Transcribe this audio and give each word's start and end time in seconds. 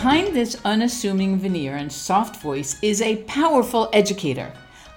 behind 0.00 0.34
this 0.34 0.58
unassuming 0.64 1.38
veneer 1.38 1.76
and 1.76 1.92
soft 1.92 2.36
voice 2.36 2.78
is 2.80 3.02
a 3.02 3.22
powerful 3.24 3.90
educator, 3.92 4.50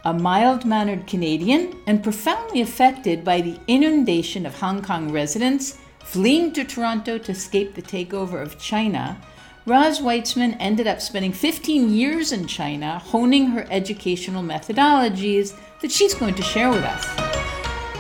a 0.06 0.14
mild 0.14 0.64
mannered 0.64 1.06
Canadian, 1.06 1.76
and 1.88 2.02
profoundly 2.02 2.62
affected 2.62 3.22
by 3.22 3.42
the 3.42 3.60
inundation 3.68 4.46
of 4.46 4.58
Hong 4.58 4.82
Kong 4.82 5.12
residents 5.12 5.78
fleeing 6.06 6.54
to 6.54 6.64
Toronto 6.64 7.18
to 7.18 7.32
escape 7.34 7.76
the 7.76 7.82
takeover 7.82 8.42
of 8.42 8.58
China. 8.58 9.20
Roz 9.66 10.00
Weitzman 10.00 10.56
ended 10.62 10.88
up 10.88 11.02
spending 11.02 11.34
15 11.34 11.94
years 11.94 12.32
in 12.32 12.48
China 12.48 12.98
honing 13.00 13.48
her 13.48 13.68
educational 13.70 14.42
methodologies 14.42 15.54
that 15.82 15.92
she's 15.92 16.14
going 16.14 16.36
to 16.36 16.42
share 16.42 16.70
with 16.70 16.86
us. 16.86 17.06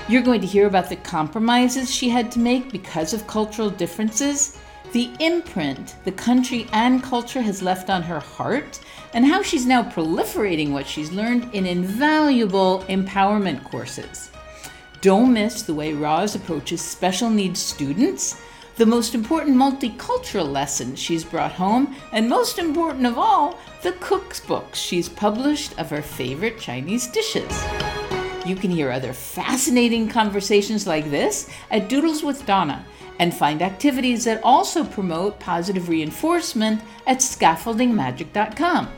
You're 0.07 0.21
going 0.21 0.39
to 0.39 0.47
hear 0.47 0.67
about 0.67 0.88
the 0.88 0.95
compromises 0.95 1.93
she 1.93 2.07
had 2.07 2.31
to 2.31 2.39
make 2.39 2.71
because 2.71 3.13
of 3.13 3.27
cultural 3.27 3.70
differences, 3.70 4.57
the 4.93 5.09
imprint 5.20 5.95
the 6.05 6.11
country 6.11 6.67
and 6.71 7.02
culture 7.02 7.41
has 7.41 7.63
left 7.63 7.89
on 7.89 8.03
her 8.03 8.20
heart, 8.20 8.79
and 9.16 9.25
how 9.25 9.41
she's 9.41 9.66
now 9.66 9.83
proliferating 9.83 10.71
what 10.71 10.88
she's 10.88 11.11
learned 11.11 11.49
in 11.53 11.66
invaluable 11.66 12.85
empowerment 12.88 13.63
courses. 13.63 14.31
Don't 15.02 15.33
miss 15.33 15.63
the 15.63 15.73
way 15.73 15.93
Roz 15.93 16.35
approaches 16.35 16.79
special 16.79 17.31
needs 17.31 17.59
students, 17.59 18.39
the 18.75 18.85
most 18.85 19.16
important 19.16 19.57
multicultural 19.57 20.49
lessons 20.52 20.99
she's 20.99 21.23
brought 21.23 21.52
home, 21.52 21.95
and 22.11 22.30
most 22.30 22.59
important 22.59 23.07
of 23.07 23.17
all, 23.17 23.57
the 23.81 23.94
cook's 23.94 24.39
books 24.39 24.77
she's 24.77 25.09
published 25.09 25.77
of 25.80 25.89
her 25.89 26.03
favorite 26.03 26.59
Chinese 26.59 27.07
dishes. 27.07 27.63
You 28.45 28.55
can 28.55 28.69
hear 28.69 28.91
other 28.91 29.13
fascinating 29.13 30.07
conversations 30.07 30.86
like 30.86 31.09
this 31.09 31.49
at 31.71 31.89
Doodles 31.89 32.23
with 32.23 32.45
Donna 32.45 32.86
and 33.23 33.33
find 33.33 33.61
activities 33.61 34.25
that 34.25 34.43
also 34.43 34.83
promote 34.83 35.39
positive 35.39 35.88
reinforcement 35.88 36.81
at 37.07 37.19
scaffoldingmagic.com. 37.19 38.89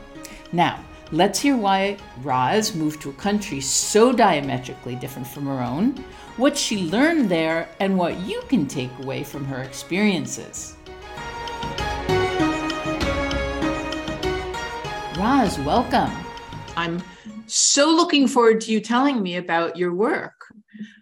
Now, 0.52 0.84
let's 1.12 1.40
hear 1.40 1.56
why 1.56 1.98
Roz 2.24 2.74
moved 2.74 3.04
to 3.04 3.12
a 3.12 3.14
country 3.14 3.62
so 3.62 4.12
diametrically 4.12 4.96
different 4.96 5.28
from 5.28 5.46
her 5.46 5.62
own, 5.62 6.04
what 6.38 6.58
she 6.58 6.90
learned 6.90 7.30
there, 7.30 7.70
and 7.80 8.00
what 8.00 8.20
you 8.22 8.42
can 8.50 8.66
take 8.66 8.90
away 8.98 9.24
from 9.24 9.46
her 9.46 9.62
experiences. 9.62 10.76
Roz, 15.20 15.60
welcome. 15.60 16.12
I'm 16.76 17.00
so 17.46 17.86
looking 17.92 18.28
forward 18.28 18.60
to 18.62 18.72
you 18.72 18.82
telling 18.82 19.22
me 19.22 19.36
about 19.36 19.78
your 19.78 19.94
work. 19.94 20.34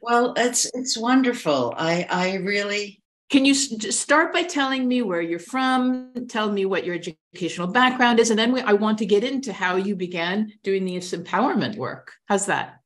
Well, 0.01 0.33
it's 0.35 0.69
it's 0.73 0.97
wonderful. 0.97 1.73
I 1.77 2.05
I 2.09 2.35
really 2.35 2.99
can 3.33 3.45
you 3.45 3.55
start 3.55 4.31
by 4.31 4.43
telling 4.43 4.87
me 4.87 5.01
where 5.01 5.19
you're 5.19 5.39
from, 5.39 6.13
tell 6.29 6.51
me 6.51 6.67
what 6.67 6.85
your 6.85 6.93
educational 6.93 7.65
background 7.65 8.19
is, 8.19 8.29
and 8.29 8.37
then 8.37 8.53
we, 8.53 8.61
I 8.61 8.73
want 8.73 8.99
to 8.99 9.07
get 9.07 9.23
into 9.23 9.51
how 9.51 9.75
you 9.75 9.95
began 9.95 10.53
doing 10.61 10.85
this 10.85 11.13
empowerment 11.13 11.75
work. 11.75 12.11
How's 12.27 12.45
that? 12.45 12.81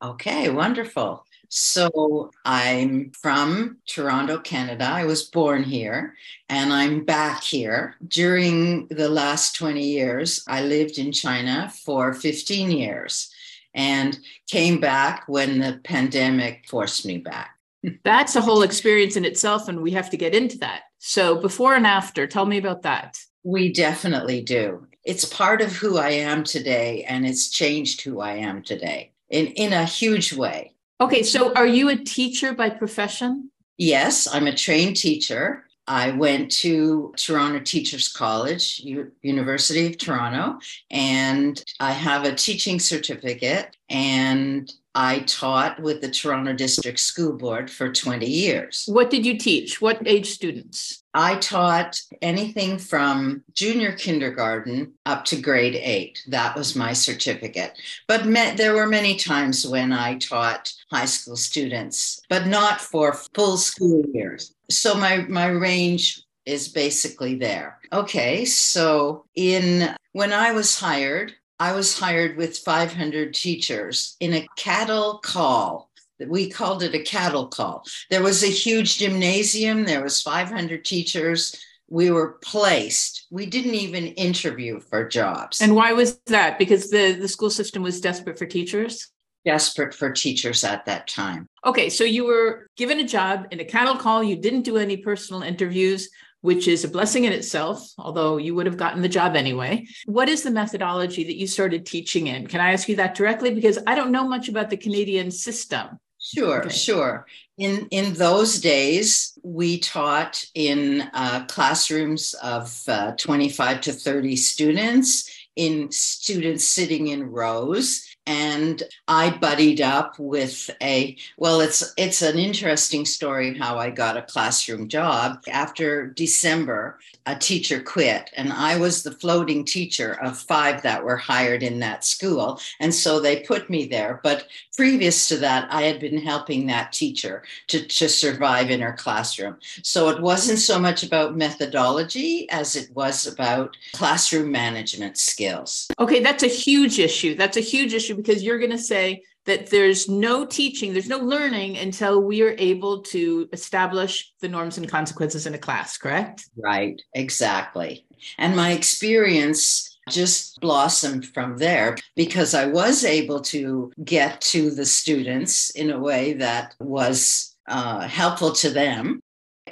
Okay, 0.00 0.50
wonderful. 0.50 1.26
So 1.48 2.30
I'm 2.44 3.10
from 3.10 3.78
Toronto, 3.88 4.38
Canada. 4.38 4.84
I 4.84 5.04
was 5.04 5.24
born 5.24 5.64
here 5.64 6.14
and 6.48 6.72
I'm 6.72 7.04
back 7.04 7.42
here. 7.42 7.96
During 8.06 8.86
the 8.86 9.08
last 9.08 9.56
20 9.56 9.82
years, 9.82 10.44
I 10.46 10.62
lived 10.62 10.98
in 10.98 11.10
China 11.10 11.72
for 11.84 12.14
15 12.14 12.70
years 12.70 13.32
and 13.74 14.16
came 14.46 14.78
back 14.78 15.24
when 15.26 15.58
the 15.58 15.80
pandemic 15.82 16.68
forced 16.68 17.04
me 17.04 17.18
back. 17.18 17.57
That's 18.04 18.36
a 18.36 18.40
whole 18.40 18.62
experience 18.62 19.16
in 19.16 19.24
itself, 19.24 19.68
and 19.68 19.82
we 19.82 19.92
have 19.92 20.10
to 20.10 20.16
get 20.16 20.34
into 20.34 20.58
that. 20.58 20.82
So, 20.98 21.36
before 21.36 21.74
and 21.74 21.86
after, 21.86 22.26
tell 22.26 22.46
me 22.46 22.58
about 22.58 22.82
that. 22.82 23.18
We 23.44 23.72
definitely 23.72 24.42
do. 24.42 24.86
It's 25.04 25.24
part 25.24 25.60
of 25.60 25.72
who 25.72 25.96
I 25.96 26.10
am 26.10 26.44
today, 26.44 27.04
and 27.04 27.24
it's 27.24 27.50
changed 27.50 28.02
who 28.02 28.20
I 28.20 28.32
am 28.32 28.62
today 28.62 29.12
in, 29.30 29.46
in 29.48 29.72
a 29.72 29.84
huge 29.84 30.32
way. 30.32 30.74
Okay, 31.00 31.22
so 31.22 31.54
are 31.54 31.66
you 31.66 31.88
a 31.88 31.96
teacher 31.96 32.52
by 32.52 32.70
profession? 32.70 33.50
Yes, 33.76 34.26
I'm 34.26 34.48
a 34.48 34.56
trained 34.56 34.96
teacher. 34.96 35.67
I 35.88 36.10
went 36.10 36.50
to 36.58 37.14
Toronto 37.16 37.60
Teachers 37.60 38.12
College, 38.12 38.80
U- 38.84 39.10
University 39.22 39.86
of 39.86 39.98
Toronto, 39.98 40.58
and 40.90 41.62
I 41.80 41.92
have 41.92 42.24
a 42.24 42.34
teaching 42.34 42.78
certificate. 42.78 43.74
And 43.88 44.70
I 44.94 45.20
taught 45.20 45.80
with 45.80 46.00
the 46.00 46.10
Toronto 46.10 46.52
District 46.52 46.98
School 46.98 47.32
Board 47.38 47.70
for 47.70 47.92
20 47.92 48.26
years. 48.26 48.84
What 48.86 49.10
did 49.10 49.24
you 49.24 49.38
teach? 49.38 49.80
What 49.80 50.06
age 50.06 50.28
students? 50.30 51.04
I 51.14 51.36
taught 51.36 52.00
anything 52.20 52.78
from 52.78 53.44
junior 53.54 53.92
kindergarten 53.92 54.94
up 55.06 55.24
to 55.26 55.40
grade 55.40 55.76
eight. 55.76 56.22
That 56.28 56.56
was 56.56 56.76
my 56.76 56.92
certificate. 56.92 57.78
But 58.08 58.26
me- 58.26 58.54
there 58.56 58.74
were 58.74 58.88
many 58.88 59.16
times 59.16 59.66
when 59.66 59.92
I 59.92 60.18
taught 60.18 60.72
high 60.92 61.06
school 61.06 61.36
students, 61.36 62.20
but 62.28 62.46
not 62.46 62.80
for 62.80 63.14
full 63.34 63.56
school 63.56 64.04
years. 64.12 64.52
So 64.70 64.94
my, 64.94 65.18
my 65.28 65.46
range 65.46 66.22
is 66.44 66.68
basically 66.68 67.36
there. 67.36 67.78
Okay, 67.92 68.44
so 68.44 69.26
in 69.34 69.94
when 70.12 70.32
I 70.32 70.52
was 70.52 70.78
hired, 70.78 71.34
I 71.60 71.72
was 71.72 71.98
hired 71.98 72.36
with 72.36 72.58
500 72.58 73.34
teachers 73.34 74.16
in 74.20 74.34
a 74.34 74.46
cattle 74.56 75.18
call. 75.18 75.90
We 76.26 76.48
called 76.50 76.82
it 76.82 76.94
a 76.94 77.02
cattle 77.02 77.48
call. 77.48 77.84
There 78.10 78.22
was 78.22 78.42
a 78.42 78.48
huge 78.48 78.98
gymnasium. 78.98 79.84
There 79.84 80.02
was 80.02 80.22
500 80.22 80.84
teachers. 80.84 81.54
We 81.88 82.10
were 82.10 82.38
placed. 82.42 83.26
We 83.30 83.46
didn't 83.46 83.74
even 83.74 84.08
interview 84.08 84.80
for 84.80 85.08
jobs. 85.08 85.60
And 85.60 85.74
why 85.74 85.92
was 85.92 86.18
that? 86.26 86.58
Because 86.58 86.90
the, 86.90 87.12
the 87.12 87.28
school 87.28 87.50
system 87.50 87.82
was 87.82 88.00
desperate 88.00 88.38
for 88.38 88.46
teachers? 88.46 89.10
Desperate 89.48 89.94
for 89.94 90.12
teachers 90.12 90.62
at 90.62 90.84
that 90.84 91.08
time. 91.08 91.48
Okay, 91.64 91.88
so 91.88 92.04
you 92.04 92.26
were 92.26 92.68
given 92.76 93.00
a 93.00 93.08
job 93.08 93.46
in 93.50 93.60
a 93.60 93.64
cattle 93.64 93.96
call. 93.96 94.22
You 94.22 94.36
didn't 94.36 94.62
do 94.62 94.76
any 94.76 94.98
personal 94.98 95.42
interviews 95.42 96.10
which 96.40 96.68
is 96.68 96.84
a 96.84 96.88
blessing 96.88 97.24
in 97.24 97.32
itself, 97.32 97.92
although 97.98 98.36
you 98.36 98.54
would 98.54 98.66
have 98.66 98.76
gotten 98.76 99.02
the 99.02 99.08
job 99.08 99.34
anyway. 99.34 99.84
What 100.06 100.28
is 100.28 100.42
the 100.42 100.50
methodology 100.50 101.24
that 101.24 101.36
you 101.36 101.46
started 101.46 101.84
teaching 101.84 102.28
in? 102.28 102.46
Can 102.46 102.60
I 102.60 102.72
ask 102.72 102.88
you 102.88 102.96
that 102.96 103.16
directly? 103.16 103.52
Because 103.52 103.78
I 103.86 103.94
don't 103.94 104.12
know 104.12 104.28
much 104.28 104.48
about 104.48 104.70
the 104.70 104.76
Canadian 104.76 105.30
system. 105.30 105.98
Sure, 106.20 106.60
okay. 106.60 106.74
sure. 106.74 107.26
In 107.58 107.88
in 107.90 108.12
those 108.14 108.60
days, 108.60 109.38
we 109.42 109.78
taught 109.78 110.44
in 110.54 111.08
uh, 111.12 111.44
classrooms 111.46 112.34
of 112.42 112.82
uh, 112.88 113.12
25 113.16 113.80
to 113.82 113.92
30 113.92 114.36
students, 114.36 115.30
in 115.56 115.90
students 115.90 116.64
sitting 116.64 117.08
in 117.08 117.30
rows, 117.30 118.04
and 118.28 118.82
I 119.08 119.30
buddied 119.30 119.80
up 119.80 120.18
with 120.18 120.70
a 120.82 121.16
well 121.38 121.60
it's 121.60 121.94
it's 121.96 122.20
an 122.20 122.38
interesting 122.38 123.06
story 123.06 123.56
how 123.56 123.78
I 123.78 123.88
got 123.88 124.18
a 124.18 124.22
classroom 124.22 124.88
job. 124.88 125.42
After 125.48 126.06
December 126.08 126.98
a 127.24 127.34
teacher 127.34 127.82
quit 127.82 128.30
and 128.36 128.52
I 128.52 128.78
was 128.78 129.02
the 129.02 129.12
floating 129.12 129.64
teacher 129.64 130.18
of 130.22 130.38
five 130.38 130.82
that 130.82 131.04
were 131.04 131.16
hired 131.16 131.62
in 131.62 131.78
that 131.80 132.04
school 132.04 132.60
and 132.80 132.94
so 132.94 133.18
they 133.18 133.40
put 133.40 133.70
me 133.70 133.86
there. 133.86 134.20
But 134.22 134.48
previous 134.76 135.28
to 135.28 135.38
that 135.38 135.72
I 135.72 135.82
had 135.82 135.98
been 135.98 136.18
helping 136.18 136.66
that 136.66 136.92
teacher 136.92 137.44
to 137.68 137.86
to 137.86 138.10
survive 138.10 138.70
in 138.70 138.80
her 138.80 138.92
classroom. 138.92 139.56
So 139.82 140.10
it 140.10 140.20
wasn't 140.20 140.58
so 140.58 140.78
much 140.78 141.02
about 141.02 141.34
methodology 141.36 142.48
as 142.50 142.76
it 142.76 142.94
was 142.94 143.26
about 143.26 143.74
classroom 143.94 144.52
management 144.52 145.16
skills. 145.16 145.88
Okay 145.98 146.20
that's 146.20 146.42
a 146.42 146.46
huge 146.46 146.98
issue. 146.98 147.34
That's 147.34 147.56
a 147.56 147.60
huge 147.60 147.94
issue 147.94 148.17
because 148.18 148.42
you're 148.42 148.58
going 148.58 148.70
to 148.70 148.78
say 148.78 149.22
that 149.46 149.70
there's 149.70 150.08
no 150.08 150.44
teaching, 150.44 150.92
there's 150.92 151.08
no 151.08 151.18
learning 151.18 151.78
until 151.78 152.22
we 152.22 152.42
are 152.42 152.54
able 152.58 153.00
to 153.00 153.48
establish 153.52 154.30
the 154.40 154.48
norms 154.48 154.76
and 154.76 154.88
consequences 154.88 155.46
in 155.46 155.54
a 155.54 155.58
class, 155.58 155.96
correct? 155.96 156.46
Right, 156.56 157.00
exactly. 157.14 158.04
And 158.36 158.54
my 158.54 158.72
experience 158.72 159.98
just 160.10 160.60
blossomed 160.60 161.26
from 161.26 161.56
there 161.56 161.96
because 162.16 162.54
I 162.54 162.66
was 162.66 163.04
able 163.04 163.40
to 163.42 163.92
get 164.04 164.40
to 164.52 164.70
the 164.70 164.84
students 164.84 165.70
in 165.70 165.90
a 165.90 165.98
way 165.98 166.34
that 166.34 166.74
was 166.80 167.56
uh, 167.68 168.08
helpful 168.08 168.52
to 168.52 168.70
them 168.70 169.20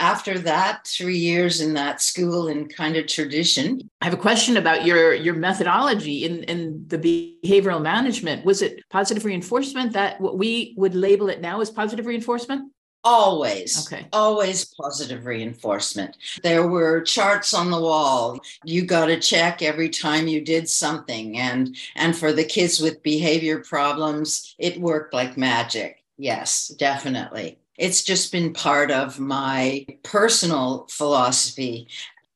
after 0.00 0.38
that 0.40 0.86
three 0.86 1.18
years 1.18 1.60
in 1.60 1.74
that 1.74 2.00
school 2.00 2.48
and 2.48 2.74
kind 2.74 2.96
of 2.96 3.06
tradition. 3.06 3.88
I 4.00 4.06
have 4.06 4.14
a 4.14 4.18
question 4.18 4.56
about 4.56 4.84
your 4.84 5.14
your 5.14 5.34
methodology 5.34 6.24
in 6.24 6.44
in 6.44 6.84
the 6.88 6.98
behavioral 6.98 7.82
management. 7.82 8.44
Was 8.44 8.62
it 8.62 8.82
positive 8.90 9.24
reinforcement 9.24 9.92
that 9.92 10.20
what 10.20 10.38
we 10.38 10.74
would 10.76 10.94
label 10.94 11.28
it 11.28 11.40
now 11.40 11.60
as 11.60 11.70
positive 11.70 12.06
reinforcement? 12.06 12.72
Always. 13.04 13.86
Okay. 13.86 14.08
Always 14.12 14.64
positive 14.64 15.26
reinforcement. 15.26 16.16
There 16.42 16.66
were 16.66 17.02
charts 17.02 17.54
on 17.54 17.70
the 17.70 17.80
wall. 17.80 18.40
You 18.64 18.84
got 18.84 19.06
to 19.06 19.20
check 19.20 19.62
every 19.62 19.90
time 19.90 20.26
you 20.26 20.40
did 20.40 20.68
something. 20.68 21.38
And 21.38 21.76
and 21.94 22.16
for 22.16 22.32
the 22.32 22.44
kids 22.44 22.80
with 22.80 23.04
behavior 23.04 23.60
problems 23.60 24.56
it 24.58 24.80
worked 24.80 25.14
like 25.14 25.36
magic. 25.36 26.02
Yes 26.18 26.68
definitely 26.68 27.58
it's 27.78 28.02
just 28.02 28.32
been 28.32 28.52
part 28.52 28.90
of 28.90 29.18
my 29.18 29.86
personal 30.02 30.86
philosophy. 30.88 31.88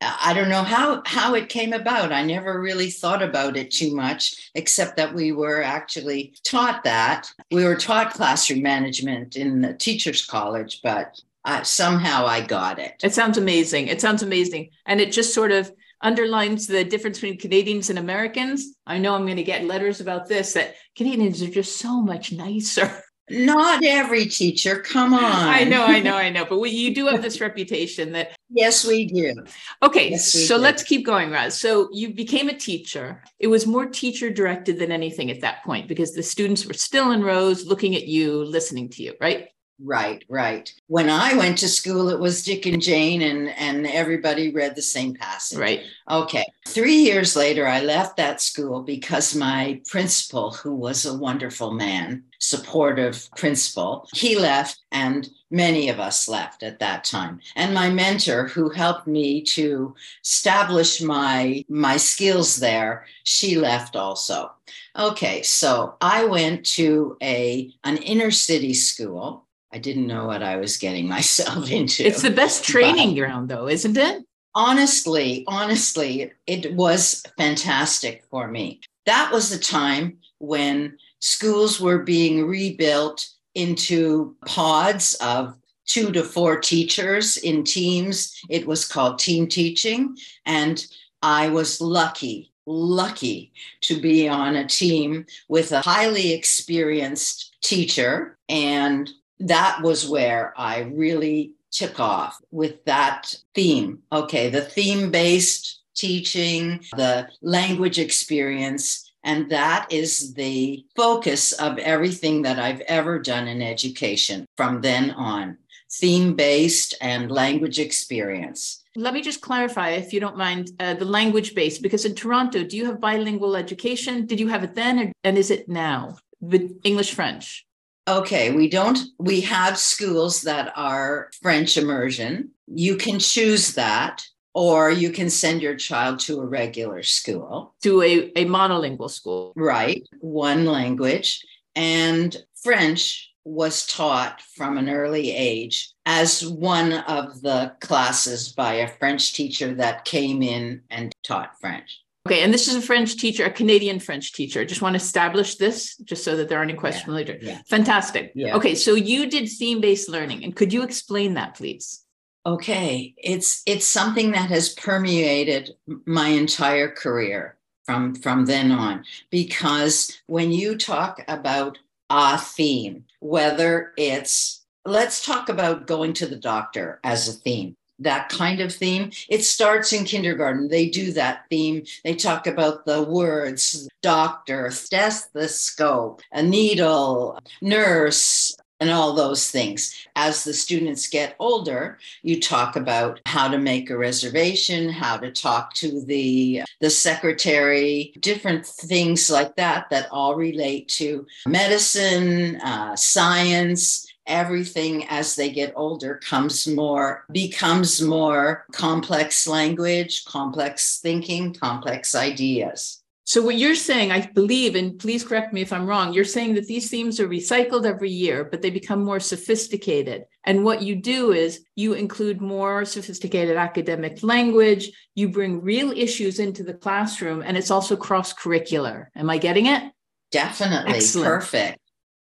I 0.03 0.33
don't 0.33 0.49
know 0.49 0.63
how 0.63 1.03
how 1.05 1.35
it 1.35 1.51
came 1.51 1.75
about. 1.75 2.13
I 2.13 2.23
never 2.23 2.59
really 2.61 2.91
thought 2.91 3.23
about 3.23 3.57
it 3.57 3.71
too 3.71 3.95
much, 3.95 4.51
except 4.55 4.97
that 4.97 5.15
we 5.15 5.33
were 5.33 5.63
actually 5.63 6.35
taught 6.43 6.85
that. 6.85 7.31
We 7.51 7.65
were 7.65 7.77
taught 7.77 8.15
classroom 8.15 8.63
management 8.63 9.37
in 9.37 9.61
the 9.61 9.75
teachers' 9.75 10.25
college, 10.25 10.81
but 10.83 11.21
somehow 11.65 12.27
I 12.27 12.41
got 12.41 12.79
it. 12.79 12.95
It 13.03 13.13
sounds 13.13 13.37
amazing. 13.37 13.89
It 13.89 14.01
sounds 14.01 14.23
amazing, 14.23 14.71
and 14.87 15.03
it 15.03 15.13
just 15.13 15.35
sort 15.35 15.53
of 15.53 15.71
underlines 16.03 16.67
the 16.67 16.83
difference 16.83 17.19
between 17.19 17.39
Canadians 17.39 17.91
and 17.91 17.99
Americans. 17.99 18.75
I 18.87 18.97
know 18.99 19.15
I'm 19.15 19.27
going 19.27 19.37
to 19.37 19.43
get 19.43 19.67
letters 19.67 20.01
about 20.01 20.29
this 20.29 20.55
that 20.55 20.77
Canadians 20.97 21.43
are 21.43 21.51
just 21.51 21.77
so 21.77 22.01
much 22.01 22.33
nicer. 22.33 23.03
Not 23.31 23.85
every 23.85 24.27
teacher. 24.27 24.81
Come 24.81 25.15
on. 25.15 25.23
I 25.23 25.65
know, 25.65 25.85
I 25.85 26.01
know, 26.01 26.17
I 26.17 26.31
know. 26.31 26.45
But 26.45 26.59
we, 26.59 26.71
you 26.71 26.95
do 26.95 27.07
have 27.07 27.23
this 27.23 27.41
reputation 27.41 28.13
that. 28.13 28.37
Yes, 28.51 28.85
we 28.85 29.07
do. 29.07 29.35
Okay, 29.83 30.11
yes, 30.11 30.35
we 30.35 30.41
so 30.41 30.57
do. 30.57 30.63
let's 30.63 30.83
keep 30.83 31.07
going, 31.07 31.31
Roz. 31.31 31.59
So 31.59 31.89
you 31.93 32.13
became 32.13 32.49
a 32.49 32.57
teacher. 32.57 33.23
It 33.39 33.47
was 33.47 33.67
more 33.67 33.87
teacher 33.87 34.31
directed 34.31 34.79
than 34.79 34.91
anything 34.91 35.31
at 35.31 35.41
that 35.43 35.63
point 35.65 35.87
because 35.87 36.13
the 36.13 36.23
students 36.23 36.67
were 36.67 36.75
still 36.75 37.13
in 37.13 37.23
rows 37.23 37.65
looking 37.65 37.95
at 37.95 38.07
you, 38.07 38.45
listening 38.45 38.89
to 38.91 39.03
you, 39.03 39.15
right? 39.21 39.49
Right, 39.83 40.23
right. 40.29 40.73
When 40.89 41.09
I 41.09 41.35
went 41.35 41.57
to 41.59 41.69
school, 41.69 42.11
it 42.11 42.21
was 42.21 42.45
Dick 42.45 42.67
and 42.67 42.83
Jane, 42.83 43.23
and 43.23 43.49
and 43.51 43.87
everybody 43.87 44.53
read 44.53 44.77
the 44.77 44.83
same 44.83 45.15
passage. 45.15 45.59
Right. 45.59 45.81
Okay. 46.11 46.45
Three 46.69 46.97
years 46.97 47.35
later, 47.35 47.67
I 47.67 47.81
left 47.81 48.19
that 48.19 48.43
school 48.43 48.83
because 48.83 49.35
my 49.35 49.81
principal, 49.89 50.51
who 50.53 50.75
was 50.75 51.07
a 51.07 51.17
wonderful 51.17 51.73
man, 51.73 52.25
supportive 52.41 53.29
principal, 53.37 54.09
he 54.13 54.37
left, 54.37 54.81
and 54.91 55.31
many 55.51 55.89
of 55.89 56.01
us 56.01 56.29
left 56.29 56.63
at 56.63 56.81
that 56.81 57.05
time. 57.05 57.41
And 57.55 57.73
my 57.73 57.89
mentor, 57.91 58.49
who 58.49 58.71
helped 58.71 59.07
me 59.07 59.43
to 59.43 59.95
establish 60.25 61.01
my 61.01 61.65
my 61.69 61.97
skills 61.97 62.57
there, 62.57 63.07
she 63.25 63.57
left 63.57 63.95
also. 63.95 64.51
Okay, 64.99 65.43
so 65.43 65.95
I 66.01 66.25
went 66.25 66.67
to 66.77 67.17
a 67.23 67.73
an 67.85 67.99
inner 67.99 68.31
city 68.31 68.75
school 68.75 69.47
I 69.73 69.79
didn't 69.79 70.07
know 70.07 70.27
what 70.27 70.43
I 70.43 70.57
was 70.57 70.77
getting 70.77 71.09
myself 71.17 71.71
into. 71.71 72.05
It's 72.05 72.23
the 72.23 72.31
best 72.31 72.65
training 72.65 73.15
ground, 73.15 73.49
though, 73.49 73.69
isn't 73.69 73.97
it? 73.97 74.25
Honestly, 74.55 75.45
honestly, 75.47 76.33
it 76.47 76.75
was 76.75 77.23
fantastic 77.39 78.25
for 78.31 78.49
me. 78.49 78.81
That 79.07 79.33
was 79.33 79.49
the 79.51 79.59
time 79.59 80.19
when 80.39 80.99
schools 81.21 81.81
were 81.81 82.01
being 82.01 82.47
rebuilt 82.47 83.27
into 83.55 84.37
pods 84.47 85.15
of 85.15 85.57
two 85.87 86.13
to 86.13 86.23
four 86.23 86.61
teachers 86.61 87.37
in 87.37 87.65
teams. 87.65 88.41
It 88.49 88.67
was 88.67 88.87
called 88.87 89.19
team 89.19 89.49
teaching. 89.49 90.17
And 90.47 90.85
I 91.23 91.49
was 91.49 91.81
lucky, 91.81 92.53
lucky 92.67 93.53
to 93.83 94.01
be 94.01 94.29
on 94.29 94.57
a 94.57 94.69
team 94.69 95.27
with 95.49 95.73
a 95.73 95.81
highly 95.81 96.33
experienced 96.33 97.57
teacher 97.63 98.39
and 98.49 99.11
that 99.41 99.81
was 99.83 100.09
where 100.09 100.53
I 100.57 100.81
really 100.81 101.53
took 101.73 101.99
off 101.99 102.39
with 102.51 102.85
that 102.85 103.35
theme. 103.55 104.01
Okay, 104.13 104.51
the 104.51 104.61
theme 104.61 105.11
based 105.11 105.81
teaching, 105.97 106.81
the 106.97 107.29
language 107.43 107.99
experience. 107.99 109.10
And 109.23 109.51
that 109.51 109.87
is 109.91 110.35
the 110.35 110.85
focus 110.97 111.53
of 111.53 111.79
everything 111.79 112.43
that 112.43 112.59
I've 112.59 112.81
ever 112.83 113.19
done 113.19 113.49
in 113.49 113.61
education 113.63 114.47
from 114.57 114.81
then 114.81 115.11
on 115.11 115.59
theme 115.93 116.35
based 116.35 116.95
and 117.01 117.31
language 117.31 117.79
experience. 117.79 118.83
Let 118.97 119.15
me 119.15 119.23
just 119.23 119.41
clarify, 119.41 119.91
if 119.91 120.13
you 120.13 120.21
don't 120.21 120.37
mind, 120.37 120.71
uh, 120.81 120.95
the 120.95 121.05
language 121.05 121.55
based, 121.55 121.83
because 121.83 122.05
in 122.05 122.15
Toronto, 122.15 122.65
do 122.65 122.77
you 122.77 122.87
have 122.87 123.01
bilingual 123.01 123.57
education? 123.57 124.27
Did 124.27 124.41
you 124.41 124.49
have 124.49 124.65
it 124.65 124.75
then, 124.75 124.99
or, 124.99 125.13
and 125.25 125.39
is 125.39 125.51
it 125.51 125.69
now 125.69 126.17
with 126.41 126.81
English 126.85 127.15
French? 127.15 127.67
Okay, 128.09 128.53
we 128.53 128.69
don't, 128.69 128.99
we 129.19 129.41
have 129.43 129.79
schools 129.79 130.43
that 130.43 130.73
are 130.75 131.31
French 131.41 131.77
immersion. 131.77 132.51
You 132.67 132.97
can 132.97 133.19
choose 133.19 133.75
that, 133.75 134.25
or 134.55 134.91
you 134.91 135.11
can 135.11 135.31
send 135.31 135.63
your 135.63 135.77
child 135.77 136.19
to 136.21 136.41
a 136.41 136.47
regular 136.47 137.03
school. 137.03 137.75
To 137.83 138.03
a, 138.03 138.33
a 138.37 138.45
monolingual 138.47 139.11
school. 139.11 139.53
Right, 139.57 140.03
one 140.21 140.67
language. 140.67 141.45
And 141.77 142.37
French 142.63 143.33
was 143.45 143.87
taught 143.87 144.43
from 144.43 144.77
an 144.77 144.89
early 144.89 145.35
age 145.35 145.93
as 146.05 146.47
one 146.47 146.93
of 146.93 147.41
the 147.41 147.73
classes 147.81 148.53
by 148.53 148.75
a 148.75 148.89
French 148.89 149.33
teacher 149.33 149.75
that 149.75 150.05
came 150.05 150.43
in 150.43 150.83
and 150.91 151.13
taught 151.25 151.59
French. 151.61 152.01
Okay, 152.27 152.43
and 152.43 152.53
this 152.53 152.69
is 152.69 152.75
a 152.75 152.83
French 152.83 153.17
teacher, 153.17 153.47
a 153.47 153.51
Canadian 153.51 153.99
French 153.99 154.35
teacher. 154.35 154.65
Just 154.65 154.83
want 154.83 154.93
to 154.93 154.99
establish 154.99 155.55
this 155.55 155.97
just 155.99 156.23
so 156.23 156.37
that 156.37 156.49
there 156.49 156.59
aren't 156.59 156.71
any 156.71 156.79
questions 156.79 157.09
yeah, 157.09 157.15
later. 157.15 157.39
Yeah. 157.41 157.61
Fantastic. 157.69 158.33
Yeah. 158.35 158.57
Okay, 158.57 158.75
so 158.75 158.95
you 158.95 159.31
did 159.31 159.49
theme-based 159.49 160.09
learning, 160.09 160.45
and 160.45 160.55
could 160.55 160.71
you 160.71 160.83
explain 160.83 161.35
that, 161.35 161.55
please? 161.55 162.05
Okay, 162.47 163.15
it's 163.19 163.63
it's 163.67 163.87
something 163.87 164.31
that 164.33 164.49
has 164.49 164.71
permeated 164.71 165.77
my 166.07 166.29
entire 166.29 166.89
career 166.89 167.57
from 167.85 168.15
from 168.15 168.47
then 168.47 168.73
on 168.73 169.05
because 169.31 170.21
when 170.27 170.51
you 170.51 170.79
talk 170.79 171.23
about 171.29 171.79
a 172.09 172.39
theme, 172.39 173.05
whether 173.21 173.93
it's 173.99 174.63
let's 174.87 175.25
talk 175.25 175.51
about 175.51 175.87
going 175.87 176.15
to 176.15 176.27
the 176.27 176.37
doctor 176.37 176.99
as 177.05 177.29
a 177.29 177.33
theme 177.33 177.77
that 178.01 178.31
kind 178.31 178.61
of 178.61 178.75
theme. 178.75 179.11
It 179.29 179.45
starts 179.45 179.93
in 179.93 180.05
kindergarten. 180.05 180.69
They 180.69 180.89
do 180.89 181.13
that 181.13 181.45
theme. 181.51 181.85
They 182.03 182.15
talk 182.15 182.47
about 182.47 182.87
the 182.87 183.03
words 183.03 183.89
doctor, 184.03 184.71
stethoscope, 184.71 186.23
a 186.33 186.43
needle, 186.43 187.39
nurse, 187.61 188.57
and 188.81 188.91
all 188.91 189.13
those 189.13 189.51
things. 189.51 189.95
As 190.17 190.43
the 190.43 190.55
students 190.55 191.09
get 191.09 191.37
older, 191.39 191.99
you 192.23 192.41
talk 192.41 192.77
about 192.77 193.21
how 193.27 193.49
to 193.49 193.59
make 193.59 193.91
a 193.91 193.97
reservation, 193.97 194.89
how 194.89 195.19
to 195.19 195.31
talk 195.31 195.75
to 195.75 196.03
the 196.05 196.63
the 196.81 196.91
secretary, 196.91 198.13
different 198.21 198.67
things 198.67 199.31
like 199.31 199.55
that 199.57 199.91
that 199.91 200.09
all 200.11 200.35
relate 200.35 200.89
to 200.89 201.27
medicine, 201.47 202.57
uh, 202.63 202.97
science, 202.97 204.07
everything 204.27 205.07
as 205.09 205.35
they 205.35 205.51
get 205.51 205.73
older 205.77 206.15
comes 206.17 206.67
more 206.67 207.25
becomes 207.33 208.01
more 208.01 208.65
complex 208.73 209.47
language 209.49 210.25
complex 210.25 211.01
thinking 211.03 211.53
complex 211.53 212.15
ideas 212.15 213.00
so 213.31 213.41
what 213.41 213.57
you're 213.57 213.77
saying 213.77 214.11
i 214.11 214.21
believe 214.35 214.75
and 214.75 214.99
please 214.99 215.23
correct 215.23 215.53
me 215.53 215.61
if 215.61 215.73
i'm 215.73 215.87
wrong 215.87 216.13
you're 216.13 216.25
saying 216.25 216.53
that 216.55 216.67
these 216.67 216.91
themes 216.91 217.21
are 217.21 217.29
recycled 217.29 217.87
every 217.87 218.11
year 218.11 218.43
but 218.43 218.61
they 218.61 218.71
become 218.71 219.05
more 219.05 219.21
sophisticated 219.21 220.25
and 220.45 220.65
what 220.65 220.83
you 220.83 220.97
do 220.97 221.31
is 221.31 221.65
you 221.77 221.93
include 221.93 222.41
more 222.41 222.85
sophisticated 222.85 223.57
academic 223.57 224.21
language 224.25 224.91
you 225.15 225.29
bring 225.29 225.63
real 225.63 225.93
issues 225.93 226.41
into 226.41 226.65
the 226.65 226.75
classroom 226.75 227.41
and 227.47 227.57
it's 227.57 227.71
also 227.71 227.95
cross 227.95 228.35
curricular 228.35 229.07
am 229.15 229.31
i 229.31 229.39
getting 229.39 229.67
it 229.67 229.93
definitely 230.33 230.95
Excellent. 230.95 231.27
perfect 231.27 231.79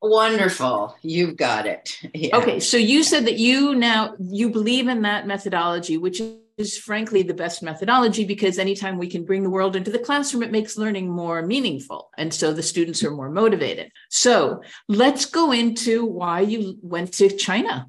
Wonderful. 0.06 0.98
You've 1.02 1.38
got 1.38 1.66
it. 1.66 1.98
Yeah. 2.14 2.36
Okay. 2.36 2.60
So 2.60 2.76
you 2.76 3.04
said 3.04 3.26
that 3.26 3.38
you 3.38 3.74
now 3.74 4.16
you 4.20 4.50
believe 4.50 4.90
in 4.90 5.04
that 5.04 5.26
methodology, 5.26 5.96
which 5.98 6.22
is 6.58 6.78
frankly 6.78 7.24
the 7.24 7.34
best 7.34 7.64
methodology 7.64 8.26
because 8.26 8.60
anytime 8.60 8.98
we 8.98 9.10
can 9.10 9.26
bring 9.26 9.44
the 9.44 9.50
world 9.50 9.76
into 9.76 9.92
the 9.92 10.00
classroom, 10.00 10.44
it 10.44 10.52
makes 10.52 10.78
learning 10.78 11.10
more 11.10 11.42
meaningful. 11.46 12.10
And 12.18 12.34
so 12.34 12.54
the 12.54 12.64
students 12.64 13.04
are 13.04 13.12
more 13.12 13.30
motivated. 13.30 13.92
So 14.10 14.62
let's 14.88 15.26
go 15.26 15.52
into 15.52 16.06
why 16.06 16.42
you 16.42 16.78
went 16.82 17.14
to 17.14 17.30
China. 17.30 17.88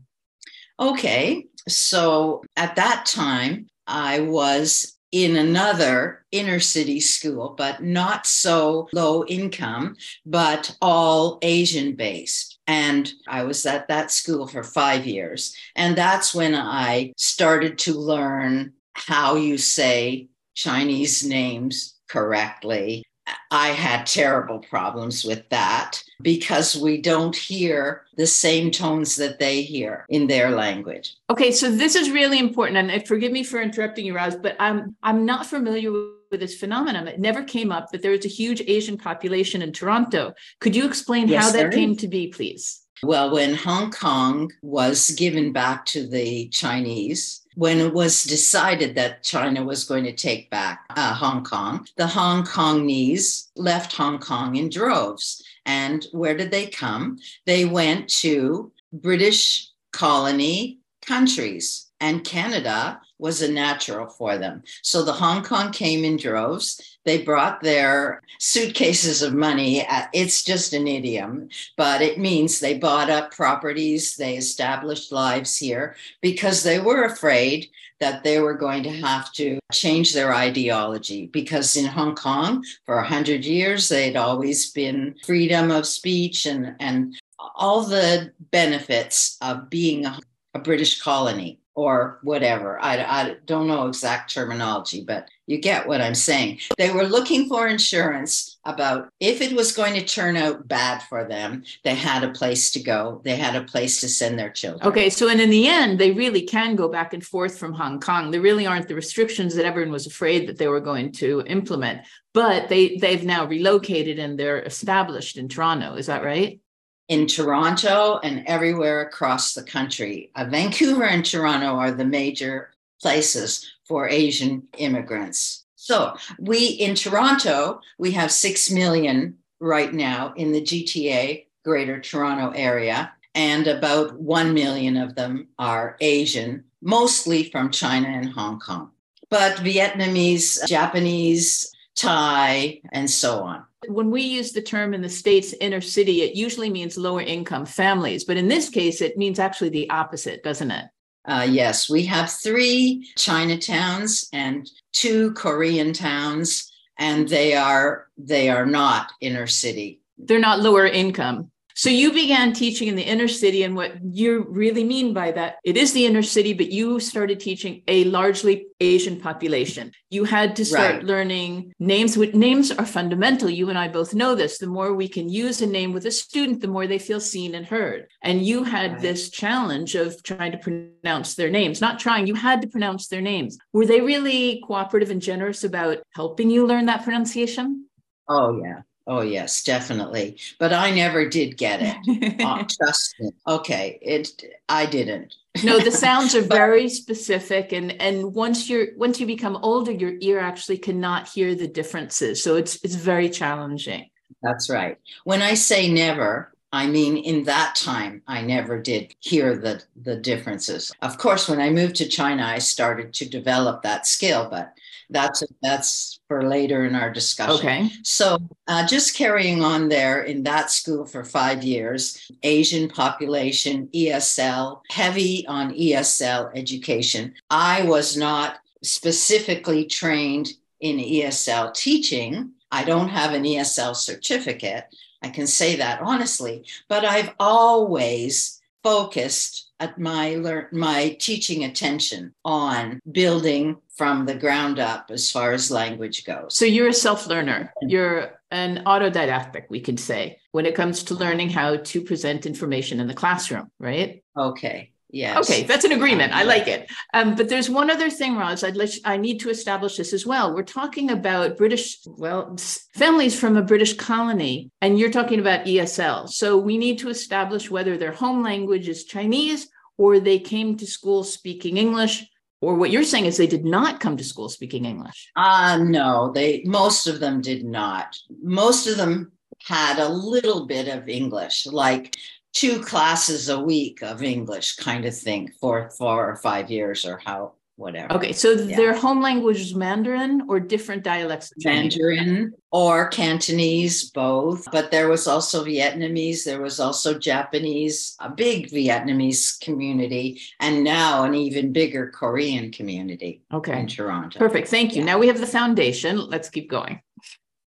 Okay. 0.78 1.46
So 1.68 2.42
at 2.56 2.76
that 2.76 3.06
time, 3.06 3.66
I 3.86 4.20
was 4.20 4.94
in 5.12 5.36
another 5.36 6.24
inner 6.32 6.58
city 6.58 6.98
school, 6.98 7.54
but 7.56 7.82
not 7.82 8.26
so 8.26 8.88
low 8.92 9.24
income, 9.26 9.94
but 10.26 10.76
all 10.82 11.38
Asian 11.42 11.94
based. 11.94 12.53
And 12.66 13.12
I 13.28 13.42
was 13.44 13.64
at 13.66 13.88
that 13.88 14.10
school 14.10 14.46
for 14.46 14.62
five 14.62 15.06
years. 15.06 15.54
And 15.76 15.96
that's 15.96 16.34
when 16.34 16.54
I 16.54 17.12
started 17.16 17.78
to 17.80 17.94
learn 17.94 18.72
how 18.94 19.36
you 19.36 19.58
say 19.58 20.28
Chinese 20.54 21.24
names 21.24 21.94
correctly 22.08 23.04
I 23.50 23.68
had 23.68 24.06
terrible 24.06 24.58
problems 24.58 25.24
with 25.24 25.48
that 25.48 26.02
because 26.22 26.76
we 26.76 27.00
don't 27.00 27.34
hear 27.34 28.02
the 28.16 28.26
same 28.26 28.70
tones 28.70 29.16
that 29.16 29.38
they 29.38 29.62
hear 29.62 30.04
in 30.08 30.26
their 30.26 30.50
language. 30.50 31.14
Okay, 31.30 31.50
so 31.50 31.70
this 31.70 31.94
is 31.94 32.10
really 32.10 32.38
important, 32.38 32.90
and 32.90 33.06
forgive 33.06 33.32
me 33.32 33.42
for 33.42 33.62
interrupting 33.62 34.06
you, 34.06 34.14
Roz, 34.14 34.36
but 34.36 34.56
I'm 34.58 34.96
I'm 35.02 35.24
not 35.24 35.46
familiar 35.46 35.90
with 36.34 36.40
this 36.40 36.58
phenomenon. 36.58 37.06
It 37.06 37.20
never 37.20 37.44
came 37.44 37.70
up 37.70 37.92
that 37.92 38.02
there 38.02 38.12
is 38.12 38.24
a 38.24 38.28
huge 38.28 38.60
Asian 38.66 38.98
population 38.98 39.62
in 39.62 39.72
Toronto. 39.72 40.34
Could 40.58 40.74
you 40.74 40.84
explain 40.84 41.28
yes, 41.28 41.44
how 41.44 41.52
that 41.52 41.72
came 41.72 41.96
to 41.96 42.08
be, 42.08 42.26
please? 42.26 42.80
Well, 43.04 43.32
when 43.32 43.54
Hong 43.54 43.92
Kong 43.92 44.50
was 44.62 45.10
given 45.10 45.52
back 45.52 45.86
to 45.86 46.08
the 46.08 46.48
Chinese, 46.48 47.42
when 47.54 47.78
it 47.78 47.94
was 47.94 48.24
decided 48.24 48.96
that 48.96 49.22
China 49.22 49.62
was 49.62 49.84
going 49.84 50.02
to 50.04 50.12
take 50.12 50.50
back 50.50 50.80
uh, 50.90 51.14
Hong 51.14 51.44
Kong, 51.44 51.86
the 51.96 52.08
Hong 52.08 52.42
Kongese 52.42 53.50
left 53.54 53.92
Hong 53.92 54.18
Kong 54.18 54.56
in 54.56 54.70
droves. 54.70 55.40
And 55.66 56.04
where 56.10 56.36
did 56.36 56.50
they 56.50 56.66
come? 56.66 57.18
They 57.46 57.64
went 57.64 58.08
to 58.24 58.72
British 58.92 59.70
colony 59.92 60.80
countries, 61.06 61.90
and 62.00 62.24
Canada 62.24 63.00
was 63.18 63.42
a 63.42 63.50
natural 63.50 64.06
for 64.06 64.38
them. 64.38 64.62
So 64.82 65.02
the 65.02 65.12
Hong 65.12 65.42
Kong 65.42 65.72
came 65.72 66.04
in 66.04 66.16
droves. 66.16 66.98
They 67.04 67.22
brought 67.22 67.62
their 67.62 68.22
suitcases 68.38 69.22
of 69.22 69.34
money. 69.34 69.86
Uh, 69.86 70.06
it's 70.12 70.42
just 70.42 70.72
an 70.72 70.86
idiom, 70.86 71.48
but 71.76 72.02
it 72.02 72.18
means 72.18 72.58
they 72.58 72.78
bought 72.78 73.10
up 73.10 73.30
properties, 73.30 74.16
they 74.16 74.36
established 74.36 75.12
lives 75.12 75.56
here 75.56 75.96
because 76.20 76.62
they 76.62 76.80
were 76.80 77.04
afraid 77.04 77.68
that 78.00 78.24
they 78.24 78.40
were 78.40 78.54
going 78.54 78.82
to 78.82 78.90
have 78.90 79.32
to 79.32 79.58
change 79.72 80.12
their 80.12 80.34
ideology 80.34 81.26
because 81.26 81.76
in 81.76 81.86
Hong 81.86 82.14
Kong 82.14 82.64
for 82.84 82.96
100 82.96 83.44
years 83.44 83.88
they'd 83.88 84.16
always 84.16 84.70
been 84.72 85.14
freedom 85.24 85.70
of 85.70 85.86
speech 85.86 86.44
and 86.46 86.74
and 86.80 87.14
all 87.38 87.82
the 87.82 88.32
benefits 88.50 89.36
of 89.40 89.70
being 89.70 90.06
a, 90.06 90.18
a 90.54 90.58
British 90.58 91.00
colony 91.00 91.60
or 91.74 92.20
whatever. 92.22 92.78
I, 92.80 93.02
I 93.02 93.36
don't 93.46 93.66
know 93.66 93.86
exact 93.86 94.32
terminology, 94.32 95.02
but 95.04 95.28
you 95.46 95.58
get 95.58 95.86
what 95.86 96.00
I'm 96.00 96.14
saying. 96.14 96.60
They 96.78 96.90
were 96.90 97.04
looking 97.04 97.48
for 97.48 97.66
insurance 97.66 98.58
about 98.64 99.08
if 99.20 99.40
it 99.40 99.54
was 99.54 99.72
going 99.72 99.94
to 99.94 100.04
turn 100.04 100.36
out 100.36 100.66
bad 100.68 101.02
for 101.02 101.24
them, 101.24 101.64
they 101.82 101.94
had 101.94 102.24
a 102.24 102.32
place 102.32 102.70
to 102.72 102.82
go, 102.82 103.20
they 103.24 103.36
had 103.36 103.56
a 103.56 103.64
place 103.64 104.00
to 104.00 104.08
send 104.08 104.38
their 104.38 104.50
children. 104.50 104.86
Okay, 104.86 105.10
so 105.10 105.28
and 105.28 105.40
in 105.40 105.50
the 105.50 105.66
end, 105.68 105.98
they 105.98 106.12
really 106.12 106.42
can 106.42 106.76
go 106.76 106.88
back 106.88 107.12
and 107.12 107.24
forth 107.24 107.58
from 107.58 107.72
Hong 107.72 108.00
Kong. 108.00 108.30
There 108.30 108.40
really 108.40 108.66
aren't 108.66 108.88
the 108.88 108.94
restrictions 108.94 109.54
that 109.56 109.66
everyone 109.66 109.92
was 109.92 110.06
afraid 110.06 110.48
that 110.48 110.56
they 110.56 110.68
were 110.68 110.80
going 110.80 111.12
to 111.12 111.42
implement, 111.46 112.06
but 112.32 112.68
they 112.68 112.96
they've 112.96 113.24
now 113.24 113.46
relocated 113.46 114.18
and 114.18 114.38
they're 114.38 114.62
established 114.62 115.36
in 115.36 115.48
Toronto. 115.48 115.94
Is 115.94 116.06
that 116.06 116.24
right? 116.24 116.60
In 117.08 117.26
Toronto 117.26 118.18
and 118.22 118.44
everywhere 118.46 119.02
across 119.02 119.54
the 119.54 119.62
country. 119.62 120.30
Uh, 120.34 120.46
Vancouver 120.46 121.04
and 121.04 121.24
Toronto 121.24 121.76
are 121.76 121.90
the 121.90 122.04
major 122.04 122.70
places 123.00 123.70
for 123.86 124.08
Asian 124.08 124.66
immigrants. 124.78 125.64
So, 125.76 126.16
we 126.38 126.66
in 126.66 126.94
Toronto, 126.94 127.80
we 127.98 128.12
have 128.12 128.32
6 128.32 128.70
million 128.70 129.36
right 129.60 129.92
now 129.92 130.32
in 130.36 130.52
the 130.52 130.62
GTA, 130.62 131.46
Greater 131.62 132.00
Toronto 132.00 132.50
area, 132.56 133.12
and 133.34 133.66
about 133.66 134.18
1 134.18 134.54
million 134.54 134.96
of 134.96 135.14
them 135.14 135.48
are 135.58 135.96
Asian, 136.00 136.64
mostly 136.80 137.50
from 137.50 137.70
China 137.70 138.08
and 138.08 138.30
Hong 138.32 138.60
Kong. 138.60 138.90
But 139.28 139.56
Vietnamese, 139.56 140.66
Japanese, 140.66 141.70
Thai, 141.96 142.80
and 142.92 143.10
so 143.10 143.42
on. 143.42 143.64
When 143.88 144.10
we 144.10 144.22
use 144.22 144.52
the 144.52 144.62
term 144.62 144.94
in 144.94 145.02
the 145.02 145.08
States 145.08 145.54
inner 145.60 145.80
city, 145.80 146.22
it 146.22 146.34
usually 146.34 146.70
means 146.70 146.96
lower 146.96 147.20
income 147.20 147.66
families. 147.66 148.24
But 148.24 148.36
in 148.36 148.48
this 148.48 148.68
case, 148.68 149.00
it 149.00 149.16
means 149.16 149.38
actually 149.38 149.70
the 149.70 149.90
opposite, 149.90 150.42
doesn't 150.42 150.70
it? 150.70 150.86
Uh, 151.26 151.46
yes, 151.48 151.88
we 151.88 152.04
have 152.04 152.30
three 152.30 153.08
Chinatowns 153.16 154.28
and 154.32 154.70
two 154.92 155.32
Korean 155.32 155.92
towns, 155.92 156.70
and 156.98 157.28
they 157.28 157.54
are 157.54 158.08
they 158.18 158.50
are 158.50 158.66
not 158.66 159.10
inner 159.20 159.46
city. 159.46 160.00
They're 160.18 160.38
not 160.38 160.60
lower 160.60 160.86
income. 160.86 161.50
So 161.76 161.90
you 161.90 162.12
began 162.12 162.52
teaching 162.52 162.86
in 162.86 162.94
the 162.94 163.02
inner 163.02 163.26
city, 163.26 163.64
and 163.64 163.74
what 163.74 163.92
you 164.02 164.46
really 164.48 164.84
mean 164.84 165.12
by 165.12 165.32
that, 165.32 165.56
it 165.64 165.76
is 165.76 165.92
the 165.92 166.06
inner 166.06 166.22
city, 166.22 166.54
but 166.54 166.70
you 166.70 167.00
started 167.00 167.40
teaching 167.40 167.82
a 167.88 168.04
largely 168.04 168.66
Asian 168.78 169.20
population. 169.20 169.90
You 170.08 170.22
had 170.22 170.54
to 170.56 170.64
start 170.64 170.94
right. 170.94 171.04
learning 171.04 171.74
names. 171.80 172.16
Names 172.16 172.70
are 172.70 172.86
fundamental. 172.86 173.50
You 173.50 173.70
and 173.70 173.78
I 173.78 173.88
both 173.88 174.14
know 174.14 174.36
this. 174.36 174.58
The 174.58 174.68
more 174.68 174.94
we 174.94 175.08
can 175.08 175.28
use 175.28 175.62
a 175.62 175.66
name 175.66 175.92
with 175.92 176.06
a 176.06 176.12
student, 176.12 176.60
the 176.60 176.68
more 176.68 176.86
they 176.86 176.98
feel 177.00 177.20
seen 177.20 177.56
and 177.56 177.66
heard. 177.66 178.06
And 178.22 178.46
you 178.46 178.62
had 178.62 178.92
right. 178.92 179.00
this 179.00 179.30
challenge 179.30 179.96
of 179.96 180.22
trying 180.22 180.52
to 180.52 180.58
pronounce 180.58 181.34
their 181.34 181.50
names, 181.50 181.80
not 181.80 181.98
trying, 181.98 182.28
you 182.28 182.34
had 182.34 182.62
to 182.62 182.68
pronounce 182.68 183.08
their 183.08 183.20
names. 183.20 183.58
Were 183.72 183.86
they 183.86 184.00
really 184.00 184.62
cooperative 184.64 185.10
and 185.10 185.20
generous 185.20 185.64
about 185.64 185.98
helping 186.14 186.50
you 186.50 186.66
learn 186.66 186.86
that 186.86 187.02
pronunciation? 187.02 187.88
Oh, 188.28 188.60
yeah. 188.62 188.82
Oh 189.06 189.20
yes, 189.20 189.62
definitely. 189.62 190.38
But 190.58 190.72
I 190.72 190.90
never 190.90 191.28
did 191.28 191.56
get 191.56 191.80
it. 191.82 192.36
oh, 192.40 192.64
trust 192.82 193.14
me. 193.20 193.30
Okay, 193.46 193.98
it. 194.00 194.42
I 194.68 194.86
didn't. 194.86 195.34
no, 195.62 195.78
the 195.78 195.90
sounds 195.90 196.34
are 196.34 196.42
very 196.62 196.88
specific, 196.88 197.72
and 197.72 197.92
and 198.00 198.34
once 198.34 198.68
you're 198.68 198.88
once 198.96 199.20
you 199.20 199.26
become 199.26 199.58
older, 199.62 199.92
your 199.92 200.14
ear 200.20 200.38
actually 200.40 200.78
cannot 200.78 201.28
hear 201.28 201.54
the 201.54 201.68
differences. 201.68 202.42
So 202.42 202.56
it's 202.56 202.82
it's 202.82 202.94
very 202.94 203.28
challenging. 203.28 204.08
That's 204.42 204.70
right. 204.70 204.98
When 205.24 205.42
I 205.42 205.54
say 205.54 205.90
never, 205.90 206.54
I 206.74 206.88
mean, 206.88 207.16
in 207.18 207.44
that 207.44 207.76
time, 207.76 208.22
I 208.26 208.42
never 208.42 208.82
did 208.82 209.14
hear 209.20 209.56
the, 209.56 209.80
the 209.94 210.16
differences. 210.16 210.90
Of 211.02 211.18
course, 211.18 211.48
when 211.48 211.60
I 211.60 211.70
moved 211.70 211.94
to 211.96 212.08
China, 212.08 212.42
I 212.44 212.58
started 212.58 213.14
to 213.14 213.28
develop 213.28 213.82
that 213.82 214.08
skill, 214.08 214.48
but 214.50 214.74
that's 215.08 215.44
that's 215.62 216.18
for 216.34 216.48
later 216.48 216.84
in 216.84 216.96
our 216.96 217.10
discussion. 217.10 217.54
Okay. 217.54 217.90
So 218.02 218.38
uh, 218.66 218.84
just 218.88 219.16
carrying 219.16 219.62
on 219.62 219.88
there 219.88 220.24
in 220.24 220.42
that 220.42 220.68
school 220.68 221.06
for 221.06 221.22
five 221.22 221.62
years, 221.62 222.28
Asian 222.42 222.88
population, 222.88 223.88
ESL, 223.94 224.80
heavy 224.90 225.46
on 225.46 225.72
ESL 225.72 226.50
education. 226.56 227.34
I 227.50 227.84
was 227.84 228.16
not 228.16 228.58
specifically 228.82 229.84
trained 229.84 230.54
in 230.80 230.96
ESL 230.96 231.72
teaching. 231.72 232.50
I 232.72 232.82
don't 232.82 233.08
have 233.10 233.32
an 233.32 233.44
ESL 233.44 233.94
certificate. 233.94 234.86
I 235.22 235.28
can 235.28 235.46
say 235.46 235.76
that 235.76 236.00
honestly, 236.02 236.64
but 236.88 237.04
I've 237.04 237.30
always 237.38 238.60
focused 238.82 239.63
my 239.96 240.36
lear- 240.36 240.68
my 240.72 241.16
teaching 241.20 241.64
attention 241.64 242.34
on 242.44 243.00
building 243.10 243.76
from 243.96 244.26
the 244.26 244.34
ground 244.34 244.78
up 244.78 245.10
as 245.10 245.30
far 245.30 245.52
as 245.52 245.70
language 245.70 246.24
goes. 246.24 246.56
So 246.56 246.64
you're 246.64 246.88
a 246.88 246.92
self-learner. 246.92 247.72
You're 247.82 248.40
an 248.50 248.82
autodidactic, 248.86 249.64
we 249.68 249.80
could 249.80 250.00
say, 250.00 250.38
when 250.52 250.66
it 250.66 250.74
comes 250.74 251.02
to 251.04 251.14
learning 251.14 251.50
how 251.50 251.76
to 251.76 252.00
present 252.00 252.46
information 252.46 253.00
in 253.00 253.06
the 253.06 253.14
classroom, 253.14 253.70
right? 253.78 254.22
Okay. 254.36 254.93
Yes. 255.14 255.48
Okay, 255.48 255.62
that's 255.62 255.84
an 255.84 255.92
agreement. 255.92 256.34
I 256.34 256.42
like 256.42 256.66
it. 256.66 256.90
Um, 257.14 257.36
but 257.36 257.48
there's 257.48 257.70
one 257.70 257.88
other 257.88 258.10
thing, 258.10 258.36
Roz. 258.36 258.64
I'd 258.64 258.74
let 258.74 258.96
you, 258.96 259.00
I 259.04 259.16
need 259.16 259.38
to 259.40 259.48
establish 259.48 259.96
this 259.96 260.12
as 260.12 260.26
well. 260.26 260.52
We're 260.52 260.64
talking 260.64 261.12
about 261.12 261.56
British, 261.56 262.00
well, 262.04 262.56
families 262.96 263.38
from 263.38 263.56
a 263.56 263.62
British 263.62 263.94
colony, 263.94 264.72
and 264.80 264.98
you're 264.98 265.12
talking 265.12 265.38
about 265.38 265.66
ESL. 265.66 266.28
So 266.28 266.58
we 266.58 266.76
need 266.78 266.98
to 266.98 267.10
establish 267.10 267.70
whether 267.70 267.96
their 267.96 268.10
home 268.10 268.42
language 268.42 268.88
is 268.88 269.04
Chinese 269.04 269.68
or 269.98 270.18
they 270.18 270.40
came 270.40 270.76
to 270.78 270.86
school 270.86 271.22
speaking 271.22 271.76
English 271.76 272.24
or 272.60 272.74
what 272.74 272.90
you're 272.90 273.04
saying 273.04 273.26
is 273.26 273.36
they 273.36 273.46
did 273.46 273.64
not 273.64 274.00
come 274.00 274.16
to 274.16 274.24
school 274.24 274.48
speaking 274.48 274.84
English. 274.84 275.30
Uh 275.36 275.78
no, 275.84 276.32
they 276.34 276.62
most 276.64 277.06
of 277.06 277.20
them 277.20 277.42
did 277.42 277.62
not. 277.62 278.16
Most 278.42 278.86
of 278.86 278.96
them 278.96 279.32
had 279.66 279.98
a 279.98 280.08
little 280.08 280.66
bit 280.66 280.88
of 280.88 281.08
English, 281.08 281.66
like 281.66 282.16
two 282.54 282.80
classes 282.80 283.48
a 283.48 283.60
week 283.60 284.02
of 284.02 284.22
English 284.22 284.76
kind 284.76 285.04
of 285.04 285.16
thing 285.16 285.52
for 285.60 285.90
four 285.90 286.30
or 286.30 286.36
five 286.36 286.70
years 286.70 287.04
or 287.04 287.20
how 287.24 287.52
whatever. 287.76 288.12
Okay, 288.14 288.32
so 288.32 288.52
yeah. 288.52 288.76
their 288.76 288.94
home 288.94 289.20
language 289.20 289.60
is 289.60 289.74
Mandarin 289.74 290.42
or 290.48 290.60
different 290.60 291.02
dialects? 291.02 291.52
Mandarin 291.64 292.52
or 292.70 293.08
Cantonese, 293.08 294.10
both. 294.10 294.70
But 294.70 294.92
there 294.92 295.08
was 295.08 295.26
also 295.26 295.64
Vietnamese, 295.64 296.44
there 296.44 296.62
was 296.62 296.78
also 296.78 297.18
Japanese, 297.18 298.16
a 298.20 298.30
big 298.30 298.70
Vietnamese 298.70 299.60
community, 299.60 300.40
and 300.60 300.84
now 300.84 301.24
an 301.24 301.34
even 301.34 301.72
bigger 301.72 302.10
Korean 302.10 302.70
community 302.70 303.42
okay. 303.52 303.80
in 303.80 303.88
Toronto. 303.88 304.38
Perfect. 304.38 304.68
Thank 304.68 304.94
you. 304.94 305.00
Yeah. 305.00 305.06
Now 305.06 305.18
we 305.18 305.26
have 305.26 305.40
the 305.40 305.46
foundation. 305.46 306.18
Let's 306.18 306.50
keep 306.50 306.70
going. 306.70 307.00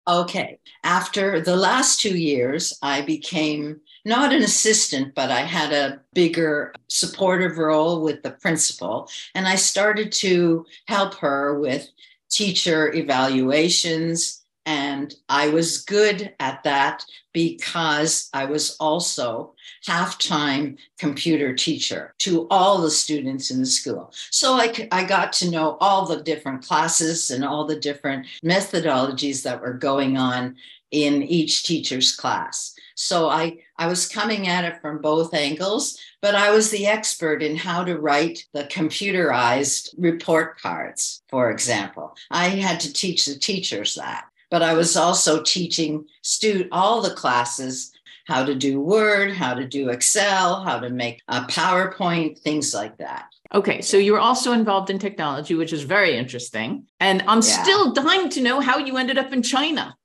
Okay. 0.08 0.60
After 0.84 1.42
the 1.42 1.56
last 1.56 2.00
two 2.00 2.18
years, 2.18 2.78
I 2.82 3.02
became 3.02 3.82
not 4.08 4.34
an 4.34 4.42
assistant, 4.42 5.14
but 5.14 5.30
I 5.30 5.42
had 5.42 5.74
a 5.74 6.00
bigger 6.14 6.74
supportive 6.88 7.58
role 7.58 8.02
with 8.02 8.24
the 8.24 8.32
principal. 8.32 9.10
And 9.36 9.48
I 9.48 9.56
started 9.56 10.12
to 10.14 10.66
help 10.88 11.16
her 11.16 11.60
with 11.60 11.90
teacher 12.30 12.94
evaluations. 12.94 14.46
And 14.66 15.14
I 15.28 15.50
was 15.50 15.84
good 15.84 16.34
at 16.40 16.64
that 16.64 17.04
because 17.34 18.30
I 18.34 18.46
was 18.46 18.78
also 18.80 19.54
half 19.86 20.18
time 20.18 20.78
computer 20.98 21.54
teacher 21.54 22.14
to 22.20 22.48
all 22.50 22.82
the 22.82 22.92
students 22.92 23.52
in 23.52 23.60
the 23.60 23.66
school. 23.66 24.14
So 24.32 24.54
I, 24.54 24.88
I 24.92 25.04
got 25.04 25.34
to 25.34 25.52
know 25.52 25.78
all 25.82 26.06
the 26.06 26.24
different 26.24 26.66
classes 26.66 27.30
and 27.30 27.44
all 27.44 27.66
the 27.66 27.80
different 27.80 28.26
methodologies 28.44 29.44
that 29.44 29.62
were 29.62 29.74
going 29.74 30.18
on 30.18 30.56
in 30.92 31.24
each 31.24 31.64
teacher's 31.64 32.16
class. 32.16 32.74
So 33.00 33.30
I, 33.30 33.60
I 33.78 33.86
was 33.86 34.08
coming 34.08 34.48
at 34.48 34.66
it 34.66 34.82
from 34.82 35.04
both 35.04 35.36
angles, 35.36 36.00
but 36.20 36.34
I 36.34 36.50
was 36.50 36.72
the 36.72 36.88
expert 36.88 37.44
in 37.44 37.56
how 37.56 37.84
to 37.84 38.00
write 38.00 38.48
the 38.54 38.64
computerized 38.64 39.94
report 40.00 40.60
cards, 40.60 41.22
for 41.30 41.52
example. 41.52 42.18
I 42.32 42.48
had 42.50 42.80
to 42.82 42.92
teach 42.92 43.28
the 43.28 43.36
teachers 43.36 43.94
that, 43.96 44.26
but 44.50 44.64
I 44.64 44.74
was 44.74 44.98
also 44.98 45.44
teaching 45.44 46.06
stu- 46.24 46.68
all 46.72 47.04
the 47.04 47.14
classes 47.14 47.92
how 48.26 48.44
to 48.44 48.56
do 48.56 48.82
Word, 48.82 49.32
how 49.32 49.54
to 49.54 49.66
do 49.66 49.90
Excel, 49.90 50.64
how 50.64 50.80
to 50.80 50.90
make 50.90 51.22
a 51.28 51.42
PowerPoint, 51.42 52.40
things 52.40 52.74
like 52.74 52.98
that. 52.98 53.28
Okay, 53.54 53.80
so 53.82 53.96
you 53.96 54.12
were 54.12 54.20
also 54.20 54.52
involved 54.52 54.90
in 54.90 55.00
technology, 55.00 55.54
which 55.54 55.72
is 55.72 55.84
very 55.84 56.18
interesting. 56.18 56.86
And 57.00 57.22
I'm 57.28 57.42
yeah. 57.42 57.64
still 57.64 57.94
dying 57.94 58.30
to 58.32 58.42
know 58.42 58.60
how 58.60 58.80
you 58.80 58.98
ended 58.98 59.18
up 59.18 59.32
in 59.32 59.44
China. 59.44 59.96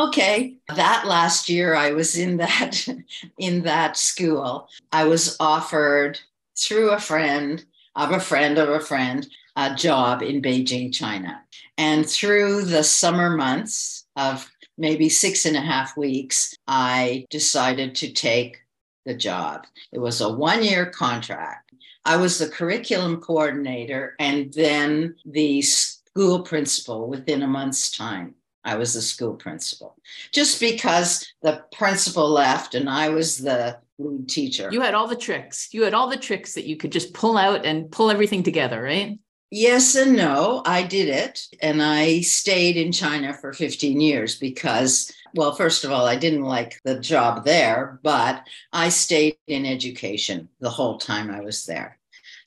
Okay, 0.00 0.56
that 0.74 1.06
last 1.06 1.50
year 1.50 1.74
I 1.74 1.92
was 1.92 2.16
in 2.16 2.38
that 2.38 2.88
in 3.38 3.62
that 3.64 3.98
school. 3.98 4.66
I 4.92 5.04
was 5.04 5.36
offered 5.38 6.18
through 6.58 6.92
a 6.92 6.98
friend 6.98 7.62
of 7.94 8.10
a 8.10 8.18
friend 8.18 8.56
of 8.56 8.70
a 8.70 8.80
friend 8.80 9.28
a 9.56 9.74
job 9.74 10.22
in 10.22 10.40
Beijing, 10.40 10.94
China. 10.94 11.42
And 11.76 12.08
through 12.08 12.62
the 12.64 12.82
summer 12.82 13.36
months 13.36 14.06
of 14.16 14.50
maybe 14.78 15.10
six 15.10 15.44
and 15.44 15.56
a 15.56 15.60
half 15.60 15.98
weeks, 15.98 16.54
I 16.66 17.26
decided 17.28 17.94
to 17.96 18.10
take 18.10 18.56
the 19.04 19.14
job. 19.14 19.66
It 19.92 19.98
was 19.98 20.22
a 20.22 20.32
one 20.32 20.64
year 20.64 20.86
contract. 20.86 21.74
I 22.06 22.16
was 22.16 22.38
the 22.38 22.48
curriculum 22.48 23.20
coordinator 23.20 24.14
and 24.18 24.50
then 24.54 25.16
the 25.26 25.60
school 25.60 26.40
principal 26.40 27.06
within 27.06 27.42
a 27.42 27.46
month's 27.46 27.90
time. 27.90 28.34
I 28.64 28.76
was 28.76 28.94
the 28.94 29.02
school 29.02 29.34
principal 29.34 29.96
just 30.32 30.60
because 30.60 31.26
the 31.42 31.64
principal 31.72 32.28
left 32.28 32.74
and 32.74 32.88
I 32.88 33.08
was 33.08 33.38
the 33.38 33.78
lead 33.98 34.28
teacher. 34.28 34.68
You 34.70 34.80
had 34.80 34.94
all 34.94 35.06
the 35.06 35.16
tricks. 35.16 35.68
You 35.72 35.82
had 35.82 35.94
all 35.94 36.08
the 36.08 36.16
tricks 36.16 36.54
that 36.54 36.66
you 36.66 36.76
could 36.76 36.92
just 36.92 37.14
pull 37.14 37.36
out 37.36 37.64
and 37.64 37.90
pull 37.90 38.10
everything 38.10 38.42
together, 38.42 38.82
right? 38.82 39.18
Yes 39.50 39.96
and 39.96 40.16
no. 40.16 40.62
I 40.64 40.84
did 40.84 41.08
it. 41.08 41.46
And 41.60 41.82
I 41.82 42.20
stayed 42.20 42.76
in 42.76 42.92
China 42.92 43.34
for 43.34 43.52
15 43.52 44.00
years 44.00 44.38
because, 44.38 45.12
well, 45.34 45.52
first 45.52 45.84
of 45.84 45.90
all, 45.90 46.06
I 46.06 46.16
didn't 46.16 46.44
like 46.44 46.80
the 46.84 47.00
job 47.00 47.44
there, 47.44 47.98
but 48.02 48.46
I 48.72 48.90
stayed 48.90 49.36
in 49.46 49.66
education 49.66 50.48
the 50.60 50.70
whole 50.70 50.98
time 50.98 51.30
I 51.30 51.40
was 51.40 51.66
there. 51.66 51.99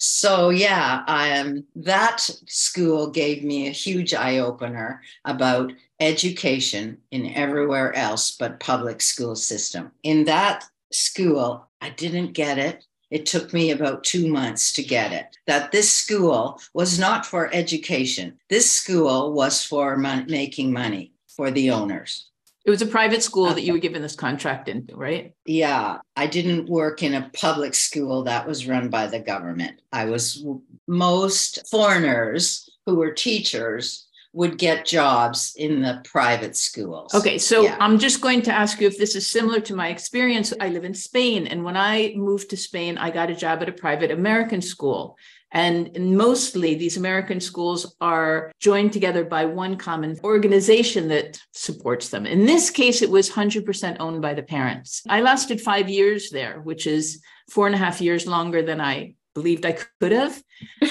So, 0.06 0.50
yeah, 0.50 1.06
um, 1.08 1.64
that 1.78 2.20
school 2.46 3.10
gave 3.10 3.42
me 3.42 3.68
a 3.68 3.72
huge 3.72 4.14
eye 4.14 4.40
opener 4.40 5.02
about 5.24 5.72
education 6.02 6.98
in 7.12 7.34
everywhere 7.34 7.96
else 7.96 8.36
but 8.36 8.60
public 8.60 9.02
school 9.02 9.34
system. 9.38 9.94
In 10.04 10.26
that 10.26 10.66
school, 10.92 11.70
I 11.80 11.92
didn't 11.92 12.34
get 12.34 12.58
it. 12.58 12.84
It 13.12 13.26
took 13.26 13.54
me 13.54 13.72
about 13.72 14.04
two 14.04 14.28
months 14.28 14.74
to 14.74 14.84
get 14.84 15.14
it. 15.14 15.38
That 15.48 15.72
this 15.72 15.96
school 15.96 16.60
was 16.74 17.00
not 17.00 17.26
for 17.26 17.50
education. 17.54 18.38
This 18.50 18.70
school 18.70 19.32
was 19.32 19.64
for 19.64 19.96
mon- 19.96 20.26
making 20.28 20.74
money 20.74 21.14
for 21.30 21.50
the 21.50 21.72
owners. 21.72 22.30
It 22.66 22.70
was 22.70 22.82
a 22.82 22.88
private 22.88 23.22
school 23.22 23.54
that 23.54 23.64
you 23.64 23.74
were 23.74 23.80
given 23.80 24.02
this 24.02 24.16
contract 24.16 24.70
into, 24.70 24.96
right? 24.96 25.34
Yeah. 25.46 25.98
I 26.16 26.28
didn't 26.28 26.70
work 26.70 27.04
in 27.04 27.14
a 27.14 27.30
public 27.34 27.74
school 27.74 28.24
that 28.24 28.48
was 28.48 28.68
run 28.68 28.90
by 28.90 29.08
the 29.08 29.20
government. 29.20 29.82
I 29.92 30.06
was 30.06 30.46
most 30.88 31.68
foreigners 31.70 32.70
who 32.86 32.96
were 32.96 33.12
teachers 33.12 34.08
would 34.34 34.58
get 34.58 34.86
jobs 34.86 35.54
in 35.58 35.82
the 35.82 36.02
private 36.04 36.58
schools. 36.58 37.14
Okay, 37.14 37.38
so 37.38 37.62
yeah. 37.62 37.78
I'm 37.80 38.00
just 38.00 38.20
going 38.20 38.42
to 38.44 38.52
ask 38.52 38.82
you 38.82 38.88
if 38.88 38.98
this 38.98 39.16
is 39.16 39.30
similar 39.30 39.60
to 39.62 39.76
my 39.76 39.90
experience. 39.90 40.52
I 40.60 40.70
live 40.70 40.86
in 40.86 40.96
Spain, 40.96 41.46
and 41.46 41.64
when 41.64 41.78
I 41.78 42.14
moved 42.16 42.50
to 42.50 42.58
Spain, 42.58 42.98
I 42.98 43.12
got 43.12 43.30
a 43.30 43.36
job 43.36 43.62
at 43.62 43.70
a 43.70 43.74
private 43.74 44.10
American 44.10 44.62
school. 44.62 45.18
And 45.54 46.18
mostly 46.18 46.74
these 46.74 46.98
American 46.98 47.40
schools 47.40 47.96
are 48.02 48.52
joined 48.60 48.92
together 48.92 49.24
by 49.24 49.46
one 49.46 49.78
common 49.78 50.20
organization 50.24 51.08
that 51.10 51.40
supports 51.54 52.10
them. 52.10 52.26
In 52.26 52.46
this 52.46 52.72
case, 52.72 53.04
it 53.04 53.10
was 53.12 53.30
100% 53.30 53.98
owned 54.00 54.22
by 54.22 54.34
the 54.34 54.44
parents. 54.44 55.04
I 55.08 55.22
lasted 55.22 55.62
five 55.62 55.90
years 55.90 56.32
there, 56.32 56.60
which 56.62 56.88
is 56.88 57.22
four 57.52 57.68
and 57.68 57.76
a 57.76 57.80
half 57.80 58.02
years 58.02 58.26
longer 58.26 58.64
than 58.64 58.82
I 58.82 59.14
believed 59.36 59.66
I 59.66 59.78
could 60.00 60.12
have. 60.12 60.42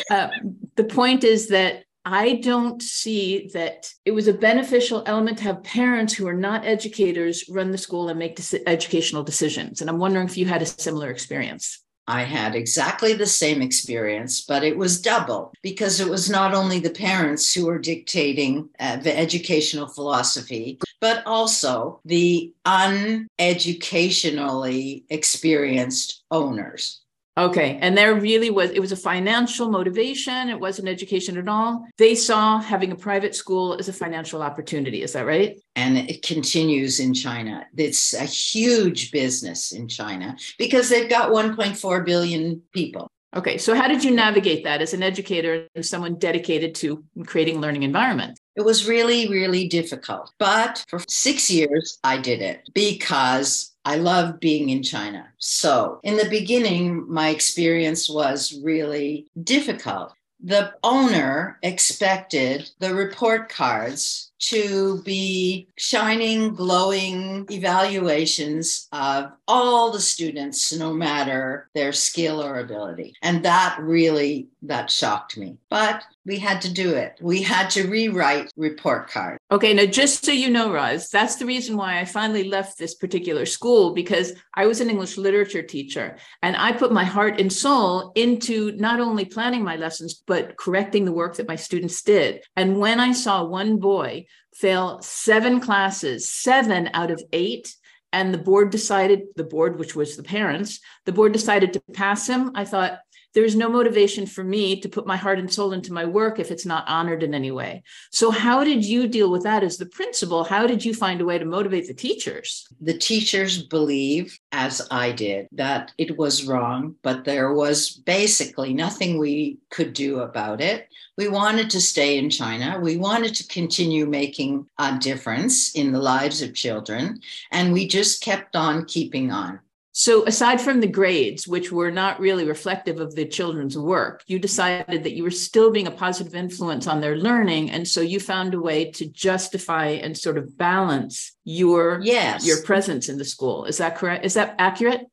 Uh, 0.08 0.28
the 0.76 0.84
point 0.84 1.24
is 1.24 1.48
that 1.48 1.84
I 2.04 2.34
don't 2.34 2.82
see 2.82 3.50
that 3.54 3.88
it 4.04 4.10
was 4.10 4.26
a 4.26 4.34
beneficial 4.34 5.04
element 5.06 5.38
to 5.38 5.44
have 5.44 5.62
parents 5.62 6.12
who 6.12 6.26
are 6.26 6.34
not 6.34 6.66
educators 6.66 7.44
run 7.48 7.70
the 7.70 7.78
school 7.78 8.08
and 8.08 8.18
make 8.18 8.40
educational 8.66 9.22
decisions. 9.22 9.80
And 9.80 9.88
I'm 9.88 9.98
wondering 9.98 10.26
if 10.26 10.36
you 10.36 10.46
had 10.46 10.62
a 10.62 10.66
similar 10.66 11.10
experience. 11.10 11.81
I 12.08 12.22
had 12.22 12.54
exactly 12.54 13.12
the 13.12 13.26
same 13.26 13.60
experience, 13.62 14.40
but 14.40 14.64
it 14.64 14.76
was 14.76 15.00
double 15.00 15.52
because 15.62 16.00
it 16.00 16.08
was 16.08 16.28
not 16.28 16.54
only 16.54 16.80
the 16.80 16.90
parents 16.90 17.54
who 17.54 17.66
were 17.66 17.78
dictating 17.78 18.68
uh, 18.80 18.96
the 18.96 19.16
educational 19.16 19.86
philosophy, 19.86 20.80
but 21.00 21.24
also 21.26 22.00
the 22.04 22.52
uneducationally 22.66 25.04
experienced 25.10 26.24
owners 26.30 27.01
Okay. 27.38 27.78
And 27.80 27.96
there 27.96 28.14
really 28.14 28.50
was, 28.50 28.70
it 28.70 28.80
was 28.80 28.92
a 28.92 28.96
financial 28.96 29.70
motivation. 29.70 30.50
It 30.50 30.60
wasn't 30.60 30.88
education 30.88 31.38
at 31.38 31.48
all. 31.48 31.86
They 31.96 32.14
saw 32.14 32.60
having 32.60 32.92
a 32.92 32.96
private 32.96 33.34
school 33.34 33.76
as 33.78 33.88
a 33.88 33.92
financial 33.92 34.42
opportunity. 34.42 35.02
Is 35.02 35.14
that 35.14 35.24
right? 35.24 35.58
And 35.74 35.96
it 35.96 36.22
continues 36.22 37.00
in 37.00 37.14
China. 37.14 37.66
It's 37.76 38.12
a 38.12 38.24
huge 38.24 39.12
business 39.12 39.72
in 39.72 39.88
China 39.88 40.36
because 40.58 40.90
they've 40.90 41.08
got 41.08 41.30
1.4 41.30 42.04
billion 42.04 42.60
people. 42.74 43.08
Okay. 43.34 43.56
So, 43.56 43.74
how 43.74 43.88
did 43.88 44.04
you 44.04 44.10
navigate 44.10 44.64
that 44.64 44.82
as 44.82 44.92
an 44.92 45.02
educator 45.02 45.66
and 45.74 45.84
someone 45.84 46.18
dedicated 46.18 46.74
to 46.76 47.02
creating 47.24 47.62
learning 47.62 47.82
environments? 47.82 48.38
It 48.56 48.62
was 48.62 48.86
really, 48.86 49.30
really 49.30 49.68
difficult. 49.68 50.30
But 50.38 50.84
for 50.88 51.00
six 51.08 51.50
years, 51.50 51.98
I 52.04 52.18
did 52.18 52.42
it 52.42 52.68
because 52.74 53.71
I 53.84 53.96
love 53.96 54.40
being 54.40 54.70
in 54.70 54.82
China. 54.82 55.28
So, 55.38 56.00
in 56.02 56.16
the 56.16 56.28
beginning, 56.28 57.10
my 57.10 57.30
experience 57.30 58.08
was 58.08 58.58
really 58.62 59.26
difficult. 59.42 60.14
The 60.44 60.72
owner 60.82 61.58
expected 61.62 62.70
the 62.80 62.94
report 62.94 63.48
cards 63.48 64.31
to 64.42 65.00
be 65.02 65.68
shining, 65.78 66.54
glowing 66.54 67.46
evaluations 67.50 68.88
of 68.92 69.32
all 69.46 69.92
the 69.92 70.00
students, 70.00 70.72
no 70.72 70.92
matter 70.92 71.68
their 71.74 71.92
skill 71.92 72.42
or 72.42 72.58
ability. 72.58 73.14
And 73.22 73.44
that 73.44 73.78
really, 73.80 74.48
that 74.62 74.90
shocked 74.90 75.38
me. 75.38 75.56
But 75.70 76.04
we 76.24 76.38
had 76.38 76.60
to 76.62 76.72
do 76.72 76.94
it. 76.94 77.18
We 77.20 77.42
had 77.42 77.70
to 77.70 77.88
rewrite 77.88 78.52
report 78.56 79.10
cards. 79.10 79.38
Okay, 79.50 79.74
now 79.74 79.86
just 79.86 80.24
so 80.24 80.32
you 80.32 80.50
know, 80.50 80.72
Roz, 80.72 81.08
that's 81.08 81.36
the 81.36 81.46
reason 81.46 81.76
why 81.76 81.98
I 81.98 82.04
finally 82.04 82.44
left 82.44 82.78
this 82.78 82.94
particular 82.94 83.44
school 83.46 83.92
because 83.92 84.32
I 84.54 84.66
was 84.66 84.80
an 84.80 84.90
English 84.90 85.16
literature 85.16 85.62
teacher 85.62 86.16
and 86.42 86.56
I 86.56 86.72
put 86.72 86.92
my 86.92 87.04
heart 87.04 87.40
and 87.40 87.52
soul 87.52 88.12
into 88.14 88.72
not 88.72 89.00
only 89.00 89.24
planning 89.24 89.64
my 89.64 89.76
lessons, 89.76 90.22
but 90.26 90.56
correcting 90.56 91.04
the 91.04 91.12
work 91.12 91.36
that 91.36 91.48
my 91.48 91.56
students 91.56 92.02
did. 92.02 92.42
And 92.56 92.78
when 92.78 93.00
I 93.00 93.12
saw 93.12 93.44
one 93.44 93.78
boy 93.78 94.26
fail 94.54 95.00
seven 95.02 95.60
classes, 95.60 96.30
seven 96.30 96.90
out 96.94 97.10
of 97.10 97.22
eight. 97.32 97.74
And 98.12 98.32
the 98.32 98.38
board 98.38 98.70
decided, 98.70 99.22
the 99.36 99.44
board, 99.44 99.78
which 99.78 99.96
was 99.96 100.16
the 100.16 100.22
parents, 100.22 100.80
the 101.06 101.12
board 101.12 101.32
decided 101.32 101.72
to 101.72 101.82
pass 101.94 102.26
him. 102.26 102.52
I 102.54 102.64
thought, 102.66 102.98
there's 103.34 103.56
no 103.56 103.68
motivation 103.68 104.26
for 104.26 104.44
me 104.44 104.80
to 104.80 104.88
put 104.88 105.06
my 105.06 105.16
heart 105.16 105.38
and 105.38 105.52
soul 105.52 105.72
into 105.72 105.92
my 105.92 106.04
work 106.04 106.38
if 106.38 106.50
it's 106.50 106.66
not 106.66 106.88
honored 106.88 107.22
in 107.22 107.34
any 107.34 107.50
way. 107.50 107.82
So, 108.10 108.30
how 108.30 108.64
did 108.64 108.84
you 108.84 109.08
deal 109.08 109.30
with 109.30 109.42
that 109.44 109.62
as 109.62 109.78
the 109.78 109.86
principal? 109.86 110.44
How 110.44 110.66
did 110.66 110.84
you 110.84 110.94
find 110.94 111.20
a 111.20 111.24
way 111.24 111.38
to 111.38 111.44
motivate 111.44 111.86
the 111.86 111.94
teachers? 111.94 112.66
The 112.80 112.96
teachers 112.98 113.62
believe, 113.62 114.38
as 114.52 114.86
I 114.90 115.12
did, 115.12 115.48
that 115.52 115.92
it 115.98 116.16
was 116.16 116.46
wrong, 116.46 116.96
but 117.02 117.24
there 117.24 117.52
was 117.52 117.90
basically 117.90 118.74
nothing 118.74 119.18
we 119.18 119.58
could 119.70 119.92
do 119.92 120.20
about 120.20 120.60
it. 120.60 120.88
We 121.18 121.28
wanted 121.28 121.70
to 121.70 121.80
stay 121.80 122.18
in 122.18 122.30
China. 122.30 122.80
We 122.80 122.96
wanted 122.96 123.34
to 123.36 123.48
continue 123.48 124.06
making 124.06 124.66
a 124.78 124.98
difference 124.98 125.74
in 125.74 125.92
the 125.92 126.00
lives 126.00 126.42
of 126.42 126.54
children. 126.54 127.20
And 127.50 127.72
we 127.72 127.86
just 127.86 128.22
kept 128.22 128.56
on 128.56 128.86
keeping 128.86 129.30
on. 129.30 129.60
So, 129.92 130.24
aside 130.24 130.60
from 130.60 130.80
the 130.80 130.86
grades, 130.86 131.46
which 131.46 131.70
were 131.70 131.90
not 131.90 132.18
really 132.18 132.46
reflective 132.46 132.98
of 132.98 133.14
the 133.14 133.26
children's 133.26 133.76
work, 133.76 134.24
you 134.26 134.38
decided 134.38 135.04
that 135.04 135.12
you 135.12 135.22
were 135.22 135.30
still 135.30 135.70
being 135.70 135.86
a 135.86 135.90
positive 135.90 136.34
influence 136.34 136.86
on 136.86 137.00
their 137.00 137.16
learning. 137.16 137.70
And 137.70 137.86
so 137.86 138.00
you 138.00 138.18
found 138.18 138.54
a 138.54 138.60
way 138.60 138.90
to 138.92 139.06
justify 139.06 139.88
and 139.88 140.16
sort 140.16 140.38
of 140.38 140.56
balance 140.56 141.36
your 141.44 142.00
yes. 142.02 142.46
your 142.46 142.62
presence 142.62 143.08
in 143.08 143.18
the 143.18 143.24
school. 143.24 143.64
Is 143.66 143.78
that 143.78 143.96
correct? 143.96 144.24
Is 144.24 144.34
that 144.34 144.54
accurate? 144.58 145.06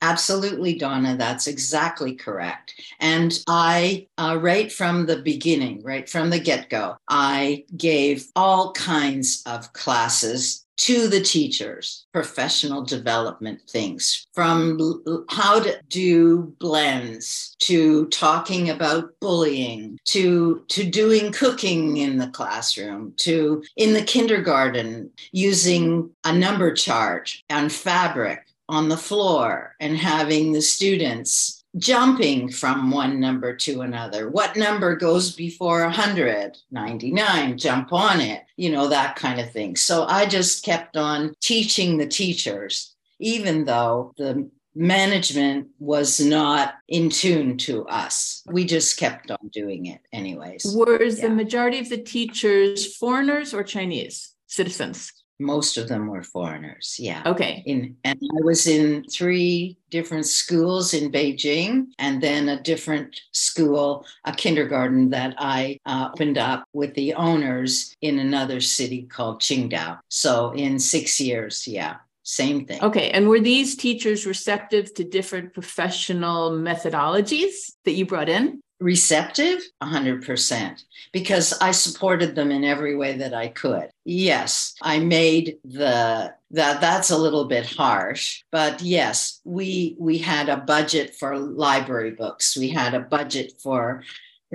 Absolutely, 0.00 0.78
Donna. 0.78 1.16
That's 1.16 1.46
exactly 1.46 2.14
correct. 2.14 2.74
And 3.00 3.38
I, 3.48 4.06
uh, 4.16 4.38
right 4.40 4.72
from 4.72 5.06
the 5.06 5.16
beginning, 5.16 5.82
right 5.82 6.08
from 6.08 6.30
the 6.30 6.38
get 6.38 6.70
go, 6.70 6.96
I 7.08 7.64
gave 7.76 8.26
all 8.34 8.72
kinds 8.72 9.42
of 9.44 9.72
classes 9.72 10.64
to 10.78 11.08
the 11.08 11.20
teachers, 11.20 12.06
professional 12.12 12.82
development 12.82 13.60
things 13.68 14.26
from 14.32 15.02
how 15.28 15.60
to 15.60 15.80
do 15.88 16.54
blends 16.58 17.54
to 17.60 18.06
talking 18.08 18.70
about 18.70 19.10
bullying 19.20 19.98
to, 20.04 20.64
to 20.68 20.84
doing 20.84 21.30
cooking 21.32 21.98
in 21.98 22.18
the 22.18 22.28
classroom 22.28 23.12
to 23.16 23.62
in 23.76 23.92
the 23.92 24.02
kindergarten 24.02 25.10
using 25.32 26.10
a 26.24 26.32
number 26.32 26.72
chart 26.72 27.36
and 27.48 27.70
fabric 27.72 28.46
on 28.68 28.88
the 28.88 28.96
floor 28.96 29.74
and 29.80 29.96
having 29.96 30.52
the 30.52 30.62
students 30.62 31.61
jumping 31.76 32.50
from 32.50 32.90
one 32.90 33.18
number 33.18 33.56
to 33.56 33.80
another. 33.80 34.28
What 34.28 34.56
number 34.56 34.96
goes 34.96 35.34
before 35.34 35.82
100? 35.82 36.58
99, 36.70 37.58
jump 37.58 37.92
on 37.92 38.20
it, 38.20 38.42
you 38.56 38.70
know, 38.70 38.88
that 38.88 39.16
kind 39.16 39.40
of 39.40 39.50
thing. 39.50 39.76
So 39.76 40.04
I 40.04 40.26
just 40.26 40.64
kept 40.64 40.96
on 40.96 41.34
teaching 41.40 41.96
the 41.96 42.06
teachers, 42.06 42.94
even 43.18 43.64
though 43.64 44.12
the 44.16 44.50
management 44.74 45.68
was 45.78 46.20
not 46.20 46.74
in 46.88 47.10
tune 47.10 47.58
to 47.58 47.86
us. 47.86 48.42
We 48.46 48.64
just 48.64 48.96
kept 48.98 49.30
on 49.30 49.48
doing 49.52 49.86
it 49.86 50.00
anyways. 50.12 50.74
Were 50.74 51.02
yeah. 51.02 51.28
the 51.28 51.30
majority 51.30 51.78
of 51.78 51.88
the 51.88 51.98
teachers 51.98 52.96
foreigners 52.96 53.52
or 53.52 53.62
Chinese 53.62 54.32
citizens? 54.46 55.12
Most 55.42 55.76
of 55.76 55.88
them 55.88 56.06
were 56.06 56.22
foreigners 56.22 56.96
yeah 56.98 57.22
okay 57.26 57.62
in 57.66 57.96
and 58.04 58.18
i 58.22 58.44
was 58.44 58.66
in 58.66 59.04
three 59.04 59.76
different 59.90 60.26
schools 60.26 60.94
in 60.94 61.10
beijing 61.10 61.86
and 61.98 62.22
then 62.22 62.48
a 62.48 62.62
different 62.62 63.20
school 63.32 64.06
a 64.24 64.32
kindergarten 64.32 65.10
that 65.10 65.34
i 65.38 65.78
uh, 65.86 66.08
opened 66.12 66.38
up 66.38 66.64
with 66.72 66.94
the 66.94 67.12
owners 67.14 67.94
in 68.00 68.18
another 68.18 68.60
city 68.60 69.02
called 69.02 69.40
qingdao 69.40 69.98
so 70.08 70.52
in 70.52 70.78
six 70.78 71.20
years 71.20 71.66
yeah 71.66 71.96
same 72.24 72.66
thing. 72.66 72.80
Okay. 72.82 73.10
And 73.10 73.28
were 73.28 73.40
these 73.40 73.76
teachers 73.76 74.26
receptive 74.26 74.94
to 74.94 75.04
different 75.04 75.52
professional 75.52 76.52
methodologies 76.52 77.72
that 77.84 77.92
you 77.92 78.06
brought 78.06 78.28
in? 78.28 78.60
Receptive? 78.82 79.62
100% 79.82 80.84
because 81.12 81.52
i 81.60 81.70
supported 81.70 82.34
them 82.34 82.50
in 82.50 82.64
every 82.64 82.96
way 82.96 83.16
that 83.18 83.34
i 83.34 83.48
could. 83.48 83.90
Yes 84.04 84.74
i 84.82 84.98
made 84.98 85.58
the 85.64 86.34
that 86.50 86.80
that's 86.80 87.10
a 87.10 87.18
little 87.18 87.46
bit 87.46 87.66
harsh 87.66 88.42
but 88.50 88.80
yes 88.82 89.40
we 89.44 89.96
we 89.98 90.18
had 90.18 90.48
a 90.48 90.56
budget 90.56 91.14
for 91.14 91.38
library 91.38 92.12
books. 92.12 92.56
We 92.56 92.68
had 92.68 92.94
a 92.94 93.00
budget 93.00 93.54
for 93.62 94.02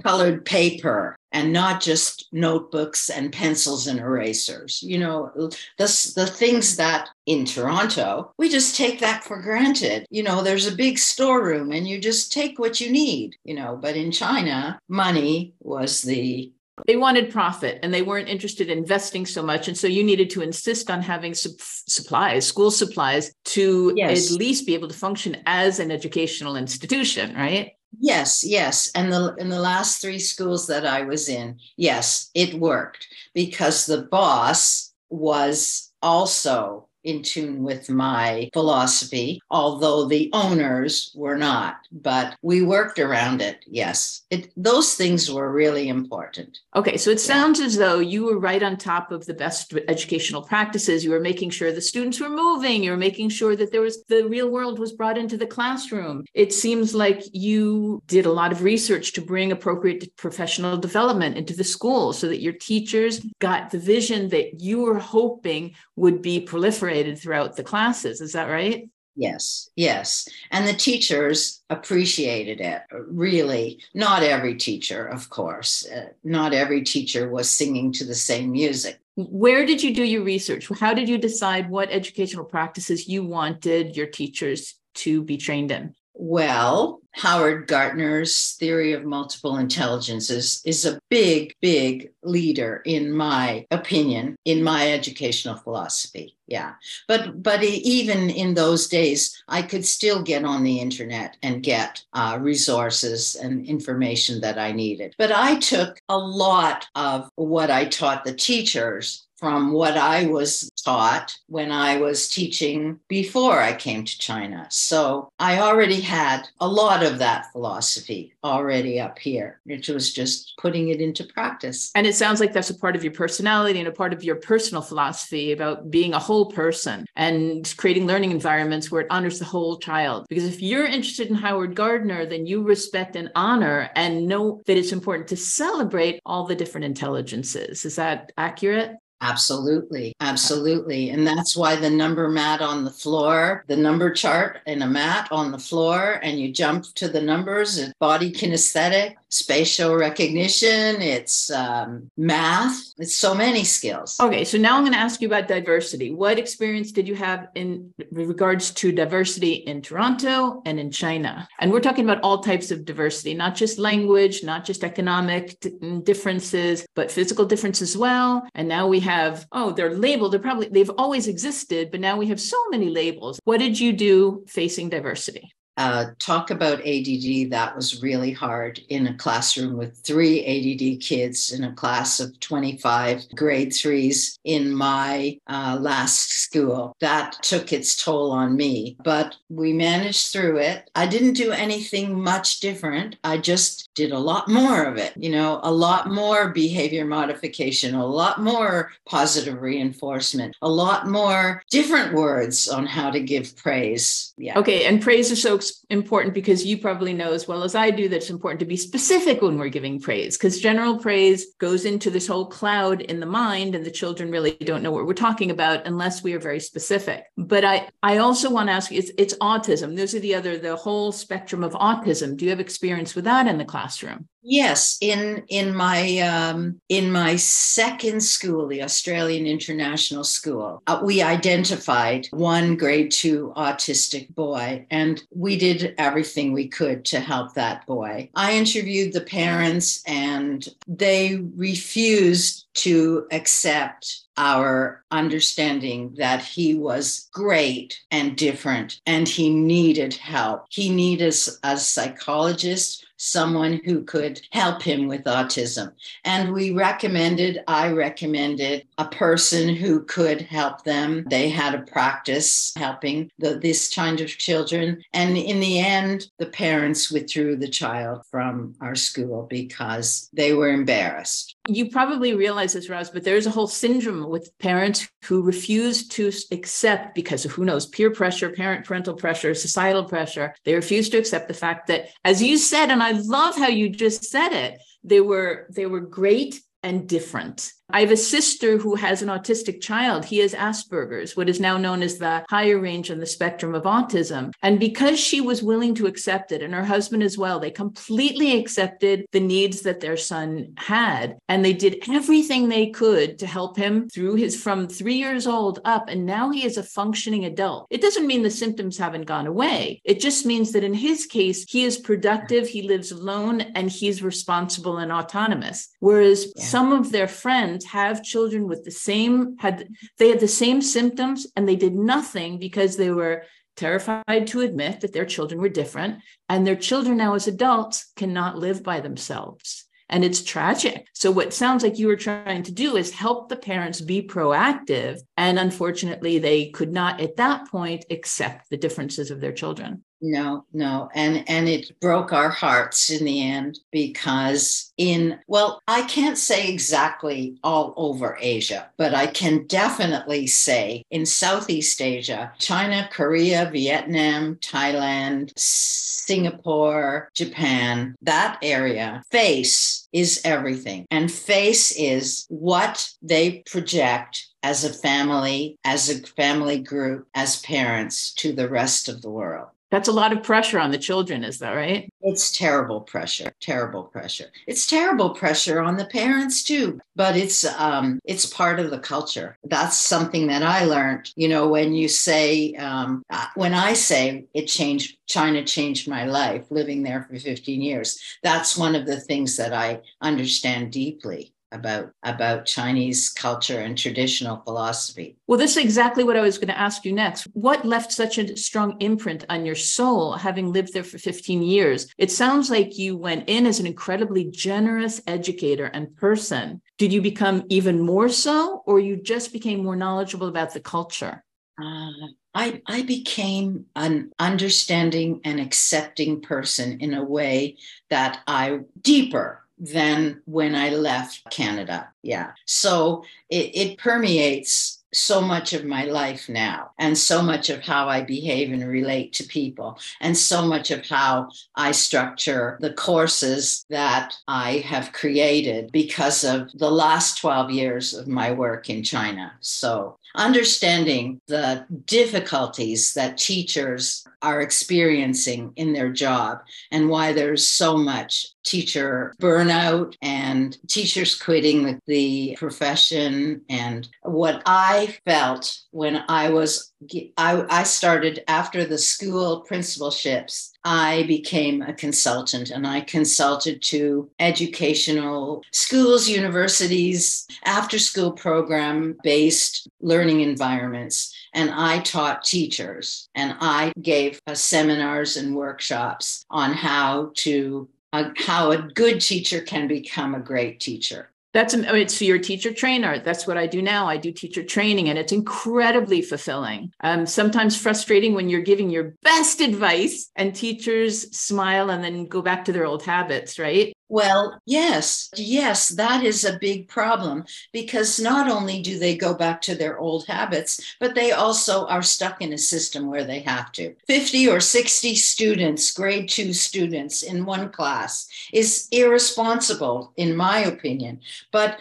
colored 0.04 0.46
paper 0.46 1.16
and 1.32 1.52
not 1.52 1.82
just 1.82 2.28
notebooks 2.32 3.10
and 3.10 3.34
pencils 3.34 3.88
and 3.88 4.00
erasers. 4.00 4.82
You 4.84 5.00
know, 5.00 5.32
the, 5.78 6.14
the 6.16 6.28
things 6.28 6.78
that 6.78 7.10
in 7.28 7.46
Toronto, 7.46 8.34
we 8.38 8.50
just 8.50 8.76
take 8.76 9.00
that 9.02 9.24
for 9.24 9.40
granted. 9.42 10.08
You 10.10 10.24
know, 10.24 10.42
there's 10.42 10.66
a 10.66 10.76
big 10.76 10.98
storeroom 10.98 11.72
and 11.72 11.88
you 11.88 12.00
just 12.00 12.32
take 12.32 12.58
what 12.58 12.82
you 12.82 12.90
need, 12.90 13.36
you 13.44 13.54
know, 13.54 13.78
but 13.80 13.96
in 13.96 14.12
China, 14.12 14.80
money 14.88 15.54
was 15.60 16.02
the 16.02 16.52
they 16.86 16.96
wanted 16.96 17.32
profit 17.32 17.80
and 17.82 17.92
they 17.92 18.04
weren't 18.04 18.30
interested 18.30 18.70
in 18.70 18.78
investing 18.78 19.26
so 19.26 19.42
much 19.42 19.68
and 19.68 19.76
so 19.76 19.88
you 19.88 20.04
needed 20.04 20.30
to 20.30 20.44
insist 20.44 20.92
on 20.92 21.02
having 21.02 21.34
supplies 21.34 22.46
school 22.46 22.70
supplies 22.70 23.32
to 23.44 23.92
yes. 23.96 24.32
at 24.32 24.38
least 24.38 24.68
be 24.68 24.76
able 24.76 24.88
to 24.88 24.94
function 24.94 25.38
as 25.48 25.80
an 25.80 25.90
educational 25.90 26.56
institution 26.56 27.34
right 27.34 27.72
Yes, 28.00 28.44
yes. 28.44 28.92
And 28.94 29.12
the 29.12 29.34
in 29.40 29.50
the 29.50 29.60
last 29.60 30.02
three 30.02 30.20
schools 30.20 30.68
that 30.68 30.86
I 30.86 31.04
was 31.04 31.30
in, 31.30 31.58
yes, 31.78 32.30
it 32.34 32.54
worked 32.54 33.08
because 33.34 33.86
the 33.86 34.04
boss 34.04 34.94
was 35.10 35.92
also 36.02 36.87
in 37.04 37.22
tune 37.22 37.64
with 37.64 37.90
my 37.90 38.50
philosophy, 38.54 39.40
although 39.50 40.06
the 40.06 40.30
owners 40.34 41.12
were 41.16 41.38
not. 41.38 41.87
But 41.92 42.36
we 42.42 42.62
worked 42.62 43.00
around 43.00 43.42
it. 43.42 43.64
Yes, 43.66 44.24
it, 44.30 44.52
those 44.56 44.96
things 44.96 45.32
were 45.32 45.52
really 45.52 45.90
important. 45.90 46.58
Okay, 46.76 46.98
so 46.98 47.10
it 47.10 47.20
sounds 47.20 47.60
yeah. 47.60 47.66
as 47.66 47.78
though 47.78 48.00
you 48.00 48.26
were 48.26 48.40
right 48.40 48.62
on 48.62 48.78
top 48.78 49.12
of 49.12 49.26
the 49.26 49.34
best 49.34 49.74
educational 49.88 50.42
practices. 50.42 51.04
You 51.04 51.12
were 51.12 51.20
making 51.20 51.52
sure 51.52 51.72
the 51.72 51.82
students 51.82 52.20
were 52.20 52.30
moving. 52.30 52.84
You 52.84 52.92
were 52.92 52.98
making 52.98 53.30
sure 53.30 53.56
that 53.56 53.72
there 53.72 53.82
was 53.82 54.04
the 54.06 54.28
real 54.28 54.50
world 54.50 54.80
was 54.80 54.94
brought 54.94 55.18
into 55.18 55.38
the 55.38 55.48
classroom. 55.48 56.26
It 56.34 56.54
seems 56.54 56.94
like 56.94 57.24
you 57.32 58.02
did 58.08 58.26
a 58.26 58.32
lot 58.32 58.52
of 58.52 58.64
research 58.64 59.14
to 59.14 59.22
bring 59.22 59.52
appropriate 59.52 60.16
professional 60.18 60.78
development 60.78 61.38
into 61.38 61.56
the 61.56 61.64
school 61.64 62.14
so 62.14 62.28
that 62.28 62.42
your 62.42 62.54
teachers 62.54 63.26
got 63.40 63.72
the 63.72 63.80
vision 63.80 64.30
that 64.30 64.62
you 64.62 64.82
were 64.82 65.00
hoping 65.00 65.76
would 65.96 66.22
be 66.22 66.46
proliferated 66.46 67.20
throughout 67.20 67.56
the 67.56 67.64
classes. 67.64 68.22
Is 68.22 68.34
that 68.34 68.50
right? 68.50 68.90
Yes, 69.20 69.72
yes. 69.76 70.30
And 70.52 70.68
the 70.68 70.74
teachers 70.74 71.64
appreciated 71.72 72.62
it, 72.62 72.84
really. 72.92 73.82
Not 73.96 74.22
every 74.22 74.56
teacher, 74.56 75.08
of 75.08 75.30
course. 75.32 75.88
Uh, 75.88 76.10
not 76.24 76.54
every 76.54 76.84
teacher 76.84 77.28
was 77.28 77.50
singing 77.50 77.92
to 77.94 78.06
the 78.06 78.14
same 78.14 78.52
music. 78.52 79.00
Where 79.16 79.66
did 79.66 79.82
you 79.82 79.96
do 79.96 80.04
your 80.04 80.24
research? 80.24 80.70
How 80.80 80.94
did 80.94 81.10
you 81.10 81.18
decide 81.18 81.68
what 81.68 81.90
educational 81.90 82.46
practices 82.46 83.08
you 83.08 83.26
wanted 83.26 83.98
your 83.98 84.06
teachers 84.06 84.76
to 84.96 85.24
be 85.24 85.38
trained 85.38 85.72
in? 85.72 85.96
Well, 86.20 87.02
Howard 87.12 87.68
Gardner's 87.68 88.54
theory 88.54 88.94
of 88.94 89.06
multiple 89.06 89.58
intelligences 89.58 90.62
is 90.66 90.84
a 90.84 91.00
big, 91.10 91.54
big 91.62 92.12
leader, 92.24 92.82
in 92.86 93.12
my 93.12 93.68
opinion, 93.70 94.36
in 94.44 94.64
my 94.64 94.92
educational 94.92 95.56
philosophy. 95.56 96.36
Yeah. 96.48 96.74
But 97.08 97.44
but 97.44 97.64
even 97.64 98.32
in 98.32 98.56
those 98.56 98.88
days, 98.88 99.44
I 99.48 99.62
could 99.62 99.86
still 99.86 100.24
get 100.24 100.44
on 100.44 100.64
the 100.64 100.80
internet 100.80 101.38
and 101.44 101.62
get 101.62 102.04
uh, 102.14 102.40
resources 102.42 103.36
and 103.36 103.66
information 103.68 104.42
that 104.42 104.58
I 104.58 104.72
needed. 104.72 105.14
But 105.20 105.32
I 105.32 105.60
took 105.60 106.00
a 106.10 106.18
lot 106.18 106.88
of 106.96 107.30
what 107.36 107.70
I 107.70 107.86
taught 107.86 108.26
the 108.26 108.34
teachers 108.34 109.27
from 109.38 109.72
what 109.72 109.98
I 109.98 110.26
was 110.26 110.70
taught 110.84 111.38
when 111.48 111.72
I 111.72 111.98
was 111.98 112.30
teaching 112.30 113.00
before 113.08 113.60
I 113.60 113.74
came 113.74 114.04
to 114.04 114.18
China. 114.18 114.68
So 114.70 115.30
I 115.40 115.60
already 115.60 116.02
had 116.02 116.48
a 116.60 116.68
lot 116.68 117.04
of 117.04 117.20
that 117.20 117.52
philosophy 117.52 118.34
already 118.44 119.00
up 119.00 119.20
here, 119.20 119.60
which 119.66 119.90
was 119.90 120.14
just 120.14 120.54
putting 120.58 120.90
it 120.90 121.02
into 121.02 121.24
practice. 121.26 121.92
And 121.94 122.08
it 122.08 122.16
sounds 122.16 122.40
like 122.40 122.54
that's 122.54 122.70
a 122.70 122.78
part 122.78 122.96
of 122.96 123.04
your 123.04 123.14
personality 123.14 123.80
and 123.80 123.88
a 123.88 123.92
part 123.92 124.14
of 124.14 124.24
your 124.24 124.38
personal 124.38 124.82
philosophy 124.82 125.52
about 125.52 125.92
being 125.92 126.14
a 126.14 126.20
whole 126.20 126.52
person 126.52 127.06
and 127.16 127.74
creating 127.78 128.08
learning 128.08 128.32
environments 128.32 128.90
where 128.90 129.02
it 129.02 129.08
honors 129.10 129.40
the 129.40 129.46
whole 129.46 129.78
child. 129.78 130.26
Because 130.30 130.46
if 130.46 130.62
you're 130.62 130.86
interested 130.86 131.28
in 131.28 131.36
Howard 131.36 131.76
Gardner, 131.76 132.26
then 132.26 132.46
you 132.46 132.64
respect 132.64 133.16
and 133.16 133.32
honor 133.36 133.90
and 133.96 134.28
know 134.28 134.62
that 134.66 134.78
it's 134.78 134.92
important 134.92 135.28
to 135.30 135.38
celebrate 135.38 136.20
all 136.26 136.46
the 136.46 136.56
different 136.56 136.86
intelligences. 136.86 137.86
Is 137.86 137.98
that 137.98 138.32
accurate? 138.38 138.96
Absolutely. 139.22 140.14
Absolutely. 140.20 141.10
And 141.10 141.26
that's 141.26 141.56
why 141.58 141.76
the 141.76 141.90
number 141.90 142.30
mat 142.30 142.62
on 142.62 142.84
the 142.86 142.92
floor, 142.92 143.64
the 143.68 143.76
number 143.76 144.12
chart 144.12 144.60
and 144.68 144.84
a 144.84 144.88
mat 144.88 145.28
on 145.32 145.52
the 145.52 145.58
floor, 145.58 146.20
and 146.22 146.40
you 146.40 146.52
jump 146.52 146.86
to 146.96 147.08
the 147.08 147.22
numbers, 147.22 147.92
body 148.00 148.32
kinesthetic, 148.32 149.16
spatial 149.30 149.96
recognition, 149.96 151.02
it's 151.02 151.50
um, 151.52 152.10
math, 152.18 152.80
it's 152.98 153.16
so 153.16 153.36
many 153.36 153.64
skills. 153.64 154.18
Okay. 154.20 154.44
So 154.44 154.58
now 154.58 154.78
I'm 154.78 154.84
going 154.84 154.94
to 154.94 155.00
ask 155.00 155.22
you 155.22 155.28
about 155.28 155.48
diversity. 155.48 156.14
What 156.14 156.40
experience 156.40 156.92
did 156.92 157.08
you 157.08 157.16
have 157.16 157.48
in 157.56 157.94
regards 158.12 158.72
to 158.72 158.92
diversity 158.92 159.54
in 159.54 159.82
Toronto 159.82 160.62
and 160.66 160.80
in 160.80 160.92
China? 160.92 161.48
And 161.60 161.72
we're 161.72 161.82
talking 161.82 162.06
about 162.06 162.24
all 162.24 162.40
types 162.40 162.72
of 162.72 162.86
diversity, 162.86 163.34
not 163.34 163.56
just 163.56 163.78
language, 163.78 164.44
not 164.44 164.66
just 164.66 164.84
economic 164.84 165.58
differences, 166.04 166.86
but 166.96 167.12
physical 167.12 167.46
differences 167.46 167.90
as 167.90 167.98
well. 167.98 168.48
And 168.56 168.68
now 168.68 168.88
we 168.88 169.00
have, 169.02 169.46
oh, 169.52 169.72
they're 169.72 169.94
labeled. 169.94 170.34
They're 170.34 170.40
probably, 170.40 170.70
they've 170.70 170.92
always 170.98 171.28
existed, 171.28 171.92
but 171.92 172.00
now 172.00 172.18
we 172.18 172.28
have 172.28 172.40
so 172.40 172.58
many 172.70 172.90
labels. 172.90 173.40
What 173.44 173.60
did 173.60 173.80
you 173.80 173.94
do 173.94 174.46
facing 174.48 174.90
diversity? 174.90 175.52
Uh, 175.78 176.08
talk 176.20 176.50
about 176.50 176.80
ADD, 176.80 177.52
that 177.52 177.74
was 177.76 178.02
really 178.02 178.32
hard 178.32 178.80
in 178.90 179.08
a 179.08 179.14
classroom 179.16 179.78
with 179.78 179.98
three 180.00 180.44
ADD 180.44 181.02
kids 181.02 181.52
in 181.52 181.64
a 181.64 181.74
class 181.74 182.20
of 182.20 182.40
25 182.40 183.30
grade 183.36 183.74
threes 183.74 184.40
in 184.44 184.74
my 184.74 185.40
uh, 185.48 185.78
last 185.80 186.32
school. 186.32 186.96
That 187.00 187.38
took 187.44 187.72
its 187.72 188.04
toll 188.04 188.32
on 188.32 188.58
me, 188.58 188.98
but 189.04 189.36
we 189.50 189.74
managed 189.74 190.32
through 190.32 190.58
it. 190.58 190.90
I 190.96 191.06
didn't 191.06 191.34
do 191.34 191.52
anything 191.52 192.22
much 192.22 192.60
different. 192.60 193.18
I 193.24 193.38
just 193.38 193.90
did 193.94 194.12
a 194.12 194.20
lot 194.20 194.48
more 194.48 194.84
of 194.84 194.98
it, 194.98 195.14
you 195.16 195.30
know, 195.30 195.60
a 195.64 195.72
lot 195.72 196.10
more 196.10 196.50
behavior 196.50 197.06
modification, 197.06 197.96
a 197.96 198.06
lot 198.06 198.42
more 198.42 198.92
positive 199.06 199.62
reinforcement, 199.62 200.56
a 200.62 200.70
lot 200.70 201.08
more 201.08 201.62
different 201.70 202.14
words 202.14 202.68
on 202.68 202.86
how 202.86 203.12
to 203.12 203.20
give 203.20 203.56
praise. 203.56 204.34
Yeah. 204.38 204.58
Okay. 204.58 204.86
And 204.86 205.02
praise 205.02 205.32
is 205.32 205.42
so 205.42 205.54
it's 205.68 205.86
important 205.90 206.34
because 206.34 206.66
you 206.66 206.78
probably 206.78 207.14
know 207.14 207.32
as 207.32 207.48
well 207.48 207.64
as 207.64 207.76
I 207.76 207.90
do 207.90 208.08
that 208.10 208.18
it's 208.18 208.30
important 208.30 208.60
to 208.60 208.66
be 208.66 208.78
specific 208.78 209.42
when 209.42 209.58
we're 209.58 209.70
giving 209.70 210.00
praise 210.00 210.38
because 210.38 210.60
general 210.60 210.98
praise 210.98 211.54
goes 211.60 211.86
into 211.86 212.10
this 212.10 212.28
whole 212.28 212.46
cloud 212.46 213.02
in 213.02 213.20
the 213.20 213.26
mind 213.26 213.76
and 213.76 213.86
the 213.86 213.92
children 213.92 214.32
really 214.32 214.52
don't 214.52 214.84
know 214.84 214.92
what 214.92 215.06
we're 215.06 215.14
talking 215.14 215.52
about 215.52 215.86
unless 215.86 216.24
we 216.24 216.34
are 216.34 216.40
very 216.40 216.60
specific. 216.60 217.24
But 217.38 217.66
I, 217.66 217.90
I 218.02 218.18
also 218.18 218.50
want 218.50 218.70
to 218.70 218.74
ask 218.74 218.92
you, 218.92 219.00
it's, 219.00 219.12
it's 219.18 219.36
autism. 219.36 219.96
Those 219.96 220.16
are 220.16 220.20
the 220.20 220.36
other, 220.36 220.58
the 220.58 220.76
whole 220.76 221.12
spectrum 221.12 221.64
of 221.64 221.74
autism. 221.74 222.38
Do 222.38 222.46
you 222.46 222.52
have 222.52 222.60
experience 222.60 223.16
with 223.16 223.26
that 223.26 223.48
in 223.48 223.58
the 223.58 223.66
classroom? 223.66 224.28
Yes, 224.44 224.98
in 225.02 225.44
in 225.50 225.76
my 225.76 226.20
um, 226.20 226.80
in 226.90 227.12
my 227.12 227.36
second 227.36 228.22
school, 228.22 228.68
the 228.68 228.84
Australian 228.84 229.46
International 229.46 230.24
School, 230.24 230.82
uh, 230.88 231.02
we 231.04 231.22
identified 231.22 232.28
one 232.32 232.78
grade 232.78 233.12
two 233.12 233.52
autistic 233.58 234.34
boy, 234.36 234.86
and 234.90 235.22
we 235.36 235.58
did 235.58 235.96
everything 235.98 236.54
we 236.54 236.68
could 236.68 237.04
to 237.06 237.20
help 237.20 237.56
that 237.56 237.86
boy. 237.88 238.30
I 238.36 238.54
interviewed 238.54 239.12
the 239.12 239.22
parents, 239.22 240.02
and 240.08 240.66
they 240.88 241.42
refused 241.56 242.68
to 242.76 243.28
accept 243.32 244.28
our 244.38 245.04
understanding 245.10 246.14
that 246.18 246.44
he 246.44 246.76
was 246.76 247.28
great 247.34 248.00
and 248.12 248.38
different 248.38 249.02
and 249.08 249.28
he 249.28 249.50
needed 249.50 250.14
help. 250.14 250.68
He 250.70 250.90
needed 250.92 251.36
a 251.64 251.78
psychologist 251.78 253.07
someone 253.18 253.82
who 253.84 254.04
could 254.04 254.42
help 254.52 254.82
him 254.82 255.08
with 255.08 255.24
autism. 255.26 255.92
And 256.24 256.54
we 256.54 256.72
recommended, 256.72 257.64
I 257.68 257.92
recommended 257.92 258.87
a 258.98 259.06
person 259.06 259.70
who 259.76 260.04
could 260.04 260.42
help 260.42 260.84
them. 260.84 261.26
They 261.30 261.50
had 261.50 261.76
a 261.76 261.84
practice 261.84 262.72
helping 262.76 263.32
the, 263.38 263.60
this 263.60 263.94
kind 263.94 264.22
of 264.22 264.30
children. 264.30 265.04
And 265.14 265.38
in 265.38 265.60
the 265.60 265.80
end, 265.80 266.28
the 266.40 266.48
parents 266.48 267.12
withdrew 267.12 267.58
the 267.58 267.68
child 267.68 268.26
from 268.30 268.76
our 268.82 268.96
school 268.96 269.48
because 269.50 270.30
they 270.34 270.54
were 270.54 270.70
embarrassed. 270.70 271.56
You 271.68 271.90
probably 271.90 272.34
realize 272.34 272.74
this, 272.74 272.90
Roz, 272.90 273.10
but 273.10 273.24
there's 273.24 273.46
a 273.46 273.52
whole 273.52 273.68
syndrome 273.68 274.30
with 274.30 274.58
parents 274.58 275.08
who 275.26 275.42
refuse 275.42 276.08
to 276.10 276.32
accept 276.52 277.14
because 277.14 277.46
of 277.46 277.52
who 277.52 277.66
knows, 277.66 277.86
peer 277.86 278.12
pressure, 278.12 278.50
parent 278.50 278.86
parental 278.86 279.14
pressure, 279.14 279.54
societal 279.54 280.06
pressure. 280.06 280.56
They 280.66 280.74
refuse 280.74 281.10
to 281.10 281.18
accept 281.18 281.48
the 281.48 281.54
fact 281.54 281.88
that, 281.88 282.10
as 282.24 282.42
you 282.42 282.58
said, 282.58 282.90
and 282.90 283.04
I 283.04 283.12
love 283.12 283.56
how 283.58 283.68
you 283.68 283.90
just 283.90 284.26
said 284.26 284.54
it. 284.54 284.80
They 285.04 285.22
were 285.22 285.68
they 285.70 285.86
were 285.86 286.02
great 286.02 286.62
and 286.84 287.08
different. 287.08 287.72
I 287.90 288.02
have 288.02 288.12
a 288.12 288.18
sister 288.18 288.78
who 288.78 288.96
has 288.96 289.22
an 289.22 289.30
autistic 289.30 289.82
child. 289.82 290.26
He 290.26 290.40
has 290.40 290.54
Asperger's, 290.54 291.38
what 291.38 291.48
is 291.48 291.60
now 291.60 291.78
known 291.78 292.04
as 292.04 292.18
the 292.18 292.46
higher 292.50 292.80
range 292.80 293.10
on 293.10 293.20
the 293.20 293.26
spectrum 293.26 293.74
of 293.74 293.84
autism. 293.84 294.52
And 294.62 294.80
because 294.80 295.18
she 295.20 295.40
was 295.40 295.64
willing 295.64 295.96
to 295.96 296.06
accept 296.06 296.52
it, 296.52 296.62
and 296.62 296.74
her 296.74 296.84
husband 296.84 297.24
as 297.24 297.38
well, 297.38 297.60
they 297.60 297.72
completely 297.72 298.60
accepted 298.60 299.26
the 299.32 299.40
needs 299.40 299.82
that 299.82 300.02
their 300.02 300.18
son 300.18 300.74
had. 300.78 301.38
And 301.48 301.64
they 301.64 301.74
did 301.74 302.04
everything 302.10 302.68
they 302.68 302.88
could 302.88 303.40
to 303.40 303.48
help 303.48 303.78
him 303.78 304.10
through 304.10 304.36
his 304.36 304.62
from 304.62 304.88
three 304.88 305.16
years 305.16 305.48
old 305.48 305.80
up. 305.86 306.10
And 306.10 306.26
now 306.26 306.50
he 306.50 306.66
is 306.66 306.78
a 306.78 306.84
functioning 306.84 307.46
adult. 307.46 307.88
It 307.90 308.02
doesn't 308.02 308.28
mean 308.28 308.44
the 308.44 308.52
symptoms 308.52 308.98
haven't 308.98 309.26
gone 309.26 309.48
away. 309.48 310.02
It 310.04 310.20
just 310.20 310.46
means 310.46 310.74
that 310.74 310.84
in 310.84 310.94
his 310.94 311.26
case, 311.26 311.66
he 311.70 311.86
is 311.86 311.98
productive, 311.98 312.68
he 312.68 312.82
lives 312.82 313.12
alone, 313.12 313.62
and 313.62 313.90
he's 313.90 314.22
responsible 314.22 314.98
and 314.98 315.12
autonomous. 315.12 315.90
Whereas 316.00 316.52
yeah. 316.56 316.64
some 316.66 316.92
of 316.92 317.12
their 317.12 317.28
friends, 317.28 317.77
have 317.86 318.24
children 318.24 318.68
with 318.68 318.84
the 318.84 318.92
same 318.92 319.58
had 319.58 319.88
they 320.18 320.30
had 320.30 320.40
the 320.40 320.48
same 320.48 320.82
symptoms 320.82 321.48
and 321.56 321.68
they 321.68 321.76
did 321.76 321.96
nothing 321.96 322.60
because 322.60 322.98
they 322.98 323.12
were 323.12 323.44
terrified 323.76 324.48
to 324.48 324.62
admit 324.62 325.02
that 325.02 325.14
their 325.14 325.26
children 325.26 325.62
were 325.62 325.70
different 325.70 326.22
and 326.50 326.66
their 326.66 326.76
children 326.76 327.18
now 327.18 327.36
as 327.36 327.48
adults 327.48 328.12
cannot 328.16 328.58
live 328.58 328.84
by 328.84 329.00
themselves 329.00 329.88
and 330.10 330.24
it's 330.24 330.44
tragic. 330.44 331.08
So, 331.14 331.32
what 331.32 331.54
sounds 331.54 331.84
like 331.84 332.00
you 332.00 332.08
were 332.08 332.16
trying 332.16 332.64
to 332.64 332.72
do 332.72 332.96
is 332.96 333.12
help 333.12 333.50
the 333.50 333.56
parents 333.56 334.00
be 334.00 334.22
proactive. 334.22 335.20
And 335.36 335.60
unfortunately, 335.60 336.40
they 336.40 336.70
could 336.70 336.94
not 336.94 337.20
at 337.20 337.36
that 337.38 337.68
point 337.70 338.06
accept 338.10 338.70
the 338.70 338.78
differences 338.78 339.32
of 339.32 339.42
their 339.42 339.52
children 339.52 340.04
no 340.22 340.66
no 340.74 341.10
and 341.14 341.44
and 341.48 341.70
it 341.70 341.92
broke 342.00 342.34
our 342.34 342.50
hearts 342.50 343.10
in 343.10 343.24
the 343.26 343.42
end 343.44 343.80
because 343.92 344.92
in 344.98 345.40
well 345.48 345.82
i 345.88 346.02
can't 346.04 346.38
say 346.38 346.70
exactly 346.70 347.58
all 347.64 347.94
over 347.98 348.38
asia 348.42 348.90
but 348.98 349.14
i 349.14 349.28
can 349.28 349.66
definitely 349.68 350.48
say 350.48 351.04
in 351.12 351.26
southeast 351.26 352.02
asia 352.02 352.52
china 352.58 353.08
korea 353.12 353.70
vietnam 353.72 354.56
thailand 354.56 355.52
singapore 355.58 357.30
japan 357.34 358.16
that 358.22 358.58
area 358.62 359.24
face 359.32 360.08
is 360.14 360.42
everything 360.44 361.06
and 361.12 361.32
face 361.32 361.92
is 361.92 362.46
what 362.50 363.10
they 363.22 363.60
project 363.66 364.48
as 364.64 364.84
a 364.84 364.92
family, 364.92 365.78
as 365.86 366.10
a 366.10 366.28
family 366.28 366.80
group, 366.80 367.28
as 367.34 367.62
parents 367.62 368.34
to 368.34 368.52
the 368.52 368.68
rest 368.68 369.08
of 369.08 369.22
the 369.22 369.30
world. 369.30 369.70
That's 369.90 370.10
a 370.10 370.14
lot 370.14 370.34
of 370.34 370.44
pressure 370.44 370.80
on 370.80 370.92
the 370.92 370.98
children, 370.98 371.44
is 371.44 371.60
that 371.60 371.72
right? 371.72 372.10
It's 372.22 372.52
terrible 372.52 373.02
pressure, 373.02 373.54
terrible 373.62 374.04
pressure. 374.04 374.48
It's 374.68 374.86
terrible 374.86 375.30
pressure 375.30 375.80
on 375.80 375.96
the 375.96 376.06
parents 376.06 376.64
too, 376.64 377.00
but 377.16 377.38
it's 377.38 377.64
um, 377.80 378.20
it's 378.26 378.46
part 378.46 378.80
of 378.80 378.92
the 378.92 379.00
culture. 379.00 379.58
That's 379.64 379.98
something 379.98 380.48
that 380.48 380.62
I 380.62 380.84
learned. 380.84 381.32
You 381.36 381.48
know, 381.48 381.70
when 381.70 381.94
you 381.94 382.10
say, 382.10 382.74
um, 382.74 383.24
uh, 383.30 383.48
when 383.56 383.74
I 383.74 383.94
say 383.94 384.46
it 384.54 384.66
changed, 384.66 385.18
China 385.28 385.64
changed 385.64 386.10
my 386.10 386.26
life, 386.26 386.66
living 386.70 387.04
there 387.04 387.24
for 387.24 387.40
15 387.40 387.82
years. 387.82 388.20
That's 388.44 388.78
one 388.78 388.96
of 388.96 389.06
the 389.06 389.22
things 389.22 389.56
that 389.56 389.74
I 389.74 390.02
understand 390.22 390.92
deeply 390.92 391.54
about 391.72 392.12
about 392.24 392.66
Chinese 392.66 393.30
culture 393.30 393.80
and 393.80 393.98
traditional 393.98 394.62
philosophy. 394.62 395.38
Well, 395.48 395.60
this 395.60 395.78
is 395.78 395.84
exactly 395.84 396.24
what 396.24 396.38
I 396.38 396.42
was 396.42 396.58
going 396.58 396.70
to 396.70 396.80
ask 396.80 397.06
you 397.06 397.14
next. 397.14 397.48
What 397.54 397.86
left 397.86 398.12
such 398.12 398.38
a 398.38 398.56
strong 398.56 398.98
imprint 399.00 399.46
on 399.50 399.66
your 399.66 399.76
soul 399.76 400.34
having 400.34 400.72
lived 400.72 400.94
there 400.94 401.04
for 401.04 401.18
15 401.18 401.62
years? 401.62 402.08
It 402.18 402.32
sounds 402.32 402.70
like 402.70 402.98
you 402.98 403.18
went 403.18 403.50
in 403.50 403.66
as 403.66 403.80
an 403.80 403.88
incredibly 403.88 404.46
generous 404.46 405.22
educator 405.28 405.86
and 405.86 406.16
person. 406.16 406.82
Did 406.98 407.14
you 407.14 407.22
become 407.22 407.64
even 407.70 408.00
more 408.00 408.30
so 408.30 408.84
or 408.86 409.00
you 409.00 409.18
just 409.18 409.54
became 409.54 409.84
more 409.84 409.96
knowledgeable 409.96 410.48
about 410.48 410.74
the 410.74 410.80
culture? 410.80 411.44
Uh, 411.80 412.10
I, 412.56 412.82
I 412.88 413.04
became 413.04 413.86
an 413.96 414.32
understanding 414.40 415.42
and 415.44 415.60
accepting 415.60 416.42
person 416.42 417.00
in 417.02 417.14
a 417.14 417.24
way 417.24 417.78
that 418.10 418.42
I 418.48 418.80
deeper 419.00 419.67
than 419.78 420.42
when 420.46 420.76
I 420.76 420.90
left 420.90 421.50
Canada. 421.52 422.10
Yeah. 422.24 422.52
So 422.66 423.24
it, 423.50 423.72
it 423.76 423.98
permeates 423.98 424.98
so 425.14 425.42
much 425.42 425.74
of 425.74 425.86
my 425.86 426.04
life 426.04 426.50
now 426.50 426.92
and 427.00 427.18
so 427.18 427.42
much 427.42 427.70
of 427.70 427.82
how 427.82 428.10
I 428.10 428.22
behave 428.22 428.72
and 428.72 428.88
relate 428.88 429.34
to 429.34 429.44
people 429.44 429.98
and 430.20 430.38
so 430.38 430.66
much 430.66 430.92
of 430.92 431.06
how 431.08 431.50
I 431.76 431.92
structure 431.92 432.78
the 432.82 432.94
courses 432.94 433.86
that 433.90 434.36
I 434.48 434.80
have 434.80 435.14
created 435.14 435.92
because 435.92 436.44
of 436.44 436.72
the 436.74 436.92
last 436.92 437.40
12 437.40 437.72
years 437.72 438.14
of 438.14 438.28
my 438.28 438.52
work 438.52 438.90
in 438.90 439.02
China. 439.02 439.54
So 439.62 440.17
understanding 440.36 441.42
the 441.48 441.86
difficulties 442.06 443.14
that 443.14 443.38
teachers 443.38 444.26
are 444.42 444.62
experiencing 444.62 445.74
in 445.76 445.94
their 445.94 446.12
job 446.12 446.60
and 446.92 447.10
why 447.10 447.34
there's 447.34 447.68
so 447.68 447.98
much 447.98 448.48
teacher 448.64 449.34
burnout 449.42 450.16
and 450.22 450.78
teachers 450.88 451.36
quitting 451.36 452.00
the, 452.06 452.56
profession. 452.58 453.62
And 453.70 454.08
what 454.24 454.62
i 454.66 455.16
felt 455.26 455.80
when 455.92 456.24
i 456.28 456.50
was 456.50 456.92
I, 457.38 457.66
I 457.70 457.84
started 457.84 458.44
after 458.48 458.86
the 458.86 458.98
school 458.98 459.62
principalships 459.62 460.74
I 460.90 461.24
became 461.24 461.82
a 461.82 461.92
consultant 461.92 462.70
and 462.70 462.88
I 462.88 463.02
consulted 463.02 463.82
to 463.94 464.30
educational 464.40 465.62
schools, 465.74 466.30
universities, 466.30 467.46
after 467.66 468.00
school 468.00 468.32
program 468.32 469.18
based 469.22 469.90
learning 470.00 470.40
environments. 470.40 471.36
And 471.54 471.72
I 471.72 472.00
taught 472.00 472.46
teachers 472.46 473.28
and 473.36 473.58
I 473.60 473.92
gave 474.02 474.40
uh, 474.48 474.54
seminars 474.54 475.36
and 475.36 475.58
workshops 475.58 476.46
on 476.50 476.72
how 476.72 477.32
to 477.44 477.90
uh, 478.14 478.30
how 478.38 478.72
a 478.72 478.78
good 478.78 479.20
teacher 479.20 479.60
can 479.60 479.90
become 479.90 480.36
a 480.36 480.40
great 480.40 480.80
teacher. 480.80 481.32
That's 481.58 481.74
it's 481.74 482.22
your 482.22 482.38
teacher 482.38 482.72
trainer. 482.72 483.18
That's 483.18 483.48
what 483.48 483.58
I 483.58 483.66
do 483.66 483.82
now. 483.82 484.06
I 484.06 484.18
do 484.18 484.32
teacher 484.32 484.62
training, 484.62 485.10
and 485.10 485.18
it's 485.18 485.32
incredibly 485.32 486.22
fulfilling. 486.22 486.94
Um, 487.02 487.26
sometimes 487.26 487.76
frustrating 487.76 488.36
when 488.36 488.48
you're 488.48 488.62
giving 488.62 488.92
your 488.92 489.16
best 489.24 489.60
advice 489.60 490.30
and 490.36 490.54
teachers 490.54 491.36
smile 491.36 491.90
and 491.90 492.04
then 492.04 492.28
go 492.28 492.44
back 492.44 492.64
to 492.66 492.72
their 492.72 492.86
old 492.86 493.02
habits, 493.02 493.58
right? 493.58 493.92
Well, 494.10 494.62
yes, 494.66 495.30
yes, 495.36 495.90
that 495.90 496.24
is 496.24 496.46
a 496.46 496.58
big 496.60 496.88
problem 496.88 497.44
because 497.74 498.22
not 498.22 498.50
only 498.50 498.82
do 498.82 498.98
they 498.98 499.18
go 499.18 499.34
back 499.34 499.62
to 499.64 499.76
their 499.76 500.00
old 500.00 500.26
habits, 500.28 500.96
but 501.00 501.14
they 501.14 501.34
also 501.34 501.86
are 501.88 502.02
stuck 502.02 502.42
in 502.42 502.54
a 502.54 502.58
system 502.58 503.08
where 503.08 503.26
they 503.26 503.42
have 503.42 503.72
to. 503.74 503.96
50 504.08 504.48
or 504.48 504.62
60 504.62 505.14
students, 505.16 505.92
grade 505.92 506.30
two 506.30 506.54
students 506.54 507.22
in 507.22 507.44
one 507.44 507.70
class 507.70 508.30
is 508.54 508.88
irresponsible, 508.92 510.14
in 510.16 510.38
my 510.38 510.60
opinion. 510.60 511.20
But 511.52 511.80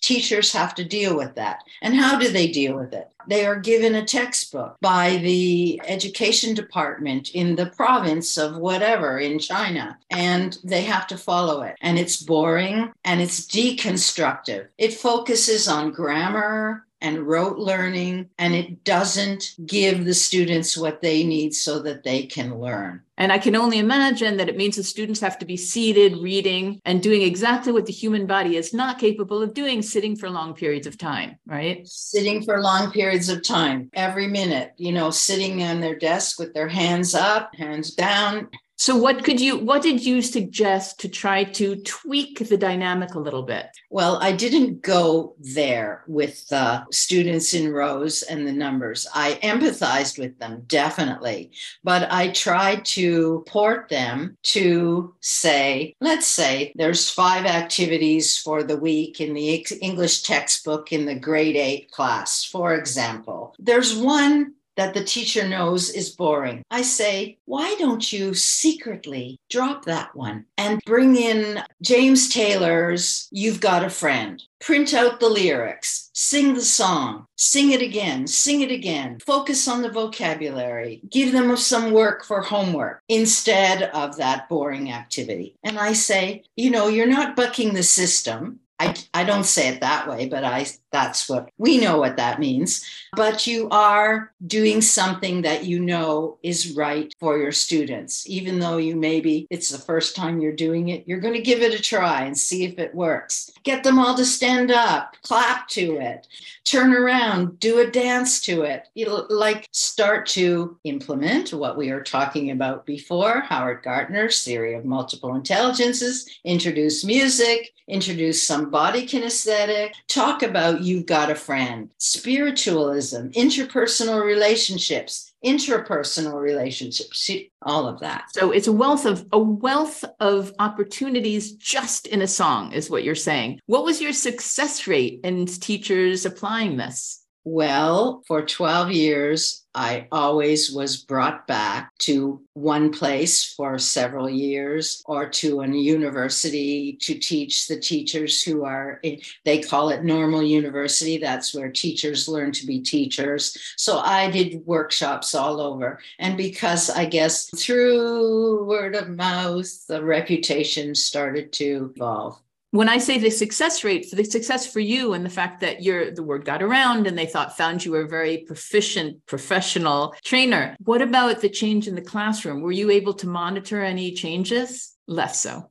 teachers 0.00 0.52
have 0.52 0.74
to 0.74 0.84
deal 0.84 1.16
with 1.16 1.34
that. 1.36 1.60
And 1.82 1.94
how 1.94 2.18
do 2.18 2.28
they 2.28 2.48
deal 2.48 2.76
with 2.76 2.92
it? 2.92 3.08
They 3.26 3.46
are 3.46 3.58
given 3.58 3.94
a 3.94 4.04
textbook 4.04 4.76
by 4.80 5.16
the 5.16 5.80
education 5.86 6.54
department 6.54 7.30
in 7.30 7.56
the 7.56 7.66
province 7.66 8.36
of 8.36 8.58
whatever 8.58 9.18
in 9.18 9.38
China, 9.38 9.98
and 10.10 10.58
they 10.62 10.82
have 10.82 11.06
to 11.06 11.16
follow 11.16 11.62
it. 11.62 11.76
And 11.80 11.98
it's 11.98 12.22
boring 12.22 12.92
and 13.04 13.20
it's 13.20 13.40
deconstructive. 13.46 14.68
It 14.78 14.92
focuses 14.92 15.68
on 15.68 15.92
grammar 15.92 16.86
and 17.04 17.26
rote 17.26 17.58
learning, 17.58 18.30
and 18.38 18.54
it 18.54 18.82
doesn't 18.82 19.54
give 19.66 20.06
the 20.06 20.14
students 20.14 20.74
what 20.76 21.02
they 21.02 21.22
need 21.22 21.54
so 21.54 21.78
that 21.80 22.02
they 22.02 22.24
can 22.24 22.58
learn. 22.58 23.02
And 23.18 23.30
I 23.30 23.38
can 23.38 23.54
only 23.54 23.78
imagine 23.78 24.38
that 24.38 24.48
it 24.48 24.56
means 24.56 24.74
the 24.74 24.82
students 24.82 25.20
have 25.20 25.38
to 25.38 25.46
be 25.46 25.56
seated, 25.56 26.16
reading, 26.16 26.80
and 26.84 27.02
doing 27.02 27.22
exactly 27.22 27.72
what 27.72 27.86
the 27.86 27.92
human 27.92 28.26
body 28.26 28.56
is 28.56 28.74
not 28.74 28.98
capable 28.98 29.42
of 29.42 29.54
doing, 29.54 29.82
sitting 29.82 30.16
for 30.16 30.30
long 30.30 30.54
periods 30.54 30.86
of 30.86 30.98
time, 30.98 31.36
right? 31.46 31.86
Sitting 31.86 32.42
for 32.42 32.60
long 32.60 32.90
periods 32.90 33.28
of 33.28 33.44
time, 33.44 33.90
every 33.92 34.26
minute, 34.26 34.72
you 34.78 34.90
know, 34.90 35.10
sitting 35.10 35.62
on 35.62 35.80
their 35.80 35.96
desk 35.96 36.38
with 36.38 36.54
their 36.54 36.68
hands 36.68 37.14
up, 37.14 37.54
hands 37.54 37.94
down, 37.94 38.48
so 38.76 38.96
what 38.96 39.22
could 39.22 39.40
you 39.40 39.58
what 39.58 39.82
did 39.82 40.04
you 40.04 40.20
suggest 40.20 40.98
to 41.00 41.08
try 41.08 41.44
to 41.44 41.76
tweak 41.76 42.38
the 42.48 42.56
dynamic 42.56 43.14
a 43.14 43.20
little 43.20 43.42
bit? 43.42 43.66
Well, 43.90 44.18
I 44.20 44.32
didn't 44.32 44.82
go 44.82 45.36
there 45.38 46.02
with 46.08 46.48
the 46.48 46.84
students 46.90 47.54
in 47.54 47.72
rows 47.72 48.22
and 48.22 48.46
the 48.46 48.52
numbers. 48.52 49.06
I 49.14 49.38
empathized 49.42 50.18
with 50.18 50.38
them 50.38 50.64
definitely, 50.66 51.52
but 51.84 52.10
I 52.10 52.28
tried 52.28 52.84
to 52.86 53.44
port 53.46 53.88
them 53.88 54.36
to 54.54 55.14
say, 55.20 55.94
let's 56.00 56.26
say 56.26 56.72
there's 56.74 57.08
five 57.08 57.46
activities 57.46 58.38
for 58.38 58.62
the 58.62 58.76
week 58.76 59.20
in 59.20 59.34
the 59.34 59.64
English 59.80 60.22
textbook 60.22 60.92
in 60.92 61.06
the 61.06 61.14
grade 61.14 61.56
8 61.56 61.90
class, 61.90 62.44
for 62.44 62.74
example. 62.74 63.54
There's 63.58 63.96
one 63.96 64.54
that 64.76 64.94
the 64.94 65.04
teacher 65.04 65.46
knows 65.48 65.90
is 65.90 66.10
boring. 66.10 66.62
I 66.70 66.82
say, 66.82 67.38
why 67.44 67.74
don't 67.78 68.12
you 68.12 68.34
secretly 68.34 69.38
drop 69.50 69.84
that 69.84 70.14
one 70.14 70.46
and 70.58 70.80
bring 70.84 71.16
in 71.16 71.62
James 71.82 72.28
Taylor's 72.28 73.28
You've 73.30 73.60
Got 73.60 73.84
a 73.84 73.90
Friend? 73.90 74.42
Print 74.60 74.94
out 74.94 75.20
the 75.20 75.28
lyrics, 75.28 76.10
sing 76.14 76.54
the 76.54 76.62
song, 76.62 77.26
sing 77.36 77.72
it 77.72 77.82
again, 77.82 78.26
sing 78.26 78.62
it 78.62 78.70
again, 78.70 79.18
focus 79.20 79.68
on 79.68 79.82
the 79.82 79.90
vocabulary, 79.90 81.02
give 81.10 81.32
them 81.32 81.54
some 81.56 81.92
work 81.92 82.24
for 82.24 82.40
homework 82.40 83.02
instead 83.08 83.82
of 83.90 84.16
that 84.16 84.48
boring 84.48 84.90
activity. 84.90 85.54
And 85.62 85.78
I 85.78 85.92
say, 85.92 86.44
you 86.56 86.70
know, 86.70 86.88
you're 86.88 87.06
not 87.06 87.36
bucking 87.36 87.74
the 87.74 87.82
system. 87.82 88.60
I, 88.80 88.94
I 89.14 89.24
don't 89.24 89.44
say 89.44 89.68
it 89.68 89.80
that 89.80 90.08
way, 90.08 90.28
but 90.28 90.44
I 90.44 90.66
that's 90.90 91.28
what 91.28 91.50
we 91.58 91.78
know 91.78 91.98
what 91.98 92.16
that 92.18 92.38
means. 92.38 92.84
But 93.16 93.48
you 93.48 93.68
are 93.70 94.32
doing 94.46 94.80
something 94.80 95.42
that 95.42 95.64
you 95.64 95.80
know 95.80 96.38
is 96.42 96.76
right 96.76 97.12
for 97.18 97.36
your 97.36 97.50
students, 97.50 98.28
even 98.28 98.60
though 98.60 98.76
you 98.76 98.94
maybe 98.94 99.46
it's 99.50 99.70
the 99.70 99.78
first 99.78 100.14
time 100.14 100.40
you're 100.40 100.52
doing 100.52 100.88
it. 100.88 101.04
You're 101.06 101.20
going 101.20 101.34
to 101.34 101.40
give 101.40 101.62
it 101.62 101.74
a 101.74 101.82
try 101.82 102.22
and 102.22 102.38
see 102.38 102.64
if 102.64 102.78
it 102.78 102.94
works. 102.94 103.50
Get 103.64 103.82
them 103.82 103.98
all 103.98 104.16
to 104.16 104.24
stand 104.24 104.70
up, 104.70 105.16
clap 105.22 105.66
to 105.70 105.98
it, 105.98 106.28
turn 106.64 106.92
around, 106.92 107.58
do 107.58 107.80
a 107.80 107.90
dance 107.90 108.40
to 108.42 108.62
it. 108.62 108.86
You 108.94 109.26
like 109.28 109.68
start 109.72 110.26
to 110.28 110.78
implement 110.84 111.52
what 111.52 111.76
we 111.76 111.92
were 111.92 112.02
talking 112.02 112.50
about 112.50 112.86
before 112.86 113.40
Howard 113.40 113.82
Gardner's 113.82 114.44
theory 114.44 114.74
of 114.74 114.84
multiple 114.84 115.34
intelligences, 115.34 116.28
introduce 116.44 117.04
music, 117.04 117.72
introduce 117.88 118.42
some 118.42 118.63
body 118.64 119.06
kinesthetic, 119.06 119.92
talk 120.08 120.42
about 120.42 120.82
you've 120.82 121.06
got 121.06 121.30
a 121.30 121.34
friend, 121.34 121.90
spiritualism, 121.98 123.28
interpersonal 123.28 124.24
relationships, 124.24 125.32
interpersonal 125.44 126.40
relationships, 126.40 127.30
all 127.62 127.86
of 127.86 128.00
that. 128.00 128.24
So 128.32 128.50
it's 128.50 128.66
a 128.66 128.72
wealth 128.72 129.04
of 129.06 129.26
a 129.32 129.38
wealth 129.38 130.04
of 130.20 130.52
opportunities 130.58 131.52
just 131.52 132.06
in 132.06 132.22
a 132.22 132.26
song 132.26 132.72
is 132.72 132.90
what 132.90 133.04
you're 133.04 133.14
saying. 133.14 133.60
What 133.66 133.84
was 133.84 134.00
your 134.00 134.12
success 134.12 134.86
rate 134.86 135.20
in 135.24 135.46
teachers 135.46 136.26
applying 136.26 136.76
this? 136.76 137.23
Well, 137.46 138.22
for 138.26 138.40
12 138.40 138.90
years, 138.92 139.64
I 139.74 140.06
always 140.10 140.72
was 140.72 140.96
brought 140.96 141.46
back 141.46 141.92
to 141.98 142.40
one 142.54 142.90
place 142.90 143.44
for 143.44 143.78
several 143.78 144.30
years 144.30 145.02
or 145.04 145.28
to 145.28 145.60
a 145.60 145.68
university 145.68 146.96
to 147.02 147.18
teach 147.18 147.66
the 147.66 147.78
teachers 147.78 148.42
who 148.42 148.64
are, 148.64 149.02
they 149.44 149.58
call 149.58 149.90
it 149.90 150.04
normal 150.04 150.42
university. 150.42 151.18
That's 151.18 151.54
where 151.54 151.70
teachers 151.70 152.28
learn 152.28 152.52
to 152.52 152.66
be 152.66 152.80
teachers. 152.80 153.58
So 153.76 153.98
I 153.98 154.30
did 154.30 154.64
workshops 154.64 155.34
all 155.34 155.60
over. 155.60 155.98
And 156.18 156.38
because 156.38 156.88
I 156.88 157.04
guess 157.04 157.50
through 157.50 158.64
word 158.64 158.94
of 158.94 159.10
mouth, 159.10 159.86
the 159.86 160.02
reputation 160.02 160.94
started 160.94 161.52
to 161.54 161.92
evolve 161.94 162.40
when 162.74 162.88
I 162.88 162.98
say 162.98 163.18
the 163.18 163.30
success 163.30 163.84
rate, 163.84 164.10
for 164.10 164.16
the 164.16 164.24
success 164.24 164.66
for 164.66 164.80
you 164.80 165.12
and 165.12 165.24
the 165.24 165.30
fact 165.30 165.60
that 165.60 165.80
your 165.80 166.10
the 166.10 166.24
word 166.24 166.44
got 166.44 166.60
around 166.60 167.06
and 167.06 167.16
they 167.16 167.24
thought 167.24 167.56
found 167.56 167.84
you 167.84 167.94
a 167.94 168.04
very 168.04 168.38
proficient 168.38 169.24
professional 169.26 170.12
trainer, 170.24 170.76
what 170.80 171.00
about 171.00 171.40
the 171.40 171.48
change 171.48 171.86
in 171.86 171.94
the 171.94 172.02
classroom? 172.02 172.62
Were 172.62 172.72
you 172.72 172.90
able 172.90 173.14
to 173.14 173.28
monitor 173.28 173.80
any 173.80 174.10
changes? 174.10 174.93
Less 175.06 175.40
so. 175.40 175.70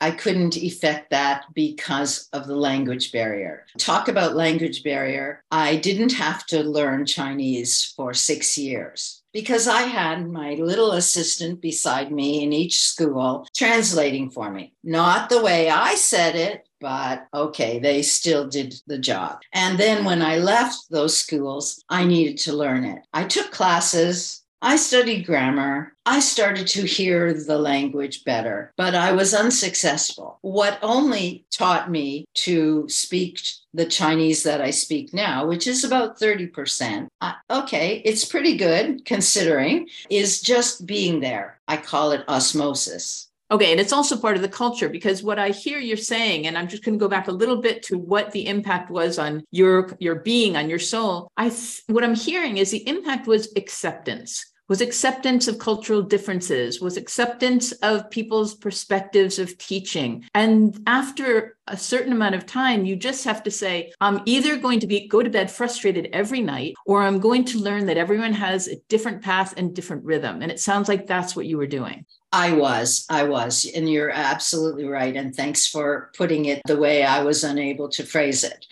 I 0.00 0.10
couldn't 0.10 0.56
effect 0.56 1.10
that 1.10 1.44
because 1.54 2.28
of 2.32 2.46
the 2.46 2.56
language 2.56 3.12
barrier. 3.12 3.64
Talk 3.78 4.08
about 4.08 4.34
language 4.34 4.82
barrier. 4.82 5.44
I 5.52 5.76
didn't 5.76 6.12
have 6.12 6.44
to 6.46 6.62
learn 6.64 7.06
Chinese 7.06 7.92
for 7.96 8.12
six 8.12 8.58
years 8.58 9.22
because 9.32 9.68
I 9.68 9.82
had 9.82 10.28
my 10.28 10.54
little 10.54 10.92
assistant 10.92 11.60
beside 11.60 12.10
me 12.10 12.42
in 12.42 12.52
each 12.52 12.80
school 12.80 13.46
translating 13.56 14.30
for 14.30 14.50
me. 14.50 14.74
Not 14.82 15.28
the 15.28 15.42
way 15.42 15.70
I 15.70 15.94
said 15.94 16.34
it, 16.34 16.66
but 16.80 17.26
okay, 17.32 17.78
they 17.78 18.02
still 18.02 18.48
did 18.48 18.74
the 18.86 18.98
job. 18.98 19.40
And 19.52 19.78
then 19.78 20.04
when 20.04 20.20
I 20.20 20.38
left 20.38 20.90
those 20.90 21.16
schools, 21.16 21.82
I 21.88 22.04
needed 22.04 22.38
to 22.38 22.52
learn 22.52 22.84
it. 22.84 23.02
I 23.12 23.24
took 23.24 23.50
classes 23.52 24.42
I 24.66 24.74
studied 24.74 25.26
grammar. 25.26 25.94
I 26.04 26.18
started 26.18 26.66
to 26.66 26.82
hear 26.82 27.32
the 27.32 27.56
language 27.56 28.24
better, 28.24 28.72
but 28.76 28.96
I 28.96 29.12
was 29.12 29.32
unsuccessful. 29.32 30.40
What 30.42 30.80
only 30.82 31.46
taught 31.52 31.88
me 31.88 32.24
to 32.46 32.88
speak 32.88 33.38
the 33.74 33.86
Chinese 33.86 34.42
that 34.42 34.60
I 34.60 34.72
speak 34.72 35.14
now, 35.14 35.46
which 35.46 35.68
is 35.68 35.84
about 35.84 36.18
30%, 36.18 37.06
uh, 37.20 37.34
okay, 37.48 38.02
it's 38.04 38.24
pretty 38.24 38.56
good 38.56 39.04
considering, 39.04 39.88
is 40.10 40.40
just 40.40 40.84
being 40.84 41.20
there. 41.20 41.60
I 41.68 41.76
call 41.76 42.10
it 42.10 42.24
osmosis. 42.26 43.28
Okay, 43.52 43.70
and 43.70 43.80
it's 43.80 43.92
also 43.92 44.16
part 44.16 44.34
of 44.34 44.42
the 44.42 44.48
culture 44.48 44.88
because 44.88 45.22
what 45.22 45.38
I 45.38 45.50
hear 45.50 45.78
you're 45.78 45.96
saying, 45.96 46.48
and 46.48 46.58
I'm 46.58 46.66
just 46.66 46.82
going 46.82 46.98
to 46.98 47.02
go 47.02 47.08
back 47.08 47.28
a 47.28 47.32
little 47.32 47.58
bit 47.58 47.84
to 47.84 47.98
what 47.98 48.32
the 48.32 48.48
impact 48.48 48.90
was 48.90 49.16
on 49.20 49.44
your 49.52 49.96
your 50.00 50.16
being, 50.16 50.56
on 50.56 50.68
your 50.68 50.80
soul. 50.80 51.30
I 51.36 51.56
what 51.86 52.02
I'm 52.02 52.16
hearing 52.16 52.56
is 52.56 52.72
the 52.72 52.88
impact 52.88 53.28
was 53.28 53.52
acceptance 53.54 54.44
was 54.68 54.80
acceptance 54.80 55.48
of 55.48 55.58
cultural 55.58 56.02
differences, 56.02 56.80
was 56.80 56.96
acceptance 56.96 57.72
of 57.72 58.10
people's 58.10 58.54
perspectives 58.54 59.38
of 59.38 59.56
teaching. 59.58 60.24
And 60.34 60.78
after 60.86 61.56
a 61.68 61.76
certain 61.76 62.12
amount 62.12 62.34
of 62.34 62.46
time, 62.46 62.84
you 62.84 62.96
just 62.96 63.24
have 63.24 63.42
to 63.44 63.50
say, 63.50 63.92
I'm 64.00 64.22
either 64.24 64.56
going 64.56 64.80
to 64.80 64.86
be 64.86 65.08
go 65.08 65.22
to 65.22 65.30
bed 65.30 65.50
frustrated 65.50 66.08
every 66.12 66.40
night, 66.40 66.74
or 66.86 67.02
I'm 67.02 67.20
going 67.20 67.44
to 67.46 67.58
learn 67.58 67.86
that 67.86 67.96
everyone 67.96 68.32
has 68.32 68.68
a 68.68 68.76
different 68.88 69.22
path 69.22 69.54
and 69.56 69.74
different 69.74 70.04
rhythm. 70.04 70.42
And 70.42 70.50
it 70.50 70.60
sounds 70.60 70.88
like 70.88 71.06
that's 71.06 71.34
what 71.34 71.46
you 71.46 71.58
were 71.58 71.66
doing. 71.66 72.04
I 72.32 72.52
was, 72.52 73.06
I 73.08 73.22
was, 73.22 73.70
and 73.74 73.90
you're 73.90 74.10
absolutely 74.10 74.84
right. 74.84 75.16
And 75.16 75.34
thanks 75.34 75.66
for 75.66 76.10
putting 76.16 76.46
it 76.46 76.60
the 76.66 76.76
way 76.76 77.04
I 77.04 77.22
was 77.22 77.44
unable 77.44 77.88
to 77.90 78.04
phrase 78.04 78.44
it. 78.44 78.66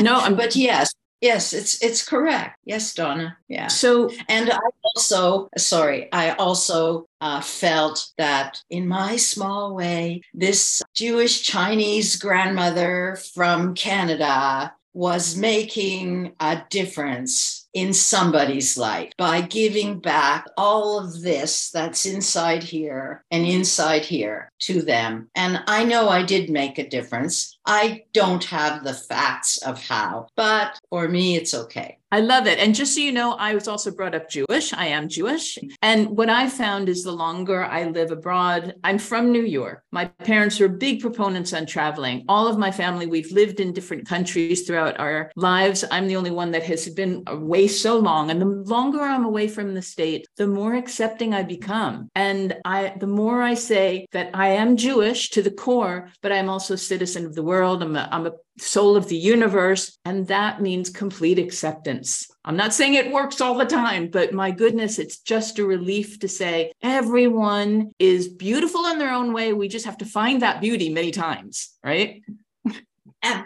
no, 0.00 0.34
but 0.36 0.54
yes, 0.54 0.92
Yes, 1.20 1.52
it's 1.52 1.82
it's 1.82 2.06
correct. 2.06 2.58
Yes, 2.64 2.94
Donna. 2.94 3.36
Yeah. 3.46 3.66
So, 3.66 4.10
and 4.28 4.50
I 4.50 4.58
also, 4.82 5.50
sorry, 5.56 6.10
I 6.12 6.30
also 6.32 7.08
uh, 7.20 7.42
felt 7.42 8.10
that 8.16 8.62
in 8.70 8.88
my 8.88 9.16
small 9.16 9.74
way, 9.74 10.22
this 10.32 10.82
Jewish 10.94 11.42
Chinese 11.42 12.16
grandmother 12.16 13.18
from 13.34 13.74
Canada 13.74 14.72
was 14.92 15.36
making 15.36 16.32
a 16.40 16.62
difference 16.70 17.68
in 17.72 17.92
somebody's 17.92 18.76
life 18.76 19.12
by 19.16 19.40
giving 19.40 20.00
back 20.00 20.46
all 20.56 20.98
of 20.98 21.22
this 21.22 21.70
that's 21.70 22.06
inside 22.06 22.62
here 22.62 23.24
and 23.30 23.46
inside 23.46 24.04
here 24.04 24.50
to 24.60 24.82
them. 24.82 25.28
And 25.34 25.62
I 25.66 25.84
know 25.84 26.08
I 26.08 26.22
did 26.22 26.50
make 26.50 26.78
a 26.78 26.88
difference. 26.88 27.58
I 27.64 28.04
don't 28.12 28.44
have 28.44 28.84
the 28.84 28.94
facts 28.94 29.58
of 29.58 29.82
how, 29.82 30.28
but 30.36 30.78
for 30.90 31.08
me, 31.08 31.36
it's 31.36 31.54
okay. 31.54 31.98
I 32.12 32.18
love 32.20 32.48
it. 32.48 32.58
And 32.58 32.74
just 32.74 32.96
so 32.96 33.00
you 33.00 33.12
know, 33.12 33.34
I 33.34 33.54
was 33.54 33.68
also 33.68 33.92
brought 33.92 34.16
up 34.16 34.28
Jewish. 34.28 34.72
I 34.72 34.86
am 34.86 35.08
Jewish. 35.08 35.56
And 35.80 36.08
what 36.08 36.28
I 36.28 36.48
found 36.48 36.88
is 36.88 37.04
the 37.04 37.12
longer 37.12 37.64
I 37.64 37.84
live 37.84 38.10
abroad, 38.10 38.74
I'm 38.82 38.98
from 38.98 39.30
New 39.30 39.44
York. 39.44 39.84
My 39.92 40.06
parents 40.06 40.58
were 40.58 40.66
big 40.66 41.00
proponents 41.00 41.52
on 41.52 41.66
traveling. 41.66 42.24
All 42.28 42.48
of 42.48 42.58
my 42.58 42.72
family, 42.72 43.06
we've 43.06 43.30
lived 43.30 43.60
in 43.60 43.72
different 43.72 44.08
countries 44.08 44.66
throughout 44.66 44.98
our 44.98 45.30
lives. 45.36 45.84
I'm 45.92 46.08
the 46.08 46.16
only 46.16 46.32
one 46.32 46.50
that 46.50 46.64
has 46.64 46.88
been 46.88 47.22
away 47.28 47.59
so 47.66 47.98
long. 47.98 48.30
And 48.30 48.40
the 48.40 48.46
longer 48.46 49.00
I'm 49.00 49.24
away 49.24 49.48
from 49.48 49.74
the 49.74 49.82
state, 49.82 50.26
the 50.36 50.46
more 50.46 50.74
accepting 50.74 51.34
I 51.34 51.42
become. 51.42 52.08
And 52.14 52.56
I 52.64 52.94
the 52.98 53.06
more 53.06 53.42
I 53.42 53.54
say 53.54 54.06
that 54.12 54.30
I 54.34 54.48
am 54.48 54.76
Jewish 54.76 55.30
to 55.30 55.42
the 55.42 55.50
core, 55.50 56.08
but 56.22 56.32
I'm 56.32 56.48
also 56.48 56.74
a 56.74 56.78
citizen 56.78 57.26
of 57.26 57.34
the 57.34 57.42
world. 57.42 57.82
I'm 57.82 57.96
a, 57.96 58.08
I'm 58.10 58.26
a 58.26 58.32
soul 58.58 58.96
of 58.96 59.08
the 59.08 59.16
universe. 59.16 59.98
And 60.04 60.26
that 60.28 60.60
means 60.60 60.90
complete 60.90 61.38
acceptance. 61.38 62.26
I'm 62.44 62.56
not 62.56 62.74
saying 62.74 62.94
it 62.94 63.12
works 63.12 63.40
all 63.40 63.56
the 63.56 63.66
time, 63.66 64.08
but 64.08 64.32
my 64.32 64.50
goodness, 64.50 64.98
it's 64.98 65.18
just 65.18 65.58
a 65.58 65.64
relief 65.64 66.18
to 66.20 66.28
say 66.28 66.72
everyone 66.82 67.92
is 67.98 68.28
beautiful 68.28 68.86
in 68.86 68.98
their 68.98 69.12
own 69.12 69.32
way. 69.32 69.52
We 69.52 69.68
just 69.68 69.84
have 69.84 69.98
to 69.98 70.06
find 70.06 70.42
that 70.42 70.60
beauty 70.60 70.88
many 70.88 71.10
times, 71.10 71.76
right? 71.84 72.22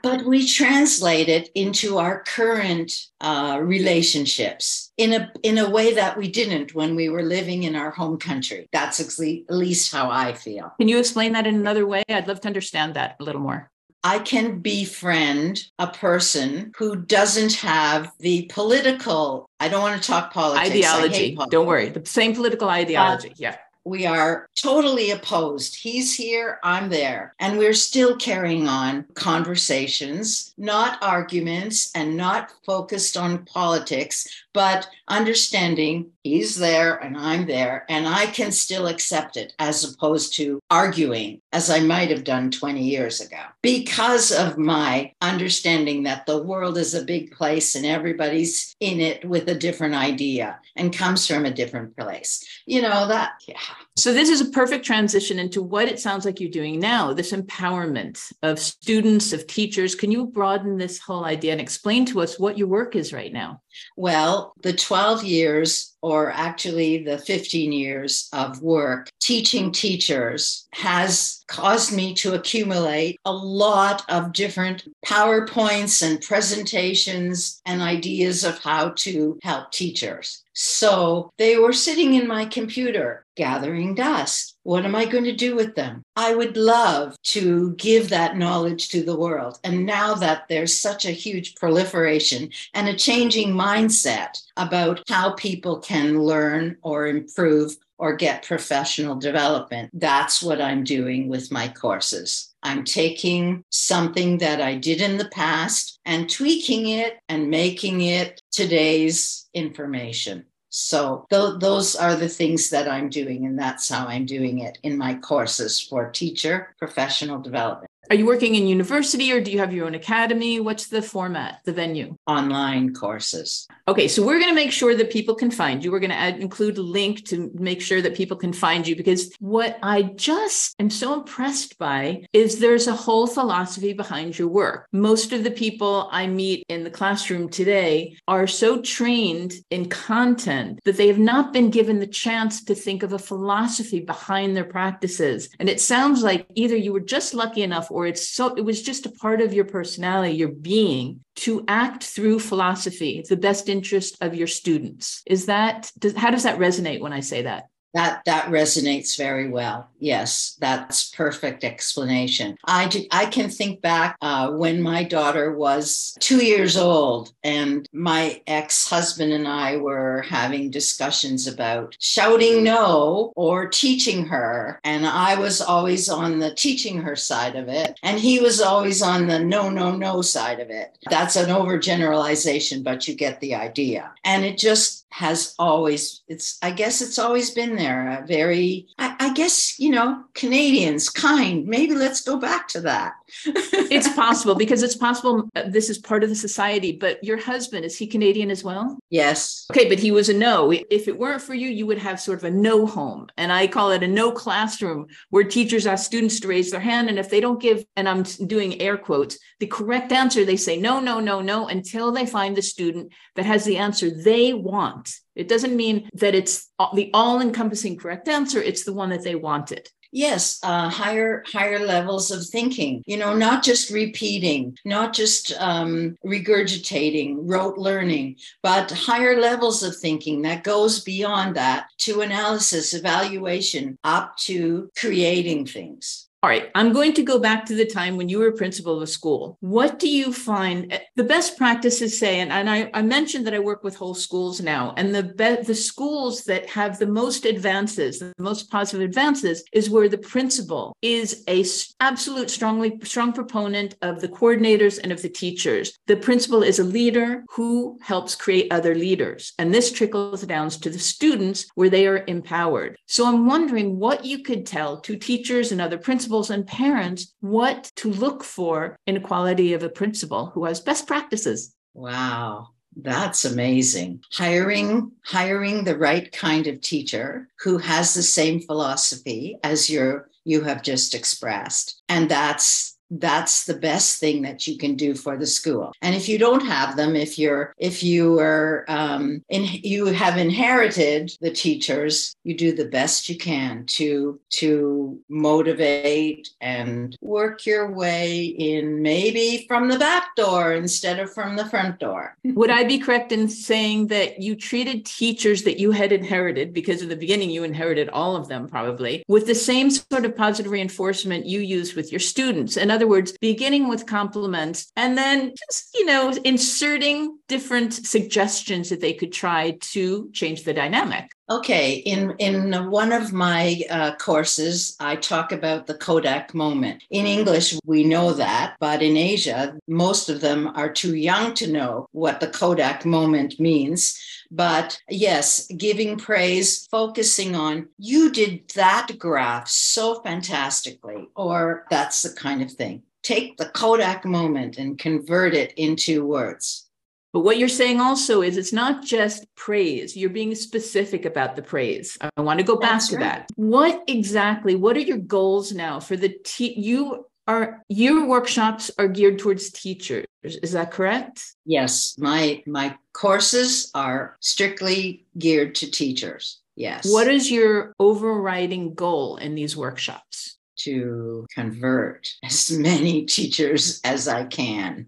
But 0.02 0.24
we 0.24 0.46
translate 0.46 1.28
it 1.28 1.50
into 1.54 1.98
our 1.98 2.22
current 2.22 3.08
uh, 3.20 3.58
relationships 3.60 4.92
in 4.96 5.12
a 5.12 5.32
in 5.42 5.58
a 5.58 5.68
way 5.68 5.94
that 5.94 6.16
we 6.16 6.28
didn't 6.28 6.74
when 6.74 6.94
we 6.94 7.08
were 7.08 7.22
living 7.22 7.64
in 7.64 7.74
our 7.74 7.90
home 7.90 8.18
country. 8.18 8.68
That's 8.72 9.00
at 9.00 9.18
least 9.48 9.92
how 9.92 10.10
I 10.10 10.32
feel. 10.34 10.72
Can 10.78 10.88
you 10.88 10.98
explain 10.98 11.32
that 11.32 11.46
in 11.46 11.54
another 11.56 11.86
way? 11.86 12.02
I'd 12.08 12.28
love 12.28 12.40
to 12.42 12.48
understand 12.48 12.94
that 12.94 13.16
a 13.20 13.24
little 13.24 13.40
more. 13.40 13.70
I 14.06 14.18
can 14.18 14.58
befriend 14.58 15.64
a 15.78 15.86
person 15.86 16.72
who 16.76 16.94
doesn't 16.94 17.54
have 17.54 18.12
the 18.20 18.50
political, 18.52 19.48
I 19.60 19.70
don't 19.70 19.80
want 19.80 20.00
to 20.00 20.06
talk 20.06 20.30
politics. 20.30 20.68
Ideology. 20.68 21.34
Politics. 21.34 21.50
Don't 21.50 21.66
worry. 21.66 21.88
The 21.88 22.04
same 22.04 22.34
political 22.34 22.68
ideology. 22.68 23.30
Uh, 23.30 23.34
yeah 23.38 23.56
we 23.84 24.06
are 24.06 24.48
totally 24.60 25.10
opposed. 25.10 25.76
He's 25.76 26.14
here, 26.14 26.58
I'm 26.62 26.88
there. 26.88 27.34
And 27.38 27.58
we're 27.58 27.74
still 27.74 28.16
carrying 28.16 28.66
on 28.66 29.04
conversations, 29.14 30.54
not 30.56 31.02
arguments 31.02 31.90
and 31.94 32.16
not 32.16 32.52
focused 32.64 33.16
on 33.16 33.44
politics, 33.44 34.26
but 34.54 34.88
understanding 35.08 36.12
he's 36.22 36.56
there 36.56 36.94
and 36.96 37.16
I'm 37.16 37.46
there, 37.46 37.84
and 37.88 38.08
I 38.08 38.26
can 38.26 38.50
still 38.50 38.86
accept 38.86 39.36
it 39.36 39.52
as 39.58 39.84
opposed 39.84 40.34
to 40.36 40.60
arguing 40.70 41.40
as 41.52 41.68
I 41.68 41.80
might 41.80 42.10
have 42.10 42.24
done 42.24 42.50
20 42.50 42.82
years 42.82 43.20
ago 43.20 43.40
because 43.62 44.32
of 44.32 44.56
my 44.56 45.12
understanding 45.20 46.04
that 46.04 46.26
the 46.26 46.42
world 46.42 46.78
is 46.78 46.94
a 46.94 47.04
big 47.04 47.32
place 47.32 47.74
and 47.74 47.84
everybody's 47.84 48.74
in 48.80 49.00
it 49.00 49.24
with 49.24 49.48
a 49.48 49.54
different 49.54 49.94
idea 49.94 50.58
and 50.76 50.96
comes 50.96 51.26
from 51.26 51.44
a 51.44 51.50
different 51.50 51.96
place. 51.96 52.44
You 52.66 52.82
know, 52.82 53.06
that, 53.08 53.32
yeah. 53.46 53.58
So, 53.96 54.12
this 54.12 54.28
is 54.28 54.40
a 54.40 54.50
perfect 54.50 54.84
transition 54.84 55.38
into 55.38 55.62
what 55.62 55.88
it 55.88 56.00
sounds 56.00 56.24
like 56.24 56.40
you're 56.40 56.50
doing 56.50 56.80
now 56.80 57.12
this 57.12 57.32
empowerment 57.32 58.32
of 58.42 58.58
students, 58.58 59.32
of 59.32 59.46
teachers. 59.46 59.94
Can 59.94 60.10
you 60.10 60.26
broaden 60.26 60.76
this 60.76 60.98
whole 60.98 61.24
idea 61.24 61.52
and 61.52 61.60
explain 61.60 62.04
to 62.06 62.20
us 62.20 62.38
what 62.38 62.58
your 62.58 62.66
work 62.66 62.96
is 62.96 63.12
right 63.12 63.32
now? 63.32 63.60
Well, 63.96 64.52
the 64.62 64.72
12 64.72 65.24
years, 65.24 65.94
or 66.02 66.30
actually 66.30 67.04
the 67.04 67.18
15 67.18 67.72
years 67.72 68.28
of 68.32 68.62
work 68.62 69.10
teaching 69.20 69.72
teachers, 69.72 70.68
has 70.72 71.44
caused 71.46 71.94
me 71.94 72.14
to 72.14 72.34
accumulate 72.34 73.20
a 73.24 73.32
lot 73.32 74.02
of 74.08 74.32
different 74.32 74.88
PowerPoints 75.06 76.02
and 76.02 76.20
presentations 76.20 77.60
and 77.64 77.80
ideas 77.80 78.44
of 78.44 78.58
how 78.58 78.90
to 78.90 79.38
help 79.42 79.70
teachers. 79.70 80.42
So 80.52 81.32
they 81.38 81.56
were 81.58 81.72
sitting 81.72 82.14
in 82.14 82.28
my 82.28 82.44
computer 82.44 83.23
gathering 83.36 83.94
dust. 83.94 84.56
What 84.62 84.84
am 84.84 84.94
I 84.94 85.04
going 85.04 85.24
to 85.24 85.34
do 85.34 85.54
with 85.54 85.74
them? 85.74 86.02
I 86.16 86.34
would 86.34 86.56
love 86.56 87.16
to 87.24 87.74
give 87.76 88.08
that 88.08 88.36
knowledge 88.36 88.88
to 88.88 89.02
the 89.02 89.16
world. 89.16 89.58
And 89.64 89.84
now 89.84 90.14
that 90.14 90.48
there's 90.48 90.76
such 90.76 91.04
a 91.04 91.10
huge 91.10 91.54
proliferation 91.56 92.50
and 92.72 92.88
a 92.88 92.96
changing 92.96 93.52
mindset 93.52 94.40
about 94.56 95.02
how 95.08 95.32
people 95.32 95.80
can 95.80 96.20
learn 96.20 96.76
or 96.82 97.06
improve 97.06 97.76
or 97.98 98.16
get 98.16 98.42
professional 98.42 99.16
development, 99.16 99.90
that's 99.94 100.42
what 100.42 100.60
I'm 100.60 100.84
doing 100.84 101.28
with 101.28 101.52
my 101.52 101.68
courses. 101.68 102.54
I'm 102.62 102.84
taking 102.84 103.62
something 103.70 104.38
that 104.38 104.60
I 104.60 104.76
did 104.76 105.00
in 105.00 105.18
the 105.18 105.28
past 105.28 106.00
and 106.04 106.28
tweaking 106.28 106.88
it 106.88 107.18
and 107.28 107.50
making 107.50 108.00
it 108.00 108.40
today's 108.50 109.46
information. 109.52 110.46
So 110.76 111.24
th- 111.30 111.60
those 111.60 111.94
are 111.94 112.16
the 112.16 112.28
things 112.28 112.70
that 112.70 112.88
I'm 112.88 113.08
doing, 113.08 113.46
and 113.46 113.56
that's 113.56 113.88
how 113.88 114.08
I'm 114.08 114.26
doing 114.26 114.58
it 114.58 114.76
in 114.82 114.98
my 114.98 115.14
courses 115.14 115.80
for 115.80 116.10
teacher 116.10 116.74
professional 116.80 117.40
development. 117.40 117.92
Are 118.10 118.16
you 118.16 118.26
working 118.26 118.54
in 118.54 118.66
university 118.66 119.32
or 119.32 119.40
do 119.40 119.50
you 119.50 119.58
have 119.58 119.72
your 119.72 119.86
own 119.86 119.94
academy? 119.94 120.60
What's 120.60 120.88
the 120.88 121.00
format, 121.00 121.60
the 121.64 121.72
venue? 121.72 122.16
Online 122.26 122.92
courses. 122.92 123.66
Okay, 123.88 124.08
so 124.08 124.24
we're 124.24 124.38
going 124.38 124.50
to 124.50 124.54
make 124.54 124.72
sure 124.72 124.94
that 124.94 125.10
people 125.10 125.34
can 125.34 125.50
find 125.50 125.82
you. 125.82 125.90
We're 125.90 126.00
going 126.00 126.10
to 126.10 126.16
add, 126.16 126.38
include 126.38 126.76
a 126.76 126.82
link 126.82 127.24
to 127.28 127.50
make 127.54 127.80
sure 127.80 128.02
that 128.02 128.14
people 128.14 128.36
can 128.36 128.52
find 128.52 128.86
you 128.86 128.94
because 128.94 129.32
what 129.40 129.78
I 129.82 130.02
just 130.02 130.74
am 130.78 130.90
so 130.90 131.14
impressed 131.14 131.78
by 131.78 132.26
is 132.32 132.58
there's 132.58 132.88
a 132.88 132.94
whole 132.94 133.26
philosophy 133.26 133.94
behind 133.94 134.38
your 134.38 134.48
work. 134.48 134.86
Most 134.92 135.32
of 135.32 135.42
the 135.42 135.50
people 135.50 136.08
I 136.12 136.26
meet 136.26 136.64
in 136.68 136.84
the 136.84 136.90
classroom 136.90 137.48
today 137.48 138.16
are 138.28 138.46
so 138.46 138.82
trained 138.82 139.54
in 139.70 139.88
content 139.88 140.80
that 140.84 140.98
they 140.98 141.06
have 141.06 141.18
not 141.18 141.52
been 141.52 141.70
given 141.70 142.00
the 142.00 142.06
chance 142.06 142.62
to 142.64 142.74
think 142.74 143.02
of 143.02 143.14
a 143.14 143.18
philosophy 143.18 144.00
behind 144.00 144.54
their 144.54 144.64
practices. 144.64 145.48
And 145.58 145.68
it 145.70 145.80
sounds 145.80 146.22
like 146.22 146.46
either 146.54 146.76
you 146.76 146.92
were 146.92 147.00
just 147.00 147.32
lucky 147.32 147.62
enough 147.62 147.90
or 147.94 148.06
it's 148.06 148.28
so 148.28 148.54
it 148.54 148.64
was 148.64 148.82
just 148.82 149.06
a 149.06 149.12
part 149.12 149.40
of 149.40 149.54
your 149.54 149.64
personality 149.64 150.34
your 150.34 150.48
being 150.48 151.20
to 151.36 151.64
act 151.68 152.02
through 152.02 152.38
philosophy 152.40 153.18
It's 153.18 153.28
the 153.28 153.36
best 153.36 153.68
interest 153.68 154.16
of 154.20 154.34
your 154.34 154.46
students. 154.46 155.22
Is 155.26 155.46
that 155.46 155.90
does, 155.98 156.14
how 156.16 156.30
does 156.30 156.42
that 156.42 156.58
resonate 156.58 157.00
when 157.00 157.12
i 157.12 157.20
say 157.20 157.42
that 157.42 157.64
that 157.94 158.22
that 158.26 158.46
resonates 158.46 159.16
very 159.16 159.48
well. 159.48 159.88
Yes 159.98 160.56
that's 160.60 161.10
perfect 161.10 161.64
explanation. 161.64 162.56
I 162.64 162.88
do, 162.88 163.04
i 163.10 163.26
can 163.26 163.48
think 163.48 163.80
back 163.80 164.16
uh, 164.20 164.50
when 164.50 164.82
my 164.82 165.04
daughter 165.04 165.52
was 165.52 166.16
two 166.20 166.44
years 166.44 166.76
old 166.76 167.32
and 167.42 167.88
my 167.92 168.42
ex-husband 168.46 169.32
and 169.32 169.46
i 169.46 169.76
were 169.76 170.24
having 170.28 170.70
discussions 170.70 171.46
about 171.46 171.96
shouting 172.00 172.64
no 172.64 173.32
or 173.36 173.68
teaching 173.68 174.26
her. 174.26 174.80
And 174.84 175.06
i 175.06 175.34
was 175.36 175.60
always 175.60 176.08
on 176.08 176.38
the 176.38 176.54
teaching 176.54 177.00
her 177.02 177.16
side 177.16 177.56
of 177.56 177.68
it 177.68 177.98
and 178.02 178.18
he 178.18 178.40
was 178.40 178.60
always 178.60 179.02
on 179.02 179.26
the 179.26 179.38
no 179.38 179.70
no 179.70 179.94
no 179.96 180.22
side 180.22 180.60
of 180.60 180.70
it. 180.70 180.96
That's 181.10 181.36
an 181.36 181.50
overgeneralization 181.50 182.82
but 182.82 183.06
you 183.06 183.14
get 183.14 183.40
the 183.40 183.54
idea. 183.54 184.12
And 184.24 184.44
it 184.44 184.58
just 184.58 185.04
has 185.10 185.54
always 185.60 186.22
it's 186.26 186.58
i 186.60 186.72
guess 186.72 187.00
it's 187.00 187.20
always 187.20 187.52
been 187.52 187.76
there 187.76 187.83
a 187.92 188.26
very 188.26 188.86
I, 188.98 189.16
I, 189.20 189.32
guess 189.34 189.78
you 189.78 189.90
know 189.90 190.24
canadians 190.34 191.10
kind. 191.10 191.66
Maybe 191.66 191.94
let's 191.94 192.22
go 192.22 192.38
back 192.38 192.68
to 192.68 192.80
that. 192.82 193.14
It's 193.94 194.08
possible 194.08 194.54
because 194.54 194.82
it's 194.82 194.96
possible 194.96 195.48
uh, 195.54 195.64
this 195.68 195.88
is 195.88 195.98
part 195.98 196.24
of 196.24 196.28
the 196.28 196.34
society 196.34 196.92
but 196.92 197.22
your 197.22 197.36
husband 197.36 197.84
is 197.84 197.96
he 197.96 198.06
canadian 198.06 198.50
as 198.50 198.64
well? 198.64 198.98
Yes. 199.10 199.66
Okay 199.70 199.88
but 199.88 199.98
he 199.98 200.10
was 200.10 200.28
a 200.28 200.34
no. 200.34 200.72
If 200.72 201.06
it 201.08 201.18
weren't 201.18 201.42
for 201.42 201.54
you 201.54 201.68
you 201.68 201.86
would 201.86 201.98
have 201.98 202.20
sort 202.20 202.38
of 202.38 202.44
a 202.44 202.50
no 202.50 202.86
home 202.86 203.28
and 203.36 203.52
i 203.52 203.66
call 203.66 203.90
it 203.90 204.02
a 204.02 204.08
no 204.08 204.32
classroom 204.32 205.06
where 205.30 205.44
teachers 205.44 205.86
ask 205.86 206.06
students 206.06 206.40
to 206.40 206.48
raise 206.48 206.70
their 206.70 206.80
hand 206.80 207.08
and 207.08 207.18
if 207.18 207.30
they 207.30 207.40
don't 207.40 207.60
give 207.60 207.84
and 207.96 208.08
i'm 208.08 208.22
doing 208.22 208.80
air 208.80 208.96
quotes 208.96 209.38
the 209.60 209.66
correct 209.66 210.12
answer 210.12 210.44
they 210.44 210.56
say 210.56 210.76
no 210.76 211.00
no 211.00 211.20
no 211.20 211.40
no 211.40 211.66
until 211.68 212.12
they 212.12 212.26
find 212.26 212.56
the 212.56 212.62
student 212.62 213.12
that 213.34 213.46
has 213.46 213.64
the 213.64 213.76
answer 213.76 214.10
they 214.10 214.52
want 214.52 215.16
it 215.34 215.48
doesn't 215.48 215.76
mean 215.76 216.08
that 216.14 216.34
it's 216.34 216.70
the 216.94 217.10
all 217.14 217.40
encompassing 217.40 217.96
correct 217.96 218.28
answer, 218.28 218.62
it's 218.62 218.84
the 218.84 218.92
one 218.92 219.10
that 219.10 219.22
they 219.22 219.34
wanted. 219.34 219.88
Yes, 220.16 220.60
uh, 220.62 220.88
higher 220.88 221.42
higher 221.44 221.80
levels 221.80 222.30
of 222.30 222.46
thinking. 222.46 223.02
You 223.04 223.16
know, 223.16 223.34
not 223.34 223.64
just 223.64 223.90
repeating, 223.90 224.78
not 224.84 225.12
just 225.12 225.52
um, 225.58 226.16
regurgitating, 226.24 227.38
rote 227.40 227.78
learning, 227.78 228.36
but 228.62 228.92
higher 228.92 229.40
levels 229.40 229.82
of 229.82 229.96
thinking 229.96 230.42
that 230.42 230.62
goes 230.62 231.02
beyond 231.02 231.56
that 231.56 231.88
to 231.98 232.20
analysis, 232.20 232.94
evaluation, 232.94 233.98
up 234.04 234.36
to 234.36 234.88
creating 234.96 235.66
things. 235.66 236.28
All 236.44 236.50
right, 236.50 236.70
I'm 236.74 236.92
going 236.92 237.14
to 237.14 237.22
go 237.22 237.38
back 237.38 237.64
to 237.64 237.74
the 237.74 237.86
time 237.86 238.18
when 238.18 238.28
you 238.28 238.38
were 238.38 238.52
principal 238.52 238.98
of 238.98 239.02
a 239.02 239.06
school. 239.06 239.56
What 239.60 239.98
do 239.98 240.10
you 240.10 240.30
find 240.30 240.92
eh, 240.92 240.98
the 241.16 241.24
best 241.24 241.56
practices 241.56 242.18
say? 242.18 242.40
And, 242.40 242.52
and 242.52 242.68
I, 242.68 242.90
I 242.92 243.00
mentioned 243.00 243.46
that 243.46 243.54
I 243.54 243.60
work 243.60 243.82
with 243.82 243.96
whole 243.96 244.12
schools 244.12 244.60
now, 244.60 244.92
and 244.98 245.14
the 245.14 245.22
be, 245.22 245.56
the 245.62 245.74
schools 245.74 246.44
that 246.44 246.68
have 246.68 246.98
the 246.98 247.06
most 247.06 247.46
advances, 247.46 248.18
the 248.18 248.34
most 248.36 248.70
positive 248.70 249.00
advances, 249.00 249.64
is 249.72 249.88
where 249.88 250.06
the 250.06 250.18
principal 250.18 250.94
is 251.00 251.44
a 251.48 251.64
absolute 252.00 252.50
strongly 252.50 253.00
strong 253.04 253.32
proponent 253.32 253.94
of 254.02 254.20
the 254.20 254.28
coordinators 254.28 255.00
and 255.02 255.12
of 255.12 255.22
the 255.22 255.30
teachers. 255.30 255.98
The 256.08 256.16
principal 256.16 256.62
is 256.62 256.78
a 256.78 256.84
leader 256.84 257.42
who 257.48 257.98
helps 258.02 258.34
create 258.34 258.70
other 258.70 258.94
leaders, 258.94 259.54
and 259.58 259.72
this 259.72 259.90
trickles 259.90 260.42
down 260.42 260.68
to 260.68 260.90
the 260.90 260.98
students 260.98 261.64
where 261.74 261.88
they 261.88 262.06
are 262.06 262.22
empowered. 262.26 262.98
So 263.06 263.26
I'm 263.26 263.46
wondering 263.46 263.98
what 263.98 264.26
you 264.26 264.42
could 264.42 264.66
tell 264.66 265.00
to 265.00 265.16
teachers 265.16 265.72
and 265.72 265.80
other 265.80 265.96
principals 265.96 266.33
principals 266.34 266.50
and 266.50 266.66
parents 266.66 267.32
what 267.40 267.92
to 267.94 268.10
look 268.10 268.42
for 268.42 268.96
in 269.06 269.22
quality 269.22 269.72
of 269.72 269.84
a 269.84 269.88
principal 269.88 270.46
who 270.46 270.64
has 270.64 270.80
best 270.80 271.06
practices. 271.06 271.74
Wow. 271.94 272.70
That's 272.96 273.44
amazing. 273.44 274.22
Hiring 274.32 275.12
hiring 275.24 275.84
the 275.84 275.96
right 275.96 276.30
kind 276.32 276.66
of 276.66 276.80
teacher 276.80 277.48
who 277.60 277.78
has 277.78 278.14
the 278.14 278.22
same 278.22 278.60
philosophy 278.60 279.58
as 279.62 279.88
your 279.88 280.28
you 280.44 280.62
have 280.62 280.82
just 280.82 281.14
expressed. 281.14 282.02
And 282.08 282.28
that's 282.28 282.93
that's 283.10 283.64
the 283.64 283.74
best 283.74 284.18
thing 284.18 284.42
that 284.42 284.66
you 284.66 284.78
can 284.78 284.96
do 284.96 285.14
for 285.14 285.36
the 285.36 285.46
school. 285.46 285.92
And 286.02 286.14
if 286.14 286.28
you 286.28 286.38
don't 286.38 286.66
have 286.66 286.96
them 286.96 287.16
if 287.16 287.38
you're 287.38 287.74
if 287.78 288.02
you 288.02 288.38
are 288.38 288.84
um, 288.88 289.42
in, 289.48 289.64
you 289.82 290.06
have 290.06 290.36
inherited 290.36 291.32
the 291.40 291.50
teachers 291.50 292.34
you 292.44 292.56
do 292.56 292.74
the 292.74 292.84
best 292.86 293.28
you 293.28 293.36
can 293.36 293.84
to 293.86 294.40
to 294.50 295.20
motivate 295.28 296.48
and 296.60 297.16
work 297.20 297.66
your 297.66 297.90
way 297.90 298.44
in 298.44 299.02
maybe 299.02 299.64
from 299.68 299.88
the 299.88 299.98
back 299.98 300.34
door 300.36 300.72
instead 300.72 301.18
of 301.18 301.32
from 301.32 301.56
the 301.56 301.66
front 301.66 301.98
door. 301.98 302.36
Would 302.44 302.70
i 302.70 302.84
be 302.84 302.98
correct 302.98 303.32
in 303.32 303.48
saying 303.48 304.08
that 304.08 304.40
you 304.40 304.56
treated 304.56 305.04
teachers 305.04 305.62
that 305.64 305.78
you 305.78 305.90
had 305.90 306.12
inherited 306.12 306.72
because 306.72 307.02
in 307.02 307.08
the 307.08 307.16
beginning 307.16 307.50
you 307.50 307.64
inherited 307.64 308.08
all 308.08 308.36
of 308.36 308.48
them 308.48 308.68
probably 308.68 309.24
with 309.28 309.46
the 309.46 309.54
same 309.54 309.90
sort 309.90 310.24
of 310.24 310.36
positive 310.36 310.72
reinforcement 310.72 311.46
you 311.46 311.60
use 311.60 311.94
with 311.94 312.12
your 312.12 312.20
students? 312.20 312.76
And 312.76 312.90
other 312.94 313.06
words, 313.06 313.36
beginning 313.40 313.88
with 313.88 314.06
compliments 314.06 314.90
and 314.96 315.18
then 315.18 315.52
just, 315.66 315.90
you 315.94 316.06
know, 316.06 316.32
inserting 316.44 317.38
different 317.48 317.92
suggestions 317.92 318.88
that 318.88 319.00
they 319.00 319.12
could 319.12 319.32
try 319.32 319.76
to 319.80 320.30
change 320.32 320.64
the 320.64 320.72
dynamic. 320.72 321.30
Okay, 321.50 321.96
in 321.96 322.34
in 322.38 322.90
one 322.90 323.12
of 323.12 323.34
my 323.34 323.82
uh, 323.90 324.14
courses, 324.16 324.96
I 324.98 325.16
talk 325.16 325.52
about 325.52 325.86
the 325.86 325.92
Kodak 325.92 326.54
moment. 326.54 327.04
In 327.10 327.26
English, 327.26 327.78
we 327.84 328.02
know 328.02 328.32
that, 328.32 328.76
but 328.80 329.02
in 329.02 329.18
Asia, 329.18 329.76
most 329.86 330.30
of 330.30 330.40
them 330.40 330.72
are 330.74 330.90
too 330.90 331.14
young 331.14 331.52
to 331.54 331.70
know 331.70 332.08
what 332.12 332.40
the 332.40 332.48
Kodak 332.48 333.04
moment 333.04 333.60
means. 333.60 334.18
But 334.54 335.00
yes, 335.08 335.66
giving 335.66 336.16
praise, 336.16 336.86
focusing 336.86 337.56
on 337.56 337.88
you 337.98 338.30
did 338.30 338.68
that 338.76 339.08
graph 339.18 339.68
so 339.68 340.20
fantastically, 340.22 341.28
or 341.34 341.86
that's 341.90 342.22
the 342.22 342.30
kind 342.30 342.62
of 342.62 342.70
thing. 342.70 343.02
Take 343.22 343.56
the 343.56 343.66
Kodak 343.66 344.24
moment 344.24 344.78
and 344.78 344.98
convert 344.98 345.54
it 345.54 345.72
into 345.76 346.24
words. 346.24 346.88
But 347.32 347.40
what 347.40 347.58
you're 347.58 347.68
saying 347.68 348.00
also 348.00 348.42
is 348.42 348.56
it's 348.56 348.72
not 348.72 349.02
just 349.02 349.44
praise. 349.56 350.16
You're 350.16 350.30
being 350.30 350.54
specific 350.54 351.24
about 351.24 351.56
the 351.56 351.62
praise. 351.62 352.16
I 352.36 352.40
want 352.40 352.60
to 352.60 352.64
go 352.64 352.76
back 352.76 352.92
That's 352.92 353.08
to 353.08 353.16
right. 353.16 353.22
that. 353.24 353.48
What 353.56 354.04
exactly, 354.06 354.76
what 354.76 354.96
are 354.96 355.00
your 355.00 355.18
goals 355.18 355.72
now 355.72 355.98
for 355.98 356.16
the 356.16 356.28
te- 356.44 356.78
you 356.78 357.26
are 357.46 357.82
your 357.88 358.26
workshops 358.26 358.90
are 358.98 359.08
geared 359.08 359.38
towards 359.38 359.70
teachers. 359.70 360.26
Is 360.42 360.72
that 360.72 360.90
correct? 360.90 361.44
Yes. 361.64 362.16
My 362.18 362.62
my 362.66 362.96
courses 363.12 363.90
are 363.94 364.36
strictly 364.40 365.26
geared 365.38 365.74
to 365.76 365.90
teachers. 365.90 366.60
Yes. 366.76 367.10
What 367.10 367.28
is 367.28 367.50
your 367.50 367.94
overriding 367.98 368.94
goal 368.94 369.36
in 369.36 369.54
these 369.54 369.76
workshops? 369.76 370.56
to 370.76 371.46
convert 371.54 372.28
as 372.44 372.70
many 372.78 373.24
teachers 373.24 374.00
as 374.04 374.28
I 374.28 374.44
can 374.44 375.06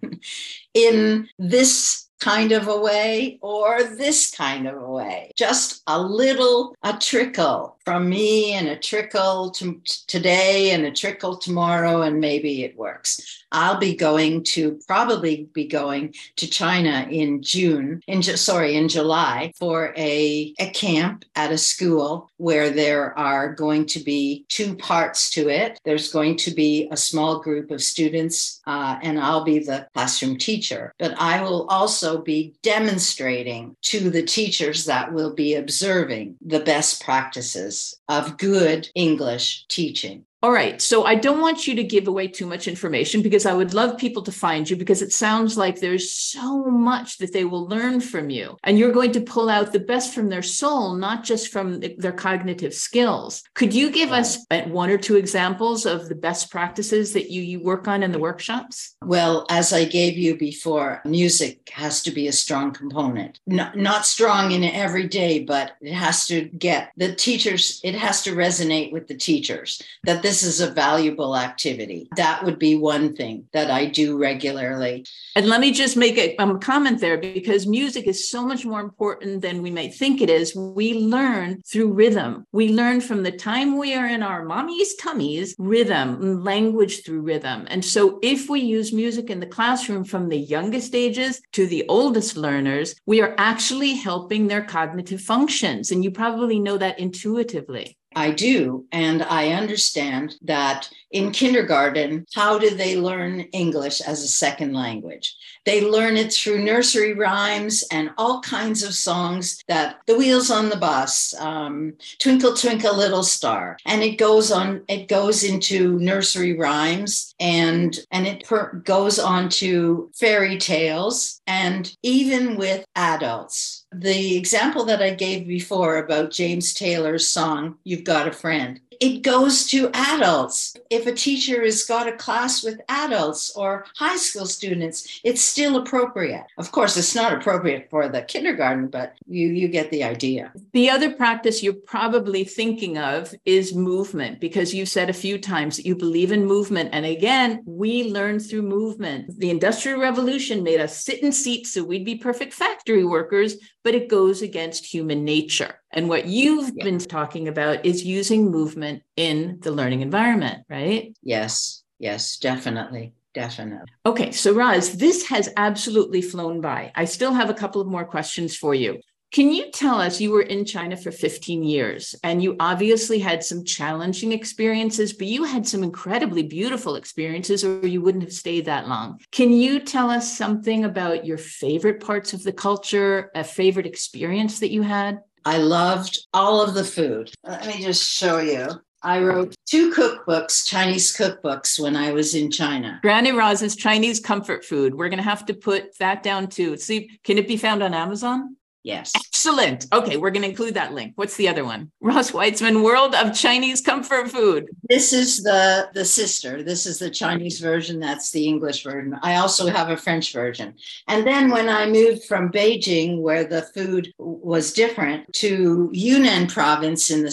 in 0.74 1.28
this 1.38 2.05
kind 2.20 2.52
of 2.52 2.68
a 2.68 2.80
way 2.80 3.38
or 3.42 3.82
this 3.82 4.30
kind 4.30 4.66
of 4.66 4.76
a 4.76 4.90
way. 4.90 5.30
Just 5.36 5.82
a 5.86 6.00
little, 6.00 6.74
a 6.82 6.94
trickle 6.94 7.76
from 7.84 8.08
me 8.08 8.52
and 8.54 8.68
a 8.68 8.76
trickle 8.76 9.50
to 9.52 9.80
today 10.08 10.72
and 10.72 10.84
a 10.84 10.90
trickle 10.90 11.36
tomorrow, 11.36 12.02
and 12.02 12.20
maybe 12.20 12.64
it 12.64 12.76
works. 12.76 13.44
I'll 13.52 13.78
be 13.78 13.94
going 13.94 14.42
to 14.44 14.78
probably 14.86 15.48
be 15.52 15.66
going 15.66 16.14
to 16.36 16.46
China 16.48 17.06
in 17.08 17.42
June, 17.42 18.02
in 18.06 18.22
sorry, 18.22 18.76
in 18.76 18.88
July 18.88 19.52
for 19.56 19.94
a, 19.96 20.52
a 20.58 20.70
camp 20.70 21.24
at 21.36 21.52
a 21.52 21.58
school 21.58 22.28
where 22.38 22.70
there 22.70 23.16
are 23.18 23.54
going 23.54 23.86
to 23.86 24.00
be 24.00 24.44
two 24.48 24.74
parts 24.76 25.30
to 25.30 25.48
it. 25.48 25.80
There's 25.84 26.12
going 26.12 26.36
to 26.38 26.50
be 26.50 26.88
a 26.90 26.96
small 26.96 27.40
group 27.40 27.70
of 27.70 27.82
students, 27.82 28.60
uh, 28.66 28.98
and 29.02 29.18
I'll 29.18 29.44
be 29.44 29.60
the 29.60 29.88
classroom 29.94 30.38
teacher, 30.38 30.92
but 30.98 31.14
I 31.18 31.40
will 31.40 31.66
also 31.68 32.05
be 32.14 32.54
demonstrating 32.62 33.76
to 33.82 34.10
the 34.10 34.22
teachers 34.22 34.84
that 34.84 35.12
will 35.12 35.34
be 35.34 35.54
observing 35.54 36.36
the 36.40 36.60
best 36.60 37.02
practices 37.02 37.98
of 38.08 38.38
good 38.38 38.88
English 38.94 39.66
teaching. 39.68 40.24
All 40.46 40.52
right. 40.52 40.80
So 40.80 41.02
I 41.02 41.16
don't 41.16 41.40
want 41.40 41.66
you 41.66 41.74
to 41.74 41.82
give 41.82 42.06
away 42.06 42.28
too 42.28 42.46
much 42.46 42.68
information 42.68 43.20
because 43.20 43.46
I 43.46 43.52
would 43.52 43.74
love 43.74 43.98
people 43.98 44.22
to 44.22 44.30
find 44.30 44.70
you 44.70 44.76
because 44.76 45.02
it 45.02 45.12
sounds 45.12 45.58
like 45.58 45.80
there's 45.80 46.08
so 46.08 46.62
much 46.66 47.18
that 47.18 47.32
they 47.32 47.44
will 47.44 47.66
learn 47.66 48.00
from 48.00 48.30
you. 48.30 48.56
And 48.62 48.78
you're 48.78 48.92
going 48.92 49.10
to 49.10 49.20
pull 49.20 49.48
out 49.50 49.72
the 49.72 49.80
best 49.80 50.14
from 50.14 50.28
their 50.28 50.44
soul, 50.44 50.94
not 50.94 51.24
just 51.24 51.48
from 51.48 51.80
their 51.98 52.12
cognitive 52.12 52.74
skills. 52.74 53.42
Could 53.54 53.74
you 53.74 53.90
give 53.90 54.12
us 54.12 54.46
one 54.68 54.88
or 54.88 54.98
two 54.98 55.16
examples 55.16 55.84
of 55.84 56.08
the 56.08 56.14
best 56.14 56.48
practices 56.48 57.12
that 57.14 57.28
you, 57.28 57.42
you 57.42 57.58
work 57.58 57.88
on 57.88 58.04
in 58.04 58.12
the 58.12 58.20
workshops? 58.20 58.94
Well, 59.02 59.46
as 59.50 59.72
I 59.72 59.84
gave 59.84 60.16
you 60.16 60.38
before, 60.38 61.02
music 61.04 61.70
has 61.70 62.04
to 62.04 62.12
be 62.12 62.28
a 62.28 62.32
strong 62.32 62.70
component. 62.70 63.40
Not, 63.48 63.76
not 63.76 64.06
strong 64.06 64.52
in 64.52 64.62
every 64.62 65.08
day, 65.08 65.42
but 65.42 65.72
it 65.80 65.92
has 65.92 66.24
to 66.28 66.42
get 66.42 66.92
the 66.96 67.16
teachers, 67.16 67.80
it 67.82 67.96
has 67.96 68.22
to 68.22 68.36
resonate 68.36 68.92
with 68.92 69.08
the 69.08 69.16
teachers 69.16 69.82
that 70.04 70.22
this 70.22 70.35
this 70.36 70.60
is 70.60 70.60
a 70.60 70.70
valuable 70.70 71.34
activity. 71.34 72.08
That 72.16 72.44
would 72.44 72.58
be 72.58 72.76
one 72.76 73.16
thing 73.16 73.48
that 73.54 73.70
I 73.70 73.86
do 73.86 74.18
regularly. 74.18 75.06
And 75.34 75.46
let 75.46 75.62
me 75.62 75.72
just 75.72 75.96
make 75.96 76.18
a 76.18 76.36
um, 76.36 76.60
comment 76.60 77.00
there 77.00 77.16
because 77.16 77.66
music 77.66 78.06
is 78.06 78.28
so 78.28 78.44
much 78.44 78.66
more 78.66 78.80
important 78.80 79.40
than 79.40 79.62
we 79.62 79.70
may 79.70 79.88
think 79.88 80.20
it 80.20 80.28
is. 80.28 80.54
We 80.54 80.92
learn 80.92 81.62
through 81.62 81.94
rhythm. 81.94 82.44
We 82.52 82.68
learn 82.68 83.00
from 83.00 83.22
the 83.22 83.32
time 83.32 83.78
we 83.78 83.94
are 83.94 84.06
in 84.06 84.22
our 84.22 84.44
mommy's 84.44 84.94
tummies, 84.96 85.54
rhythm, 85.58 86.44
language 86.44 87.02
through 87.02 87.22
rhythm. 87.22 87.66
And 87.70 87.82
so 87.82 88.18
if 88.22 88.50
we 88.50 88.60
use 88.60 88.92
music 88.92 89.30
in 89.30 89.40
the 89.40 89.46
classroom 89.46 90.04
from 90.04 90.28
the 90.28 90.36
youngest 90.36 90.94
ages 90.94 91.40
to 91.52 91.66
the 91.66 91.86
oldest 91.88 92.36
learners, 92.36 92.94
we 93.06 93.22
are 93.22 93.34
actually 93.38 93.94
helping 93.94 94.48
their 94.48 94.64
cognitive 94.64 95.22
functions. 95.22 95.90
And 95.90 96.04
you 96.04 96.10
probably 96.10 96.58
know 96.58 96.76
that 96.76 96.98
intuitively. 96.98 97.95
I 98.16 98.30
do. 98.30 98.86
And 98.92 99.22
I 99.22 99.50
understand 99.50 100.36
that 100.40 100.88
in 101.10 101.32
kindergarten, 101.32 102.26
how 102.34 102.58
do 102.58 102.70
they 102.70 102.96
learn 102.96 103.40
English 103.52 104.00
as 104.00 104.22
a 104.22 104.28
second 104.28 104.72
language? 104.72 105.36
They 105.66 105.82
learn 105.82 106.16
it 106.16 106.32
through 106.32 106.64
nursery 106.64 107.12
rhymes 107.12 107.84
and 107.92 108.10
all 108.16 108.40
kinds 108.40 108.82
of 108.82 108.94
songs 108.94 109.62
that 109.68 109.98
the 110.06 110.16
wheels 110.16 110.50
on 110.50 110.70
the 110.70 110.78
bus, 110.78 111.34
um, 111.38 111.92
Twinkle, 112.18 112.54
Twinkle, 112.54 112.96
Little 112.96 113.22
Star. 113.22 113.76
And 113.84 114.02
it 114.02 114.16
goes 114.16 114.50
on, 114.50 114.82
it 114.88 115.08
goes 115.08 115.44
into 115.44 115.98
nursery 115.98 116.56
rhymes 116.56 117.34
and, 117.38 117.98
and 118.10 118.26
it 118.26 118.44
per- 118.44 118.80
goes 118.84 119.18
on 119.18 119.50
to 119.50 120.10
fairy 120.14 120.56
tales 120.56 121.42
and 121.46 121.94
even 122.02 122.56
with 122.56 122.86
adults 122.96 123.75
the 123.92 124.36
example 124.36 124.84
that 124.84 125.02
I 125.02 125.10
gave 125.10 125.46
before 125.46 125.98
about 125.98 126.30
James 126.30 126.74
Taylor's 126.74 127.26
song, 127.26 127.78
You've 127.84 128.04
Got 128.04 128.28
a 128.28 128.32
Friend, 128.32 128.80
it 129.00 129.22
goes 129.22 129.66
to 129.68 129.90
adults. 129.92 130.76
If 130.90 131.06
a 131.06 131.12
teacher 131.12 131.62
has 131.62 131.84
got 131.84 132.08
a 132.08 132.12
class 132.12 132.62
with 132.62 132.80
adults 132.88 133.54
or 133.56 133.86
high 133.96 134.16
school 134.16 134.46
students, 134.46 135.20
it's 135.24 135.40
still 135.42 135.76
appropriate. 135.76 136.44
Of 136.58 136.72
course, 136.72 136.96
it's 136.96 137.14
not 137.14 137.32
appropriate 137.32 137.88
for 137.90 138.08
the 138.08 138.22
kindergarten, 138.22 138.88
but 138.88 139.14
you, 139.26 139.48
you 139.48 139.68
get 139.68 139.90
the 139.90 140.04
idea. 140.04 140.52
The 140.72 140.90
other 140.90 141.12
practice 141.12 141.62
you're 141.62 141.74
probably 141.74 142.44
thinking 142.44 142.98
of 142.98 143.34
is 143.44 143.74
movement, 143.74 144.40
because 144.40 144.74
you've 144.74 144.88
said 144.88 145.10
a 145.10 145.14
few 145.14 145.38
times 145.38 145.76
that 145.76 145.86
you 145.86 145.96
believe 145.96 146.32
in 146.32 146.44
movement. 146.46 146.90
And 146.92 147.06
again, 147.06 147.62
we 147.66 148.10
learn 148.10 148.38
through 148.38 148.62
movement. 148.62 149.38
The 149.38 149.50
Industrial 149.50 150.00
Revolution 150.00 150.62
made 150.62 150.80
us 150.80 151.04
sit 151.04 151.22
in 151.22 151.32
seats 151.32 151.72
so 151.72 151.84
we'd 151.84 152.04
be 152.04 152.16
perfect 152.16 152.52
factory 152.52 153.04
workers, 153.04 153.56
but 153.82 153.94
it 153.94 154.08
goes 154.08 154.42
against 154.42 154.84
human 154.84 155.24
nature. 155.24 155.80
And 155.92 156.08
what 156.08 156.26
you've 156.26 156.72
yeah. 156.74 156.84
been 156.84 156.98
talking 156.98 157.48
about 157.48 157.86
is 157.86 158.04
using 158.04 158.50
movement 158.50 159.02
in 159.16 159.58
the 159.62 159.70
learning 159.70 160.02
environment, 160.02 160.64
right? 160.68 161.16
Yes, 161.22 161.82
yes, 161.98 162.38
definitely. 162.38 163.14
Definitely. 163.34 163.92
Okay, 164.06 164.32
so 164.32 164.54
Roz, 164.54 164.96
this 164.96 165.26
has 165.28 165.52
absolutely 165.58 166.22
flown 166.22 166.62
by. 166.62 166.90
I 166.94 167.04
still 167.04 167.34
have 167.34 167.50
a 167.50 167.54
couple 167.54 167.82
of 167.82 167.86
more 167.86 168.06
questions 168.06 168.56
for 168.56 168.74
you. 168.74 168.98
Can 169.32 169.52
you 169.52 169.70
tell 169.70 170.00
us 170.00 170.20
you 170.20 170.30
were 170.30 170.40
in 170.40 170.64
China 170.64 170.96
for 170.96 171.10
15 171.10 171.62
years 171.62 172.14
and 172.22 172.42
you 172.42 172.56
obviously 172.60 173.18
had 173.18 173.44
some 173.44 173.64
challenging 173.64 174.32
experiences, 174.32 175.12
but 175.12 175.26
you 175.26 175.44
had 175.44 175.66
some 175.66 175.82
incredibly 175.82 176.44
beautiful 176.44 176.94
experiences 176.94 177.62
or 177.62 177.86
you 177.86 178.00
wouldn't 178.00 178.24
have 178.24 178.32
stayed 178.32 178.64
that 178.64 178.88
long. 178.88 179.20
Can 179.32 179.52
you 179.52 179.80
tell 179.80 180.08
us 180.08 180.38
something 180.38 180.84
about 180.84 181.26
your 181.26 181.36
favorite 181.36 182.00
parts 182.00 182.32
of 182.32 182.42
the 182.44 182.52
culture, 182.52 183.30
a 183.34 183.44
favorite 183.44 183.84
experience 183.84 184.60
that 184.60 184.70
you 184.70 184.80
had? 184.80 185.18
I 185.46 185.58
loved 185.58 186.26
all 186.34 186.60
of 186.60 186.74
the 186.74 186.82
food. 186.82 187.30
Let 187.44 187.68
me 187.68 187.80
just 187.80 188.02
show 188.02 188.38
you. 188.38 188.66
I 189.04 189.20
wrote 189.22 189.54
two 189.64 189.92
cookbooks, 189.92 190.66
Chinese 190.66 191.16
cookbooks, 191.16 191.78
when 191.78 191.94
I 191.94 192.10
was 192.10 192.34
in 192.34 192.50
China. 192.50 192.98
Granny 193.00 193.30
Roz's 193.30 193.76
Chinese 193.76 194.18
comfort 194.18 194.64
food. 194.64 194.96
We're 194.96 195.08
going 195.08 195.18
to 195.18 195.22
have 195.22 195.46
to 195.46 195.54
put 195.54 195.96
that 195.98 196.24
down 196.24 196.48
too. 196.48 196.76
See, 196.76 197.20
can 197.22 197.38
it 197.38 197.46
be 197.46 197.56
found 197.56 197.84
on 197.84 197.94
Amazon? 197.94 198.56
Yes. 198.86 199.12
Excellent. 199.16 199.86
Okay, 199.92 200.16
we're 200.16 200.30
going 200.30 200.44
to 200.44 200.48
include 200.48 200.74
that 200.74 200.94
link. 200.94 201.14
What's 201.16 201.36
the 201.36 201.48
other 201.48 201.64
one? 201.64 201.90
Roz 202.00 202.30
Weitzman, 202.30 202.84
World 202.84 203.16
of 203.16 203.34
Chinese 203.34 203.80
Comfort 203.80 204.30
Food. 204.30 204.68
This 204.88 205.12
is 205.12 205.42
the 205.42 205.90
the 205.92 206.04
sister. 206.04 206.62
This 206.62 206.86
is 206.86 207.00
the 207.00 207.10
Chinese 207.10 207.58
version. 207.58 207.98
That's 207.98 208.30
the 208.30 208.46
English 208.46 208.84
version. 208.84 209.18
I 209.24 209.38
also 209.38 209.66
have 209.66 209.90
a 209.90 209.96
French 209.96 210.32
version. 210.32 210.74
And 211.08 211.26
then 211.26 211.50
when 211.50 211.68
I 211.68 211.86
moved 211.86 212.26
from 212.26 212.52
Beijing, 212.52 213.22
where 213.22 213.42
the 213.42 213.62
food 213.62 214.12
was 214.18 214.72
different, 214.72 215.32
to 215.32 215.90
Yunnan 215.92 216.46
province 216.46 217.10
in 217.10 217.24
the 217.24 217.32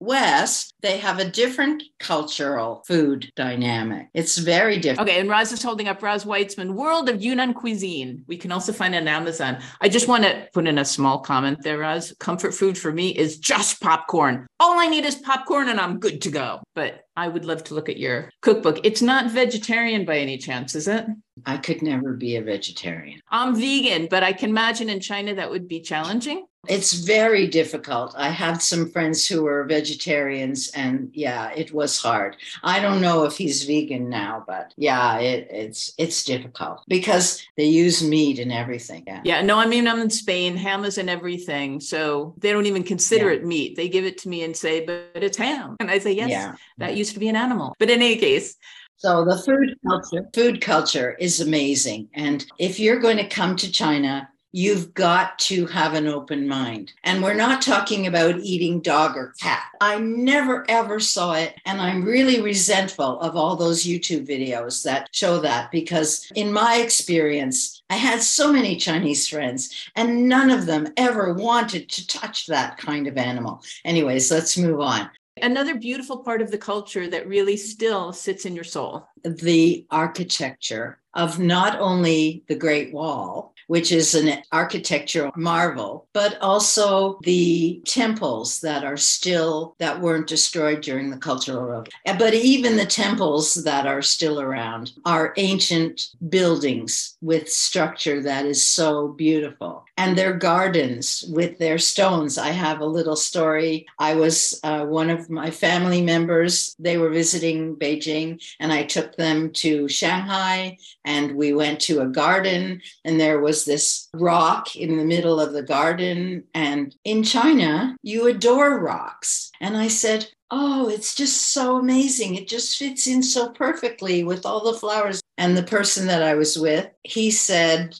southwest, 0.00 0.74
they 0.80 0.98
have 0.98 1.18
a 1.18 1.28
different 1.28 1.82
cultural 1.98 2.82
food 2.86 3.30
dynamic. 3.34 4.08
It's 4.14 4.38
very 4.38 4.78
different. 4.78 5.08
Okay, 5.08 5.20
and 5.20 5.28
Roz 5.28 5.52
is 5.52 5.62
holding 5.62 5.88
up 5.88 6.02
Roz 6.02 6.24
Weitzman, 6.24 6.74
World 6.74 7.08
of 7.08 7.22
Yunnan 7.22 7.54
Cuisine. 7.54 8.24
We 8.26 8.36
can 8.36 8.52
also 8.52 8.72
find 8.72 8.94
it 8.94 8.98
on 8.98 9.08
Amazon. 9.08 9.58
I 9.80 9.88
just 9.88 10.08
want 10.08 10.24
to 10.24 10.48
put 10.52 10.66
in 10.66 10.78
a 10.78 10.84
small 10.84 11.20
comment 11.20 11.62
there, 11.62 11.78
Roz. 11.78 12.14
Comfort 12.18 12.54
food 12.54 12.78
for 12.78 12.92
me 12.92 13.10
is 13.10 13.38
just 13.38 13.80
popcorn. 13.80 14.46
All 14.60 14.78
I 14.78 14.86
need 14.86 15.04
is 15.04 15.16
popcorn 15.16 15.68
and 15.68 15.80
I'm 15.80 15.98
good 15.98 16.22
to 16.22 16.30
go. 16.30 16.62
But 16.74 17.04
I 17.16 17.28
would 17.28 17.44
love 17.44 17.64
to 17.64 17.74
look 17.74 17.88
at 17.88 17.98
your 17.98 18.30
cookbook. 18.42 18.80
It's 18.84 19.02
not 19.02 19.30
vegetarian 19.32 20.04
by 20.04 20.18
any 20.18 20.38
chance, 20.38 20.74
is 20.74 20.86
it? 20.86 21.06
I 21.46 21.56
could 21.56 21.82
never 21.82 22.14
be 22.14 22.36
a 22.36 22.42
vegetarian. 22.42 23.20
I'm 23.28 23.56
vegan, 23.56 24.06
but 24.08 24.22
I 24.22 24.32
can 24.32 24.50
imagine 24.50 24.88
in 24.88 25.00
China 25.00 25.34
that 25.34 25.50
would 25.50 25.68
be 25.68 25.80
challenging. 25.80 26.46
It's 26.66 26.92
very 26.92 27.46
difficult. 27.46 28.14
I 28.16 28.30
had 28.30 28.60
some 28.60 28.90
friends 28.90 29.26
who 29.26 29.42
were 29.44 29.64
vegetarians, 29.64 30.68
and 30.74 31.10
yeah, 31.12 31.52
it 31.54 31.72
was 31.72 32.00
hard. 32.00 32.36
I 32.64 32.80
don't 32.80 33.00
know 33.00 33.24
if 33.24 33.36
he's 33.36 33.64
vegan 33.64 34.08
now, 34.08 34.44
but 34.46 34.74
yeah, 34.76 35.18
it, 35.18 35.48
it's 35.50 35.92
it's 35.98 36.24
difficult 36.24 36.82
because 36.88 37.44
they 37.56 37.64
use 37.64 38.02
meat 38.02 38.40
and 38.40 38.52
everything. 38.52 39.04
Yeah. 39.06 39.20
yeah, 39.24 39.42
no, 39.42 39.58
I 39.58 39.66
mean 39.66 39.86
I'm 39.86 40.00
in 40.00 40.10
Spain, 40.10 40.56
ham 40.56 40.84
is 40.84 40.98
in 40.98 41.08
everything, 41.08 41.80
so 41.80 42.34
they 42.38 42.52
don't 42.52 42.66
even 42.66 42.82
consider 42.82 43.30
yeah. 43.30 43.36
it 43.36 43.46
meat. 43.46 43.76
They 43.76 43.88
give 43.88 44.04
it 44.04 44.18
to 44.18 44.28
me 44.28 44.42
and 44.42 44.56
say, 44.56 44.84
"But 44.84 45.22
it's 45.22 45.38
ham," 45.38 45.76
and 45.78 45.90
I 45.90 45.98
say, 46.00 46.12
"Yes, 46.12 46.30
yeah. 46.30 46.54
that 46.78 46.96
used 46.96 47.14
to 47.14 47.20
be 47.20 47.28
an 47.28 47.36
animal." 47.36 47.76
But 47.78 47.88
in 47.88 48.02
any 48.02 48.16
case, 48.16 48.56
so 48.96 49.24
the 49.24 49.38
food 49.38 49.76
culture, 49.86 50.28
food 50.34 50.60
culture 50.60 51.12
is 51.20 51.40
amazing. 51.40 52.08
And 52.14 52.44
if 52.58 52.80
you're 52.80 52.98
going 52.98 53.18
to 53.18 53.28
come 53.28 53.54
to 53.56 53.70
China, 53.70 54.28
you've 54.52 54.94
got 54.94 55.38
to 55.38 55.66
have 55.66 55.94
an 55.94 56.06
open 56.06 56.48
mind. 56.48 56.92
And 57.04 57.22
we're 57.22 57.34
not 57.34 57.62
talking 57.62 58.06
about 58.06 58.38
eating 58.40 58.80
dog 58.80 59.16
or 59.16 59.34
cat. 59.40 59.64
I 59.80 59.98
never 59.98 60.64
ever 60.68 61.00
saw 61.00 61.34
it. 61.34 61.54
And 61.66 61.80
I'm 61.80 62.04
really 62.04 62.40
resentful 62.40 63.20
of 63.20 63.36
all 63.36 63.56
those 63.56 63.84
YouTube 63.84 64.26
videos 64.26 64.82
that 64.84 65.08
show 65.12 65.38
that 65.40 65.70
because, 65.70 66.30
in 66.34 66.52
my 66.52 66.76
experience, 66.76 67.82
I 67.90 67.96
had 67.96 68.22
so 68.22 68.52
many 68.52 68.76
Chinese 68.76 69.28
friends 69.28 69.90
and 69.96 70.28
none 70.28 70.50
of 70.50 70.66
them 70.66 70.88
ever 70.96 71.34
wanted 71.34 71.88
to 71.90 72.06
touch 72.06 72.46
that 72.46 72.78
kind 72.78 73.06
of 73.06 73.16
animal. 73.16 73.62
Anyways, 73.84 74.30
let's 74.30 74.58
move 74.58 74.80
on. 74.80 75.10
Another 75.40 75.76
beautiful 75.76 76.18
part 76.18 76.42
of 76.42 76.50
the 76.50 76.58
culture 76.58 77.08
that 77.08 77.28
really 77.28 77.56
still 77.56 78.12
sits 78.12 78.44
in 78.44 78.54
your 78.54 78.64
soul. 78.64 79.08
The 79.22 79.86
architecture 79.90 80.98
of 81.14 81.38
not 81.38 81.78
only 81.78 82.42
the 82.48 82.56
Great 82.56 82.92
Wall, 82.92 83.54
which 83.68 83.92
is 83.92 84.14
an 84.14 84.42
architectural 84.52 85.32
marvel, 85.36 86.06
but 86.12 86.36
also 86.40 87.18
the 87.22 87.80
temples 87.86 88.60
that 88.60 88.82
are 88.84 88.96
still, 88.96 89.76
that 89.78 90.00
weren't 90.00 90.26
destroyed 90.26 90.80
during 90.80 91.10
the 91.10 91.16
Cultural 91.16 91.62
Revolution. 91.62 91.92
Uh, 92.06 92.18
but 92.18 92.34
even 92.34 92.76
the 92.76 92.86
temples 92.86 93.54
that 93.54 93.86
are 93.86 94.02
still 94.02 94.40
around 94.40 94.92
are 95.04 95.34
ancient 95.36 96.08
buildings 96.28 97.16
with 97.20 97.48
structure 97.48 98.20
that 98.22 98.44
is 98.44 98.64
so 98.64 99.08
beautiful. 99.08 99.84
And 99.98 100.16
their 100.16 100.32
gardens 100.32 101.24
with 101.28 101.58
their 101.58 101.76
stones. 101.76 102.38
I 102.38 102.50
have 102.50 102.80
a 102.80 102.86
little 102.86 103.16
story. 103.16 103.84
I 103.98 104.14
was 104.14 104.60
uh, 104.62 104.84
one 104.86 105.10
of 105.10 105.28
my 105.28 105.50
family 105.50 106.00
members, 106.00 106.76
they 106.78 106.98
were 106.98 107.10
visiting 107.10 107.74
Beijing, 107.74 108.40
and 108.60 108.72
I 108.72 108.84
took 108.84 109.16
them 109.16 109.50
to 109.54 109.88
Shanghai, 109.88 110.78
and 111.04 111.34
we 111.34 111.52
went 111.52 111.80
to 111.80 112.00
a 112.00 112.06
garden, 112.06 112.80
and 113.04 113.20
there 113.20 113.40
was 113.40 113.64
this 113.64 114.08
rock 114.14 114.76
in 114.76 114.96
the 114.96 115.04
middle 115.04 115.40
of 115.40 115.52
the 115.52 115.64
garden. 115.64 116.44
And 116.54 116.94
in 117.04 117.24
China, 117.24 117.96
you 118.02 118.28
adore 118.28 118.78
rocks. 118.78 119.50
And 119.60 119.76
I 119.76 119.88
said, 119.88 120.28
Oh, 120.50 120.88
it's 120.88 121.14
just 121.14 121.52
so 121.52 121.76
amazing. 121.76 122.36
It 122.36 122.48
just 122.48 122.78
fits 122.78 123.06
in 123.06 123.22
so 123.22 123.50
perfectly 123.50 124.24
with 124.24 124.46
all 124.46 124.64
the 124.64 124.78
flowers. 124.78 125.20
And 125.36 125.56
the 125.56 125.62
person 125.62 126.06
that 126.06 126.22
I 126.22 126.34
was 126.34 126.58
with, 126.58 126.88
he 127.02 127.30
said, 127.30 127.98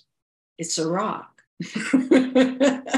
It's 0.57 0.79
a 0.79 0.89
rock. 0.89 1.38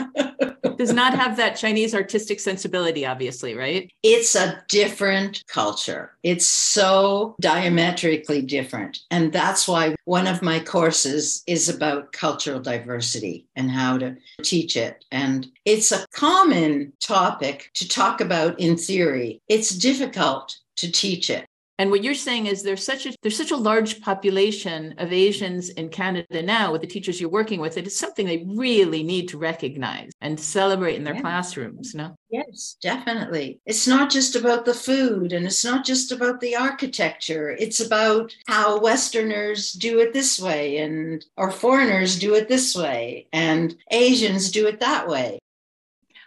does 0.81 0.95
not 0.95 1.15
have 1.15 1.37
that 1.37 1.57
Chinese 1.57 1.95
artistic 1.95 2.41
sensibility, 2.41 3.05
obviously, 3.05 3.55
right? 3.55 3.93
It's 4.03 4.35
a 4.35 4.63
different 4.69 5.45
culture. 5.47 6.13
It's 6.23 6.47
so 6.47 7.37
diametrically 7.39 8.41
different. 8.41 8.99
And 9.11 9.31
that's 9.31 9.69
why 9.69 9.95
one 10.07 10.27
of 10.27 10.41
my 10.41 10.59
courses 10.59 11.43
is 11.47 11.69
about 11.69 12.13
cultural 12.13 12.61
diversity 12.61 13.45
and 13.57 13.71
how 13.71 13.99
to 13.99 14.17
teach 14.43 14.75
it. 14.75 15.05
And 15.13 15.49
it's 15.67 15.93
a 15.93 16.07
common 16.15 16.95
topic 16.99 17.71
to 17.75 17.87
talk 17.87 18.23
about 18.23 18.59
in 18.59 18.79
theory. 18.79 19.43
It's 19.49 19.77
difficult 19.77 20.57
to 20.77 20.91
teach 20.91 21.29
it. 21.29 21.45
And 21.81 21.91
what 21.91 22.05
you're 22.05 22.13
saying 22.13 22.45
is 22.45 22.63
there's 22.63 22.85
such 22.85 23.07
a 23.07 23.15
there's 23.23 23.39
such 23.39 23.53
a 23.53 23.57
large 23.57 24.03
population 24.03 24.95
of 24.99 25.15
Asians 25.15 25.71
in 25.71 25.89
Canada 25.89 26.43
now 26.43 26.73
with 26.73 26.83
the 26.83 26.87
teachers 26.87 27.19
you're 27.19 27.31
working 27.31 27.59
with. 27.59 27.75
that 27.75 27.81
It 27.81 27.87
is 27.87 27.99
something 27.99 28.27
they 28.27 28.45
really 28.47 29.03
need 29.03 29.31
to 29.31 29.39
recognize 29.39 30.11
and 30.21 30.39
celebrate 30.39 30.97
in 30.97 31.05
their 31.05 31.15
yeah. 31.15 31.23
classrooms. 31.23 31.95
No? 31.95 32.15
Yes, 32.29 32.77
definitely. 32.83 33.61
It's 33.65 33.87
not 33.87 34.11
just 34.11 34.37
about 34.37 34.67
the 34.67 34.75
food 34.75 35.33
and 35.33 35.47
it's 35.47 35.65
not 35.65 35.87
just 35.87 36.13
about 36.13 36.39
the 36.41 36.55
architecture. 36.55 37.57
It's 37.59 37.81
about 37.81 38.37
how 38.47 38.79
Westerners 38.79 39.73
do 39.73 40.01
it 40.01 40.13
this 40.13 40.39
way 40.39 40.77
and 40.77 41.25
or 41.39 41.51
foreigners 41.51 42.19
do 42.19 42.35
it 42.35 42.47
this 42.47 42.77
way 42.77 43.27
and 43.33 43.75
Asians 43.91 44.51
do 44.51 44.67
it 44.67 44.81
that 44.81 45.09
way. 45.09 45.39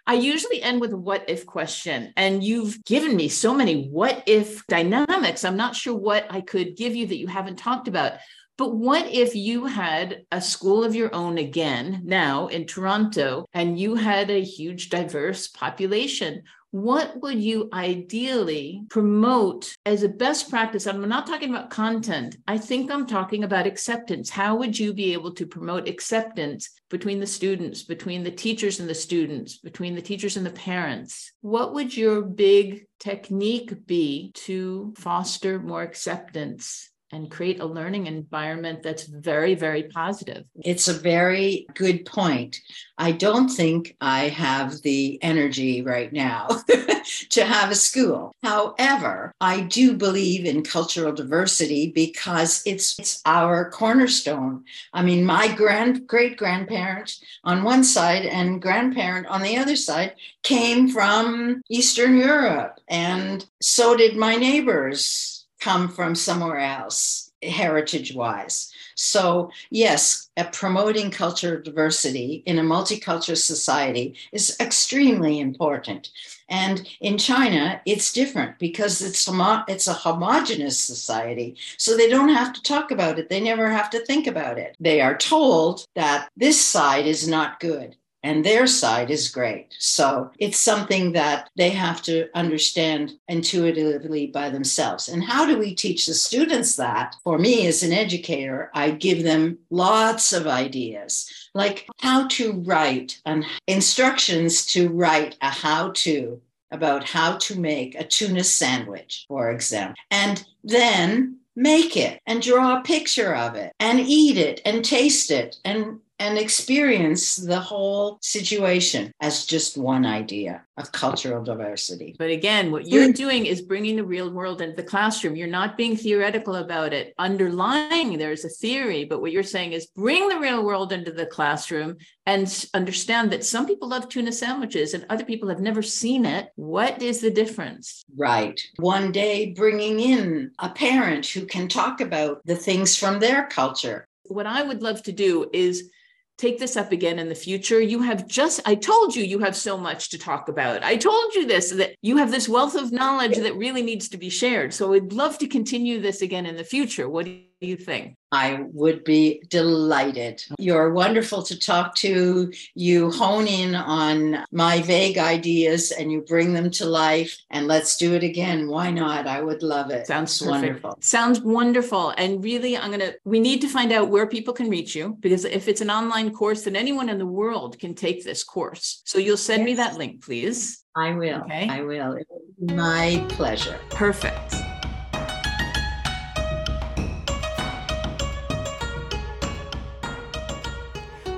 I 0.05 0.15
usually 0.15 0.61
end 0.61 0.81
with 0.81 0.91
a 0.91 0.97
what 0.97 1.29
if 1.29 1.45
question. 1.45 2.13
And 2.17 2.43
you've 2.43 2.83
given 2.83 3.15
me 3.15 3.29
so 3.29 3.53
many 3.53 3.87
what 3.87 4.23
if 4.27 4.65
dynamics. 4.67 5.45
I'm 5.45 5.57
not 5.57 5.75
sure 5.75 5.95
what 5.95 6.25
I 6.29 6.41
could 6.41 6.75
give 6.75 6.95
you 6.95 7.07
that 7.07 7.17
you 7.17 7.27
haven't 7.27 7.57
talked 7.57 7.87
about. 7.87 8.13
But 8.57 8.75
what 8.75 9.07
if 9.07 9.33
you 9.33 9.65
had 9.65 10.25
a 10.31 10.39
school 10.39 10.83
of 10.83 10.93
your 10.93 11.13
own 11.15 11.37
again 11.37 12.01
now 12.03 12.47
in 12.47 12.65
Toronto 12.65 13.47
and 13.53 13.79
you 13.79 13.95
had 13.95 14.29
a 14.29 14.43
huge 14.43 14.89
diverse 14.89 15.47
population? 15.47 16.43
What 16.73 17.21
would 17.21 17.39
you 17.39 17.69
ideally 17.71 18.83
promote 18.89 19.77
as 19.85 20.01
a 20.01 20.09
best 20.09 20.49
practice? 20.49 20.87
I'm 20.87 21.07
not 21.07 21.27
talking 21.27 21.51
about 21.51 21.69
content. 21.69 22.37
I 22.47 22.57
think 22.57 22.89
I'm 22.89 23.05
talking 23.05 23.43
about 23.43 23.67
acceptance. 23.67 24.31
How 24.31 24.55
would 24.55 24.79
you 24.79 24.91
be 24.91 25.13
able 25.13 25.35
to 25.35 25.45
promote 25.45 25.87
acceptance 25.87 26.71
between 26.89 27.19
the 27.19 27.27
students, 27.27 27.83
between 27.83 28.23
the 28.23 28.31
teachers 28.31 28.79
and 28.79 28.89
the 28.89 28.95
students, 28.95 29.59
between 29.59 29.93
the 29.93 30.01
teachers 30.01 30.35
and 30.35 30.43
the 30.43 30.49
parents? 30.49 31.31
What 31.41 31.75
would 31.75 31.95
your 31.95 32.23
big 32.23 32.87
technique 32.99 33.85
be 33.85 34.31
to 34.45 34.95
foster 34.97 35.59
more 35.59 35.83
acceptance 35.83 36.89
and 37.13 37.29
create 37.29 37.59
a 37.59 37.65
learning 37.65 38.07
environment 38.07 38.81
that's 38.81 39.03
very, 39.03 39.55
very 39.55 39.83
positive. 39.83 40.45
It's 40.63 40.87
a 40.87 40.93
very 40.93 41.67
good 41.75 42.05
point. 42.05 42.59
I 42.97 43.11
don't 43.11 43.49
think 43.49 43.95
I 44.01 44.29
have 44.29 44.81
the 44.81 45.19
energy 45.21 45.81
right 45.81 46.11
now 46.11 46.47
to 47.29 47.45
have 47.45 47.71
a 47.71 47.75
school. 47.75 48.35
However, 48.43 49.33
I 49.41 49.61
do 49.61 49.95
believe 49.95 50.45
in 50.45 50.63
cultural 50.63 51.11
diversity 51.11 51.91
because 51.91 52.61
it's, 52.65 52.97
it's 52.99 53.21
our 53.25 53.69
cornerstone. 53.69 54.63
I 54.93 55.03
mean, 55.03 55.25
my 55.25 55.53
grand 55.53 56.07
great 56.07 56.37
grandparent 56.37 57.17
on 57.43 57.63
one 57.63 57.83
side 57.83 58.25
and 58.25 58.61
grandparent 58.61 59.27
on 59.27 59.41
the 59.41 59.57
other 59.57 59.75
side 59.75 60.15
came 60.43 60.89
from 60.89 61.61
Eastern 61.69 62.17
Europe, 62.17 62.79
and 62.87 63.45
so 63.61 63.95
did 63.95 64.15
my 64.15 64.35
neighbors 64.35 65.42
come 65.63 65.87
from 65.87 66.13
somewhere 66.15 66.59
else 66.59 67.31
heritage 67.41 68.13
wise. 68.13 68.71
So, 68.95 69.51
yes, 69.69 70.29
promoting 70.51 71.11
cultural 71.11 71.61
diversity 71.61 72.43
in 72.45 72.59
a 72.59 72.63
multicultural 72.63 73.37
society 73.37 74.15
is 74.31 74.55
extremely 74.59 75.39
important. 75.39 76.11
And 76.49 76.87
in 77.01 77.17
China, 77.17 77.81
it's 77.85 78.13
different 78.13 78.59
because 78.59 79.01
it's, 79.01 79.25
homo- 79.25 79.63
it's 79.67 79.87
a 79.87 79.93
homogenous 79.93 80.79
society. 80.79 81.55
So 81.77 81.97
they 81.97 82.09
don't 82.09 82.29
have 82.29 82.53
to 82.53 82.61
talk 82.61 82.91
about 82.91 83.17
it. 83.17 83.29
They 83.29 83.41
never 83.41 83.69
have 83.69 83.89
to 83.91 84.05
think 84.05 84.27
about 84.27 84.57
it. 84.57 84.75
They 84.79 85.01
are 85.01 85.17
told 85.17 85.85
that 85.95 86.29
this 86.37 86.63
side 86.63 87.07
is 87.07 87.27
not 87.27 87.59
good 87.59 87.95
and 88.23 88.43
their 88.43 88.65
side 88.65 89.11
is 89.11 89.27
great. 89.27 89.75
So 89.79 90.31
it's 90.39 90.59
something 90.59 91.11
that 91.11 91.49
they 91.55 91.69
have 91.71 92.01
to 92.03 92.29
understand 92.33 93.13
intuitively 93.27 94.27
by 94.27 94.49
themselves. 94.49 95.09
And 95.09 95.23
how 95.23 95.45
do 95.45 95.57
we 95.57 95.75
teach 95.75 96.05
the 96.05 96.13
students 96.13 96.75
that? 96.77 97.15
For 97.23 97.37
me, 97.37 97.67
as 97.67 97.83
an 97.83 97.91
educator, 97.91 98.71
I 98.73 98.91
give 98.91 99.23
them 99.23 99.59
lots 99.69 100.33
of 100.33 100.47
ideas, 100.47 101.29
like 101.53 101.87
how 101.99 102.27
to 102.29 102.53
write 102.65 103.21
and 103.25 103.45
instructions 103.67 104.65
to 104.67 104.89
write 104.89 105.37
a 105.41 105.49
how 105.49 105.91
to 105.91 106.41
about 106.71 107.03
how 107.03 107.37
to 107.37 107.59
make 107.59 107.93
a 107.93 108.03
tuna 108.03 108.43
sandwich, 108.43 109.25
for 109.27 109.51
example. 109.51 109.95
And 110.09 110.43
then 110.63 111.37
make 111.55 111.95
it 111.95 112.19
and 112.25 112.41
draw 112.41 112.79
a 112.79 112.83
picture 112.83 113.35
of 113.35 113.55
it 113.55 113.71
and 113.79 113.99
eat 113.99 114.37
it 114.37 114.59
and 114.65 114.83
taste 114.83 115.29
it 115.29 115.57
and 115.63 115.99
and 116.23 116.37
experience 116.37 117.35
the 117.35 117.59
whole 117.59 118.17
situation 118.21 119.11
as 119.19 119.45
just 119.45 119.77
one 119.77 120.05
idea 120.05 120.63
of 120.77 120.89
cultural 120.93 121.43
diversity. 121.43 122.15
But 122.17 122.29
again, 122.29 122.71
what 122.71 122.87
you're 122.87 123.09
mm. 123.09 123.15
doing 123.15 123.45
is 123.45 123.61
bringing 123.61 123.97
the 123.97 124.05
real 124.05 124.31
world 124.31 124.61
into 124.61 124.77
the 124.77 124.83
classroom. 124.83 125.35
You're 125.35 125.49
not 125.49 125.75
being 125.75 125.97
theoretical 125.97 126.55
about 126.55 126.93
it. 126.93 127.13
Underlying 127.19 128.17
there's 128.17 128.45
a 128.45 128.49
theory, 128.49 129.03
but 129.03 129.19
what 129.19 129.33
you're 129.33 129.43
saying 129.43 129.73
is 129.73 129.87
bring 129.87 130.29
the 130.29 130.39
real 130.39 130.63
world 130.63 130.93
into 130.93 131.11
the 131.11 131.25
classroom 131.25 131.97
and 132.25 132.47
understand 132.73 133.29
that 133.31 133.43
some 133.43 133.67
people 133.67 133.89
love 133.89 134.07
tuna 134.07 134.31
sandwiches 134.31 134.93
and 134.93 135.05
other 135.09 135.25
people 135.25 135.49
have 135.49 135.59
never 135.59 135.81
seen 135.81 136.25
it. 136.25 136.51
What 136.55 137.01
is 137.01 137.19
the 137.19 137.31
difference? 137.31 138.05
Right. 138.15 138.61
One 138.77 139.11
day 139.11 139.51
bringing 139.51 139.99
in 139.99 140.51
a 140.57 140.69
parent 140.69 141.25
who 141.25 141.45
can 141.45 141.67
talk 141.67 141.99
about 141.99 142.41
the 142.45 142.55
things 142.55 142.95
from 142.95 143.19
their 143.19 143.45
culture. 143.47 144.07
What 144.23 144.47
I 144.47 144.63
would 144.63 144.81
love 144.81 145.03
to 145.03 145.11
do 145.11 145.49
is 145.51 145.89
take 146.37 146.59
this 146.59 146.75
up 146.75 146.91
again 146.91 147.19
in 147.19 147.29
the 147.29 147.35
future. 147.35 147.79
You 147.79 148.01
have 148.01 148.27
just, 148.27 148.59
I 148.65 148.75
told 148.75 149.15
you, 149.15 149.23
you 149.23 149.39
have 149.39 149.55
so 149.55 149.77
much 149.77 150.09
to 150.09 150.17
talk 150.17 150.49
about. 150.49 150.83
I 150.83 150.97
told 150.97 151.35
you 151.35 151.45
this, 151.45 151.71
that 151.71 151.95
you 152.01 152.17
have 152.17 152.31
this 152.31 152.49
wealth 152.49 152.75
of 152.75 152.91
knowledge 152.91 153.37
that 153.37 153.55
really 153.55 153.81
needs 153.81 154.09
to 154.09 154.17
be 154.17 154.29
shared. 154.29 154.73
So 154.73 154.93
I'd 154.93 155.13
love 155.13 155.37
to 155.39 155.47
continue 155.47 156.01
this 156.01 156.21
again 156.21 156.45
in 156.45 156.55
the 156.55 156.63
future. 156.63 157.07
What 157.07 157.25
do 157.25 157.39
you 157.67 157.77
think? 157.77 158.15
I 158.33 158.65
would 158.71 159.03
be 159.03 159.43
delighted. 159.49 160.43
You're 160.57 160.91
wonderful 160.91 161.43
to 161.43 161.57
talk 161.57 161.93
to. 161.97 162.51
You 162.73 163.11
hone 163.11 163.45
in 163.45 163.75
on 163.75 164.43
my 164.51 164.81
vague 164.81 165.19
ideas 165.19 165.91
and 165.91 166.11
you 166.11 166.21
bring 166.21 166.53
them 166.53 166.71
to 166.71 166.85
life. 166.85 167.37
And 167.51 167.67
let's 167.67 167.95
do 167.95 168.15
it 168.15 168.23
again. 168.23 168.67
Why 168.67 168.89
not? 168.89 169.27
I 169.27 169.41
would 169.41 169.61
love 169.61 169.91
it. 169.91 170.07
Sounds 170.07 170.41
wonderful. 170.41 170.97
Sounds 170.99 171.41
wonderful. 171.41 172.09
And 172.17 172.43
really, 172.43 172.75
I'm 172.75 172.89
going 172.89 173.01
to, 173.01 173.15
we 173.23 173.39
need 173.39 173.61
to 173.61 173.69
find 173.69 173.91
out 173.91 174.09
where 174.09 174.25
people 174.25 174.53
can 174.53 174.69
reach 174.69 174.95
you 174.95 175.15
because 175.19 175.45
if 175.45 175.67
it's 175.67 175.81
an 175.81 175.91
online 175.91 176.33
course, 176.33 176.63
then 176.63 176.75
anyone 176.75 177.09
in 177.09 177.19
the 177.19 177.27
world 177.27 177.77
can 177.77 177.93
take 177.93 178.23
this 178.23 178.43
course. 178.43 179.03
So 179.05 179.19
you'll 179.19 179.37
send 179.37 179.61
yes. 179.61 179.65
me 179.65 179.73
that 179.75 179.97
link, 179.97 180.23
please. 180.23 180.83
I 180.95 181.13
will. 181.13 181.41
Okay. 181.41 181.69
I 181.69 181.81
will. 181.81 182.17
my 182.59 183.23
pleasure. 183.29 183.79
Perfect. 183.89 184.62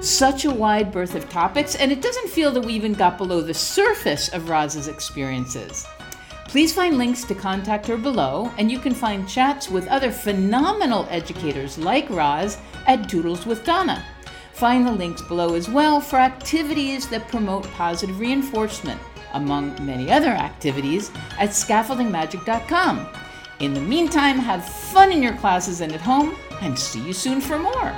Such 0.06 0.46
a 0.46 0.52
wide 0.52 0.92
berth 0.92 1.16
of 1.16 1.30
topics, 1.30 1.76
and 1.76 1.92
it 1.92 2.02
doesn't 2.02 2.30
feel 2.30 2.52
that 2.52 2.62
we 2.62 2.74
even 2.74 2.94
got 2.94 3.18
below 3.18 3.42
the 3.42 3.54
surface 3.54 4.30
of 4.30 4.50
Roz's 4.50 4.88
experiences. 4.88 5.88
Please 6.48 6.74
find 6.74 6.98
links 6.98 7.24
to 7.24 7.36
contact 7.36 7.88
her 7.88 7.98
below, 7.98 8.52
and 8.58 8.72
you 8.72 8.80
can 8.80 8.94
find 8.94 9.28
chats 9.28 9.70
with 9.70 9.88
other 9.88 10.12
phenomenal 10.12 11.08
educators 11.10 11.78
like 11.78 12.10
Roz 12.10 12.58
at 12.88 13.10
Doodles 13.10 13.46
with 13.46 13.66
Donna. 13.66 14.06
Find 14.54 14.88
the 14.88 14.92
links 14.92 15.22
below 15.22 15.56
as 15.56 15.70
well 15.70 16.00
for 16.00 16.18
activities 16.18 17.10
that 17.10 17.28
promote 17.28 17.70
positive 17.72 18.20
reinforcement, 18.20 19.02
among 19.34 19.86
many 19.86 20.12
other 20.12 20.30
activities, 20.30 21.12
at 21.40 21.50
scaffoldingmagic.com. 21.50 23.08
In 23.60 23.74
the 23.74 23.82
meantime, 23.82 24.38
have 24.38 24.64
fun 24.64 25.12
in 25.12 25.22
your 25.22 25.36
classes 25.38 25.82
and 25.82 25.92
at 25.92 26.02
home, 26.02 26.38
and 26.62 26.78
see 26.78 27.06
you 27.06 27.12
soon 27.12 27.42
for 27.42 27.58
more. 27.58 27.94